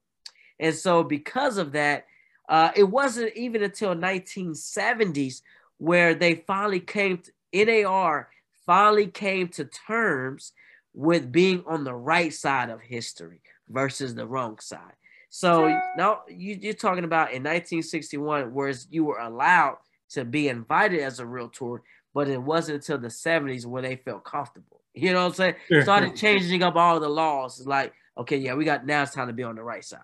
And 0.59 0.73
so 0.73 1.03
because 1.03 1.57
of 1.57 1.73
that, 1.73 2.05
uh, 2.47 2.71
it 2.75 2.83
wasn't 2.83 3.35
even 3.35 3.63
until 3.63 3.95
1970s 3.95 5.41
where 5.77 6.15
they 6.15 6.43
finally 6.47 6.79
came 6.79 7.19
to 7.19 7.31
NAR 7.65 8.29
finally 8.65 9.07
came 9.07 9.49
to 9.49 9.65
terms 9.65 10.53
with 10.93 11.31
being 11.31 11.63
on 11.67 11.83
the 11.83 11.93
right 11.93 12.33
side 12.33 12.69
of 12.69 12.79
history 12.81 13.41
versus 13.69 14.15
the 14.15 14.25
wrong 14.25 14.57
side. 14.59 14.93
So 15.29 15.67
now 15.97 16.21
you, 16.29 16.57
you, 16.61 16.69
are 16.69 16.73
talking 16.73 17.03
about 17.03 17.29
in 17.29 17.41
1961, 17.41 18.53
whereas 18.53 18.87
you 18.91 19.03
were 19.03 19.17
allowed 19.17 19.77
to 20.11 20.23
be 20.23 20.47
invited 20.47 20.99
as 20.99 21.19
a 21.19 21.25
realtor, 21.25 21.81
but 22.13 22.27
it 22.27 22.41
wasn't 22.41 22.75
until 22.75 22.97
the 22.97 23.07
70s 23.07 23.65
where 23.65 23.81
they 23.81 23.95
felt 23.95 24.23
comfortable. 24.23 24.81
You 24.93 25.13
know 25.13 25.21
what 25.21 25.29
I'm 25.29 25.33
saying? 25.33 25.55
Yeah. 25.69 25.83
Started 25.83 26.15
changing 26.15 26.61
up 26.63 26.75
all 26.75 26.99
the 26.99 27.09
laws. 27.09 27.59
It's 27.59 27.67
like, 27.67 27.93
okay, 28.17 28.37
yeah, 28.37 28.53
we 28.53 28.65
got 28.65 28.85
now 28.85 29.03
it's 29.03 29.13
time 29.13 29.27
to 29.27 29.33
be 29.33 29.43
on 29.43 29.55
the 29.55 29.63
right 29.63 29.83
side. 29.83 30.01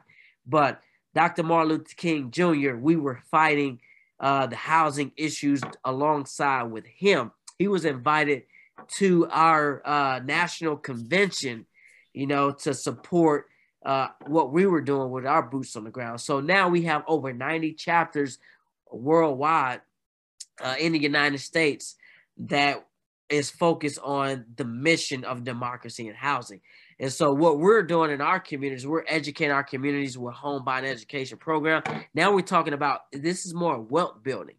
But 0.47 0.81
Dr. 1.13 1.43
Martin 1.43 1.69
Luther 1.69 1.93
King 1.95 2.31
Jr., 2.31 2.75
we 2.75 2.95
were 2.95 3.19
fighting 3.29 3.79
uh, 4.19 4.47
the 4.47 4.55
housing 4.55 5.11
issues 5.15 5.61
alongside 5.85 6.63
with 6.63 6.85
him 6.85 7.31
he 7.59 7.67
was 7.67 7.85
invited 7.85 8.43
to 8.95 9.27
our 9.29 9.85
uh, 9.85 10.19
national 10.23 10.77
convention, 10.77 11.65
you 12.13 12.25
know, 12.25 12.51
to 12.51 12.73
support 12.73 13.47
uh, 13.85 14.07
what 14.25 14.51
we 14.51 14.65
were 14.65 14.81
doing 14.81 15.11
with 15.11 15.25
our 15.25 15.43
boots 15.43 15.75
on 15.75 15.83
the 15.83 15.91
ground. 15.91 16.21
So 16.21 16.39
now 16.39 16.69
we 16.69 16.83
have 16.83 17.03
over 17.05 17.33
90 17.33 17.73
chapters 17.73 18.39
worldwide 18.89 19.81
uh, 20.61 20.75
in 20.79 20.93
the 20.93 20.99
United 20.99 21.39
States 21.39 21.95
that 22.39 22.85
is 23.29 23.49
focused 23.49 23.99
on 24.03 24.45
the 24.55 24.65
mission 24.65 25.23
of 25.23 25.43
democracy 25.43 26.07
and 26.07 26.17
housing. 26.17 26.61
And 26.99 27.13
so 27.13 27.31
what 27.31 27.59
we're 27.59 27.83
doing 27.83 28.11
in 28.11 28.21
our 28.21 28.39
communities, 28.39 28.85
we're 28.85 29.05
educating 29.07 29.51
our 29.51 29.63
communities 29.63 30.17
with 30.17 30.33
home 30.33 30.65
buying 30.65 30.85
education 30.85 31.37
program. 31.37 31.83
Now 32.13 32.33
we're 32.33 32.41
talking 32.41 32.73
about 32.73 33.01
this 33.13 33.45
is 33.45 33.53
more 33.53 33.79
wealth 33.79 34.23
building 34.23 34.55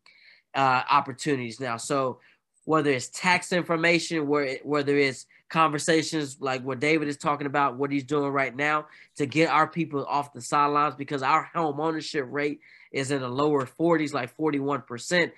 uh, 0.54 0.82
opportunities 0.88 1.60
now. 1.60 1.76
So 1.76 2.20
whether 2.64 2.90
it's 2.90 3.08
tax 3.08 3.52
information, 3.52 4.26
where 4.26 4.58
whether 4.62 4.96
it's 4.96 5.26
conversations 5.48 6.36
like 6.40 6.62
what 6.62 6.80
David 6.80 7.08
is 7.08 7.16
talking 7.16 7.46
about, 7.46 7.76
what 7.76 7.90
he's 7.90 8.04
doing 8.04 8.30
right 8.30 8.54
now 8.54 8.86
to 9.16 9.26
get 9.26 9.50
our 9.50 9.66
people 9.66 10.06
off 10.06 10.32
the 10.32 10.40
sidelines 10.40 10.94
because 10.94 11.22
our 11.22 11.50
home 11.52 11.80
ownership 11.80 12.24
rate 12.28 12.60
is 12.92 13.10
in 13.10 13.20
the 13.20 13.28
lower 13.28 13.66
40s, 13.66 14.12
like 14.12 14.36
41%, 14.36 15.32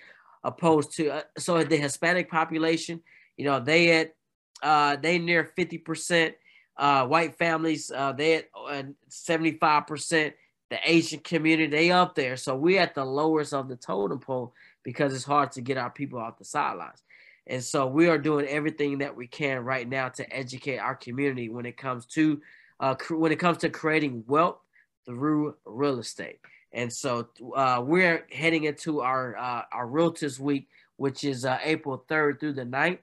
opposed 0.44 0.96
to 0.96 1.10
uh, 1.10 1.22
so 1.38 1.62
the 1.62 1.76
Hispanic 1.76 2.30
population, 2.30 3.00
you 3.36 3.44
know, 3.44 3.60
they 3.60 4.00
at 4.00 4.14
uh, 4.62 4.96
they 4.96 5.18
near 5.18 5.50
50%. 5.56 6.34
Uh, 6.74 7.06
white 7.06 7.36
families, 7.36 7.92
uh, 7.94 8.12
they 8.12 8.36
at 8.36 8.48
uh, 8.56 8.82
75%. 9.10 10.32
The 10.70 10.78
Asian 10.90 11.20
community, 11.20 11.68
they 11.68 11.90
up 11.90 12.14
there. 12.14 12.38
So 12.38 12.56
we 12.56 12.78
at 12.78 12.94
the 12.94 13.04
lowest 13.04 13.52
of 13.52 13.68
the 13.68 13.76
totem 13.76 14.20
pole 14.20 14.54
because 14.82 15.14
it's 15.14 15.24
hard 15.24 15.52
to 15.52 15.60
get 15.60 15.76
our 15.76 15.90
people 15.90 16.18
off 16.18 16.38
the 16.38 16.46
sidelines. 16.46 17.02
And 17.46 17.62
so 17.62 17.86
we 17.86 18.08
are 18.08 18.18
doing 18.18 18.46
everything 18.46 18.98
that 18.98 19.14
we 19.14 19.26
can 19.26 19.64
right 19.64 19.88
now 19.88 20.08
to 20.10 20.34
educate 20.34 20.78
our 20.78 20.94
community 20.94 21.48
when 21.48 21.66
it 21.66 21.76
comes 21.76 22.06
to 22.06 22.40
uh, 22.80 22.94
when 23.10 23.32
it 23.32 23.38
comes 23.38 23.58
to 23.58 23.70
creating 23.70 24.24
wealth 24.26 24.58
through 25.06 25.56
real 25.64 25.98
estate. 25.98 26.40
And 26.72 26.92
so 26.92 27.28
uh, 27.54 27.82
we're 27.84 28.26
heading 28.32 28.64
into 28.64 29.00
our 29.00 29.36
uh, 29.36 29.62
our 29.72 29.86
Realtors 29.86 30.38
Week, 30.38 30.68
which 30.96 31.24
is 31.24 31.44
uh, 31.44 31.58
April 31.62 32.04
3rd 32.08 32.40
through 32.40 32.54
the 32.54 32.64
9th. 32.64 32.98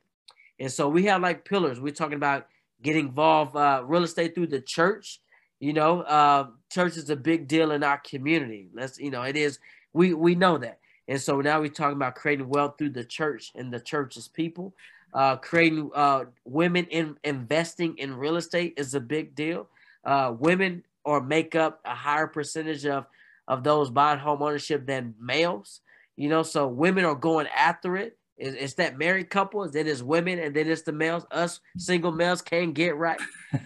And 0.60 0.72
so 0.72 0.90
we 0.90 1.06
have 1.06 1.22
like 1.22 1.46
pillars. 1.46 1.80
We're 1.80 1.94
talking 1.94 2.16
about 2.16 2.48
getting 2.82 3.08
involved 3.08 3.56
uh, 3.56 3.84
real 3.86 4.04
estate 4.04 4.36
through 4.36 4.48
the 4.48 4.62
church. 4.62 5.22
You 5.60 5.74
know, 5.74 6.02
uh, 6.02 6.48
church 6.72 6.98
is 6.98 7.10
a 7.10 7.16
big 7.16 7.48
deal 7.48 7.72
in 7.72 7.84
our 7.84 7.98
community. 8.00 8.70
Let's 8.74 8.98
you 8.98 9.12
know 9.12 9.24
it 9.24 9.38
is. 9.38 9.60
We 9.94 10.14
we 10.14 10.36
know 10.36 10.58
that. 10.58 10.80
And 11.08 11.20
so 11.20 11.42
now 11.42 11.60
we're 11.60 11.70
talking 11.70 11.96
about 11.96 12.16
creating 12.16 12.50
wealth 12.50 12.76
through 12.78 12.92
the 12.92 13.04
church 13.04 13.52
and 13.56 13.74
the 13.74 13.80
church's 13.80 14.28
people. 14.28 14.74
Uh, 15.12 15.36
creating 15.38 15.90
uh, 15.96 16.26
women 16.46 16.86
in 16.86 17.18
investing 17.24 17.98
in 17.98 18.16
real 18.16 18.36
estate 18.36 18.76
is 18.78 18.94
a 18.94 19.00
big 19.00 19.34
deal. 19.34 19.68
Uh, 20.06 20.34
women 20.38 20.84
or 21.04 21.20
make 21.20 21.56
up 21.56 21.82
a 21.84 21.96
higher 21.96 22.28
percentage 22.28 22.86
of 22.86 23.08
of 23.50 23.64
those 23.64 23.90
buying 23.90 24.20
home 24.20 24.42
ownership 24.42 24.86
than 24.86 25.16
males. 25.20 25.82
You 26.16 26.30
know, 26.30 26.44
so 26.44 26.68
women 26.68 27.04
are 27.04 27.16
going 27.16 27.48
after 27.48 27.98
it. 27.98 28.18
It's, 28.38 28.56
it's 28.56 28.74
that 28.76 28.98
married 28.98 29.30
couples, 29.30 29.72
then 29.72 29.88
it's 29.88 30.02
women, 30.02 30.40
and 30.40 30.56
then 30.56 30.70
it's 30.70 30.84
the 30.84 30.94
males. 30.94 31.26
Us 31.32 31.60
single 31.78 32.12
males 32.12 32.42
can't 32.42 32.74
get 32.74 32.96
right. 32.96 33.20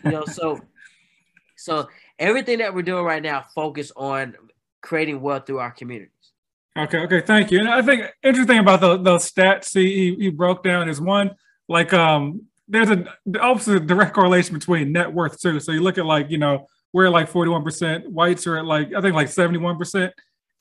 You 0.04 0.12
know, 0.12 0.26
so 0.26 0.62
so 1.58 1.90
everything 2.18 2.60
that 2.60 2.74
we're 2.74 2.82
doing 2.82 3.04
right 3.04 3.22
now 3.22 3.46
focus 3.54 3.92
on 3.96 4.36
creating 4.82 5.22
wealth 5.22 5.46
through 5.46 5.60
our 5.60 5.72
communities. 5.72 6.10
Okay, 6.76 7.00
okay, 7.00 7.22
thank 7.22 7.52
you. 7.52 7.60
And 7.60 7.70
I 7.70 7.84
think 7.84 8.10
interesting 8.24 8.58
about 8.58 8.82
the, 8.82 8.98
those 8.98 9.32
stats 9.32 9.74
he, 9.74 10.16
he 10.16 10.30
broke 10.30 10.64
down 10.64 10.90
is 10.90 11.00
one, 11.00 11.32
like 11.68 11.94
um 11.94 12.44
there's 12.68 12.90
a 12.90 13.06
opposite 13.42 13.86
direct 13.86 14.14
correlation 14.14 14.58
between 14.58 14.92
net 14.92 15.12
worth 15.14 15.40
too. 15.40 15.60
So 15.60 15.72
you 15.72 15.82
look 15.82 15.98
at 15.98 16.06
like, 16.06 16.32
you 16.32 16.38
know, 16.38 16.68
we're 16.94 17.08
at 17.08 17.12
like 17.12 17.30
41%, 17.30 18.08
whites 18.08 18.48
are 18.48 18.58
at 18.58 18.66
like 18.66 18.94
I 18.94 19.02
think 19.02 19.16
like 19.16 19.28
71%. 19.28 20.12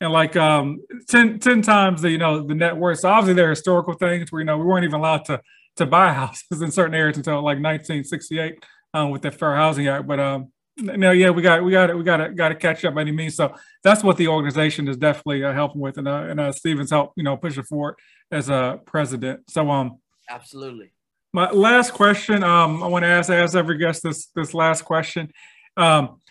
And 0.00 0.10
like 0.10 0.34
um 0.34 0.80
10, 1.08 1.38
10 1.38 1.62
times 1.62 2.02
the 2.02 2.10
you 2.10 2.18
know 2.18 2.42
the 2.42 2.56
net 2.56 2.76
worth. 2.76 3.00
So 3.00 3.08
obviously 3.08 3.34
there 3.34 3.46
are 3.46 3.50
historical 3.50 3.94
things 3.94 4.32
where 4.32 4.40
you 4.40 4.46
know 4.46 4.58
we 4.58 4.64
weren't 4.64 4.84
even 4.84 4.98
allowed 4.98 5.24
to 5.26 5.40
to 5.76 5.86
buy 5.86 6.12
houses 6.12 6.60
in 6.60 6.72
certain 6.72 6.94
areas 6.94 7.16
until 7.16 7.36
like 7.36 7.58
1968 7.58 8.64
um, 8.94 9.10
with 9.10 9.22
the 9.22 9.30
Fair 9.30 9.54
Housing 9.54 9.86
Act. 9.86 10.08
But 10.08 10.18
um 10.18 10.52
no, 10.78 11.10
yeah, 11.10 11.30
we 11.30 11.42
got 11.42 11.62
we 11.62 11.70
got 11.70 11.90
it. 11.90 11.96
We 11.96 12.02
got 12.02 12.18
to 12.18 12.30
got 12.30 12.48
to 12.48 12.54
catch 12.54 12.84
up 12.84 12.94
by 12.94 13.02
any 13.02 13.12
means. 13.12 13.36
So 13.36 13.54
that's 13.84 14.02
what 14.02 14.16
the 14.16 14.28
organization 14.28 14.88
is 14.88 14.96
definitely 14.96 15.44
uh, 15.44 15.52
helping 15.52 15.80
with, 15.80 15.98
and 15.98 16.08
uh, 16.08 16.26
and 16.28 16.40
uh, 16.40 16.52
Stevens 16.52 16.90
help 16.90 17.12
you 17.16 17.22
know 17.22 17.36
push 17.36 17.58
it 17.58 17.66
forward 17.66 17.96
as 18.30 18.48
a 18.48 18.80
president. 18.86 19.50
So 19.50 19.70
um, 19.70 19.98
absolutely. 20.30 20.92
My 21.34 21.50
last 21.50 21.92
question, 21.92 22.42
um, 22.42 22.82
I 22.82 22.86
want 22.86 23.04
to 23.04 23.08
ask 23.08 23.30
ask 23.30 23.54
every 23.54 23.76
guest 23.76 24.02
this 24.02 24.28
this 24.34 24.54
last 24.54 24.84
question. 24.84 25.30
Um, 25.76 26.21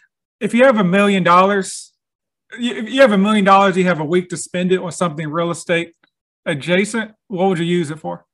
if 0.42 0.54
you 0.54 0.66
have 0.66 0.78
a 0.78 0.84
million 0.84 1.24
dollars 1.24 1.92
if 2.54 2.90
you 2.90 3.02
have 3.02 3.12
a 3.12 3.18
million 3.18 3.46
dollars, 3.46 3.78
you 3.78 3.86
have 3.86 4.00
a 4.00 4.06
week 4.06 4.30
to 4.30 4.38
spend 4.38 4.72
it 4.72 4.80
on 4.80 4.92
something 4.92 5.30
real 5.30 5.52
estate 5.52 5.94
adjacent. 6.46 7.12
What 7.28 7.48
would 7.48 7.60
you 7.60 7.66
use 7.66 7.92
it 7.92 8.00
for? 8.00 8.26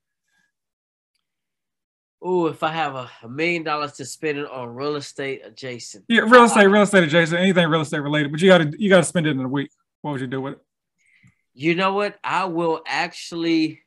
Oh, 2.21 2.47
if 2.47 2.63
I 2.63 2.71
have 2.71 2.95
a, 2.95 3.09
a, 3.21 3.29
million 3.29 3.63
dollars 3.63 3.93
to 3.93 4.05
spend 4.05 4.39
it 4.39 4.49
on 4.49 4.69
real 4.69 4.95
estate 4.95 5.41
adjacent. 5.45 6.05
Yeah, 6.07 6.21
real 6.21 6.45
estate, 6.45 6.65
real 6.65 6.81
estate 6.81 7.03
adjacent, 7.03 7.39
anything 7.39 7.67
real 7.67 7.81
estate 7.81 7.99
related. 7.99 8.31
But 8.31 8.41
you 8.41 8.49
got 8.49 8.57
to 8.57 8.73
you 8.77 8.89
got 8.89 8.97
to 8.97 9.03
spend 9.03 9.27
it 9.27 9.31
in 9.31 9.39
a 9.39 9.47
week. 9.47 9.69
What 10.01 10.11
would 10.11 10.21
you 10.21 10.27
do 10.27 10.41
with 10.41 10.53
it? 10.53 10.59
You 11.53 11.75
know 11.75 11.93
what? 11.93 12.17
I 12.23 12.45
will 12.45 12.81
actually, 12.87 13.81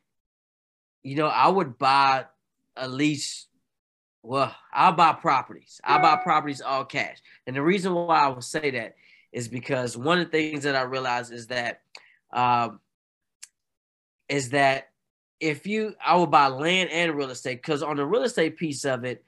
you 1.03 1.15
know, 1.15 1.27
I 1.27 1.49
would 1.49 1.77
buy 1.77 2.25
at 2.77 2.89
least. 2.89 3.47
Well, 4.23 4.55
I'll 4.71 4.91
buy 4.91 5.13
properties. 5.13 5.81
I'll 5.83 6.01
buy 6.01 6.17
properties 6.17 6.61
all 6.61 6.85
cash. 6.85 7.17
And 7.47 7.55
the 7.55 7.61
reason 7.63 7.93
why 7.93 8.19
I 8.19 8.27
would 8.27 8.43
say 8.43 8.71
that 8.71 8.95
is 9.31 9.47
because 9.47 9.97
one 9.97 10.19
of 10.19 10.25
the 10.25 10.31
things 10.31 10.63
that 10.63 10.75
I 10.75 10.81
realize 10.81 11.31
is 11.31 11.47
that, 11.47 11.81
um, 12.31 12.79
is 14.29 14.51
that 14.51 14.89
if 15.39 15.65
you 15.65 15.95
I 16.05 16.15
would 16.15 16.31
buy 16.31 16.47
land 16.47 16.91
and 16.91 17.15
real 17.15 17.31
estate 17.31 17.55
because 17.55 17.81
on 17.81 17.97
the 17.97 18.05
real 18.05 18.23
estate 18.23 18.57
piece 18.57 18.85
of 18.85 19.03
it, 19.03 19.25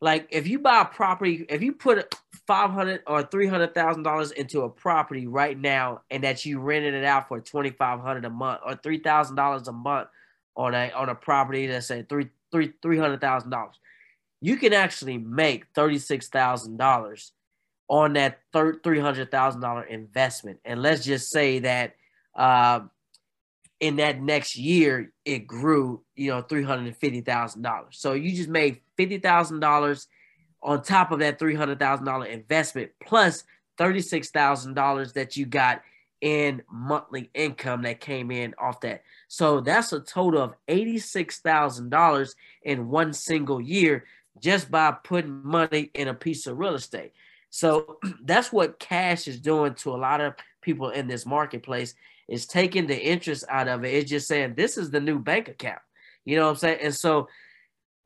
like 0.00 0.28
if 0.30 0.46
you 0.46 0.58
buy 0.58 0.82
a 0.82 0.84
property, 0.84 1.46
if 1.48 1.62
you 1.62 1.72
put 1.72 2.14
five 2.46 2.70
hundred 2.70 3.02
or 3.06 3.22
three 3.22 3.46
hundred 3.46 3.74
thousand 3.74 4.02
dollars 4.02 4.30
into 4.32 4.62
a 4.62 4.68
property 4.68 5.26
right 5.26 5.58
now, 5.58 6.02
and 6.10 6.22
that 6.24 6.44
you 6.44 6.60
rented 6.60 6.94
it 6.94 7.04
out 7.04 7.28
for 7.28 7.40
twenty 7.40 7.70
five 7.70 8.00
hundred 8.00 8.24
a 8.26 8.30
month 8.30 8.60
or 8.64 8.76
three 8.76 8.98
thousand 8.98 9.36
dollars 9.36 9.66
a 9.68 9.72
month 9.72 10.08
on 10.54 10.74
a 10.74 10.90
on 10.90 11.08
a 11.08 11.14
property 11.14 11.66
that's 11.66 11.86
say 11.86 12.04
three 12.08 12.28
three 12.52 12.72
three 12.82 12.98
hundred 12.98 13.20
thousand 13.20 13.50
dollars, 13.50 13.76
you 14.42 14.56
can 14.56 14.72
actually 14.72 15.16
make 15.16 15.66
thirty 15.74 15.98
six 15.98 16.28
thousand 16.28 16.76
dollars 16.76 17.32
on 17.88 18.14
that 18.14 18.40
three 18.52 19.00
hundred 19.00 19.30
thousand 19.30 19.60
dollar 19.60 19.84
investment. 19.84 20.58
And 20.64 20.82
let's 20.82 21.04
just 21.04 21.30
say 21.30 21.60
that. 21.60 21.94
Uh, 22.34 22.80
in 23.82 23.96
that 23.96 24.22
next 24.22 24.56
year 24.56 25.12
it 25.24 25.40
grew 25.40 26.02
you 26.14 26.30
know 26.30 26.40
$350000 26.40 27.84
so 27.90 28.12
you 28.12 28.30
just 28.30 28.48
made 28.48 28.80
$50000 28.96 30.06
on 30.62 30.82
top 30.82 31.10
of 31.10 31.18
that 31.18 31.40
$300000 31.40 32.28
investment 32.28 32.92
plus 33.04 33.42
$36000 33.78 35.12
that 35.14 35.36
you 35.36 35.46
got 35.46 35.82
in 36.20 36.62
monthly 36.70 37.28
income 37.34 37.82
that 37.82 37.98
came 37.98 38.30
in 38.30 38.54
off 38.56 38.80
that 38.82 39.02
so 39.26 39.60
that's 39.60 39.92
a 39.92 39.98
total 39.98 40.40
of 40.40 40.54
$86000 40.68 42.34
in 42.62 42.88
one 42.88 43.12
single 43.12 43.60
year 43.60 44.04
just 44.42 44.70
by 44.70 44.90
putting 44.90 45.42
money 45.44 45.90
in 45.94 46.08
a 46.08 46.14
piece 46.14 46.46
of 46.46 46.58
real 46.58 46.74
estate 46.74 47.12
so 47.52 47.98
that's 48.24 48.50
what 48.50 48.80
cash 48.80 49.28
is 49.28 49.38
doing 49.38 49.74
to 49.74 49.94
a 49.94 49.96
lot 49.96 50.20
of 50.20 50.34
people 50.62 50.90
in 50.90 51.06
this 51.06 51.24
marketplace 51.24 51.94
is 52.28 52.46
taking 52.46 52.86
the 52.86 52.98
interest 52.98 53.44
out 53.48 53.68
of 53.68 53.84
it. 53.84 53.94
It's 53.94 54.10
just 54.10 54.26
saying 54.26 54.54
this 54.54 54.78
is 54.78 54.90
the 54.90 55.00
new 55.00 55.18
bank 55.18 55.48
account. 55.48 55.80
You 56.24 56.36
know 56.36 56.44
what 56.44 56.52
I'm 56.52 56.56
saying? 56.56 56.78
And 56.82 56.94
so 56.94 57.28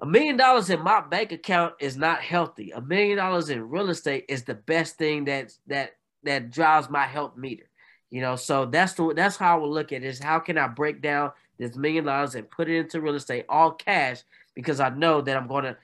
a 0.01 0.07
million 0.07 0.37
dollars 0.37 0.69
in 0.69 0.83
my 0.83 1.01
bank 1.01 1.33
account 1.33 1.75
is 1.81 1.97
not 1.97 2.21
healthy. 2.21 2.73
A 2.73 2.81
million 2.81 3.19
dollars 3.19 3.51
in 3.51 3.69
real 3.69 3.89
estate 3.89 4.25
is 4.29 4.43
the 4.43 4.55
best 4.55 4.97
thing 4.97 5.27
that 5.27 5.53
that 5.69 5.93
that 6.25 6.51
drives 6.51 6.91
my 6.91 7.07
health 7.07 7.37
meter. 7.37 7.71
You 8.11 8.21
know, 8.23 8.37
so 8.37 8.67
that's 8.67 8.95
the 8.95 9.13
that's 9.15 9.37
how 9.37 9.57
I 9.57 9.61
would 9.61 9.71
look 9.71 9.93
at 9.93 10.03
it 10.03 10.07
is 10.07 10.19
how 10.19 10.41
can 10.41 10.59
I 10.59 10.67
break 10.67 11.03
down 11.03 11.33
this 11.59 11.77
million 11.77 12.05
dollars 12.05 12.35
and 12.35 12.51
put 12.51 12.69
it 12.69 12.79
into 12.79 13.01
real 13.01 13.15
estate 13.15 13.45
all 13.49 13.71
cash 13.71 14.23
because 14.55 14.81
I 14.81 14.89
know 14.89 15.21
that 15.21 15.37
I'm 15.37 15.47
gonna 15.47 15.77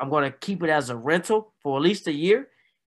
I'm 0.00 0.10
gonna 0.10 0.30
keep 0.30 0.62
it 0.62 0.70
as 0.70 0.90
a 0.90 0.96
rental 0.96 1.52
for 1.62 1.76
at 1.76 1.82
least 1.82 2.06
a 2.06 2.12
year 2.12 2.48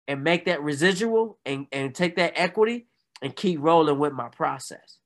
and 0.07 0.25
make 0.25 0.47
that 0.47 0.63
residual 0.63 1.39
and, 1.45 1.67
and 1.71 1.95
take 1.95 2.17
that 2.17 2.33
equity 2.35 2.87
and 3.23 3.35
keep 3.35 3.61
rolling 3.61 3.99
with 3.99 4.13
my 4.13 4.29
process. 4.29 4.99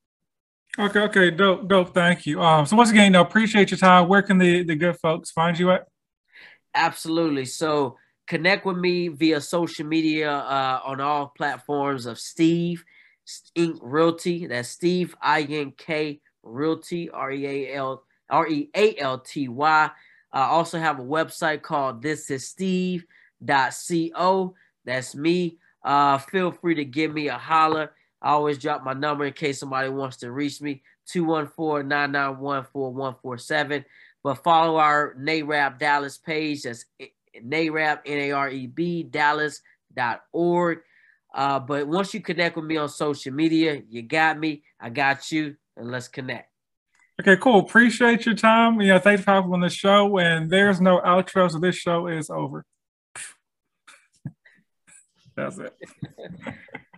Okay, 0.78 1.00
okay, 1.00 1.30
dope, 1.30 1.68
dope. 1.68 1.92
Thank 1.92 2.24
you. 2.24 2.40
Um, 2.40 2.64
so 2.64 2.76
once 2.76 2.90
again, 2.90 3.14
I 3.14 3.20
appreciate 3.20 3.70
your 3.70 3.78
time. 3.78 4.08
Where 4.08 4.22
can 4.22 4.38
the 4.38 4.62
the 4.62 4.74
good 4.74 4.96
folks 5.00 5.30
find 5.30 5.58
you 5.58 5.70
at? 5.70 5.86
Absolutely. 6.74 7.44
So 7.44 7.98
connect 8.26 8.64
with 8.64 8.78
me 8.78 9.08
via 9.08 9.40
social 9.40 9.84
media 9.84 10.30
uh, 10.30 10.80
on 10.84 11.00
all 11.00 11.32
platforms 11.36 12.06
of 12.06 12.18
Steve 12.18 12.84
Ink 13.54 13.78
Realty. 13.82 14.46
That's 14.46 14.70
Steve 14.70 15.14
I 15.20 15.42
N 15.42 15.72
K 15.76 16.20
Realty 16.42 17.10
R 17.10 17.30
E 17.30 17.46
A 17.46 17.74
L 17.74 18.04
R 18.30 18.48
E 18.48 18.70
A 18.74 18.96
L 18.96 19.18
T 19.18 19.48
Y. 19.48 19.90
I 20.32 20.44
also 20.44 20.78
have 20.78 20.98
a 20.98 21.04
website 21.04 21.62
called 21.62 22.02
This 22.02 22.30
Is 22.30 22.48
Steve.co. 22.48 23.04
That's 24.84 25.14
me. 25.14 25.58
Uh, 25.84 26.18
feel 26.18 26.52
free 26.52 26.74
to 26.76 26.84
give 26.84 27.12
me 27.12 27.28
a 27.28 27.38
holler. 27.38 27.92
I 28.20 28.30
always 28.30 28.58
drop 28.58 28.84
my 28.84 28.92
number 28.92 29.24
in 29.24 29.32
case 29.32 29.58
somebody 29.58 29.88
wants 29.88 30.18
to 30.18 30.30
reach 30.30 30.60
me 30.60 30.82
214 31.08 31.88
991 31.88 32.64
4147. 32.72 33.84
But 34.22 34.44
follow 34.44 34.76
our 34.76 35.14
NAREB 35.18 35.78
Dallas 35.78 36.18
page. 36.18 36.62
That's 36.62 36.84
NAREB, 37.44 38.00
N 38.06 38.18
A 38.18 38.32
R 38.32 38.50
E 38.50 38.66
B, 38.68 39.02
Dallas.org. 39.02 40.78
Uh, 41.34 41.58
but 41.58 41.88
once 41.88 42.14
you 42.14 42.20
connect 42.20 42.56
with 42.56 42.64
me 42.64 42.76
on 42.76 42.88
social 42.88 43.32
media, 43.32 43.82
you 43.88 44.02
got 44.02 44.38
me, 44.38 44.62
I 44.78 44.90
got 44.90 45.32
you, 45.32 45.56
and 45.76 45.90
let's 45.90 46.08
connect. 46.08 46.51
Okay, 47.20 47.36
cool. 47.36 47.60
Appreciate 47.60 48.26
your 48.26 48.34
time. 48.34 48.80
Yeah, 48.80 48.98
thanks 48.98 49.22
for 49.22 49.32
having 49.32 49.52
on 49.52 49.60
the 49.60 49.70
show. 49.70 50.18
And 50.18 50.50
there's 50.50 50.80
no 50.80 51.00
outro, 51.00 51.50
so 51.50 51.58
this 51.58 51.76
show 51.76 52.06
is 52.06 52.30
over. 52.30 52.64
That's 55.36 55.58
it. 55.58 55.74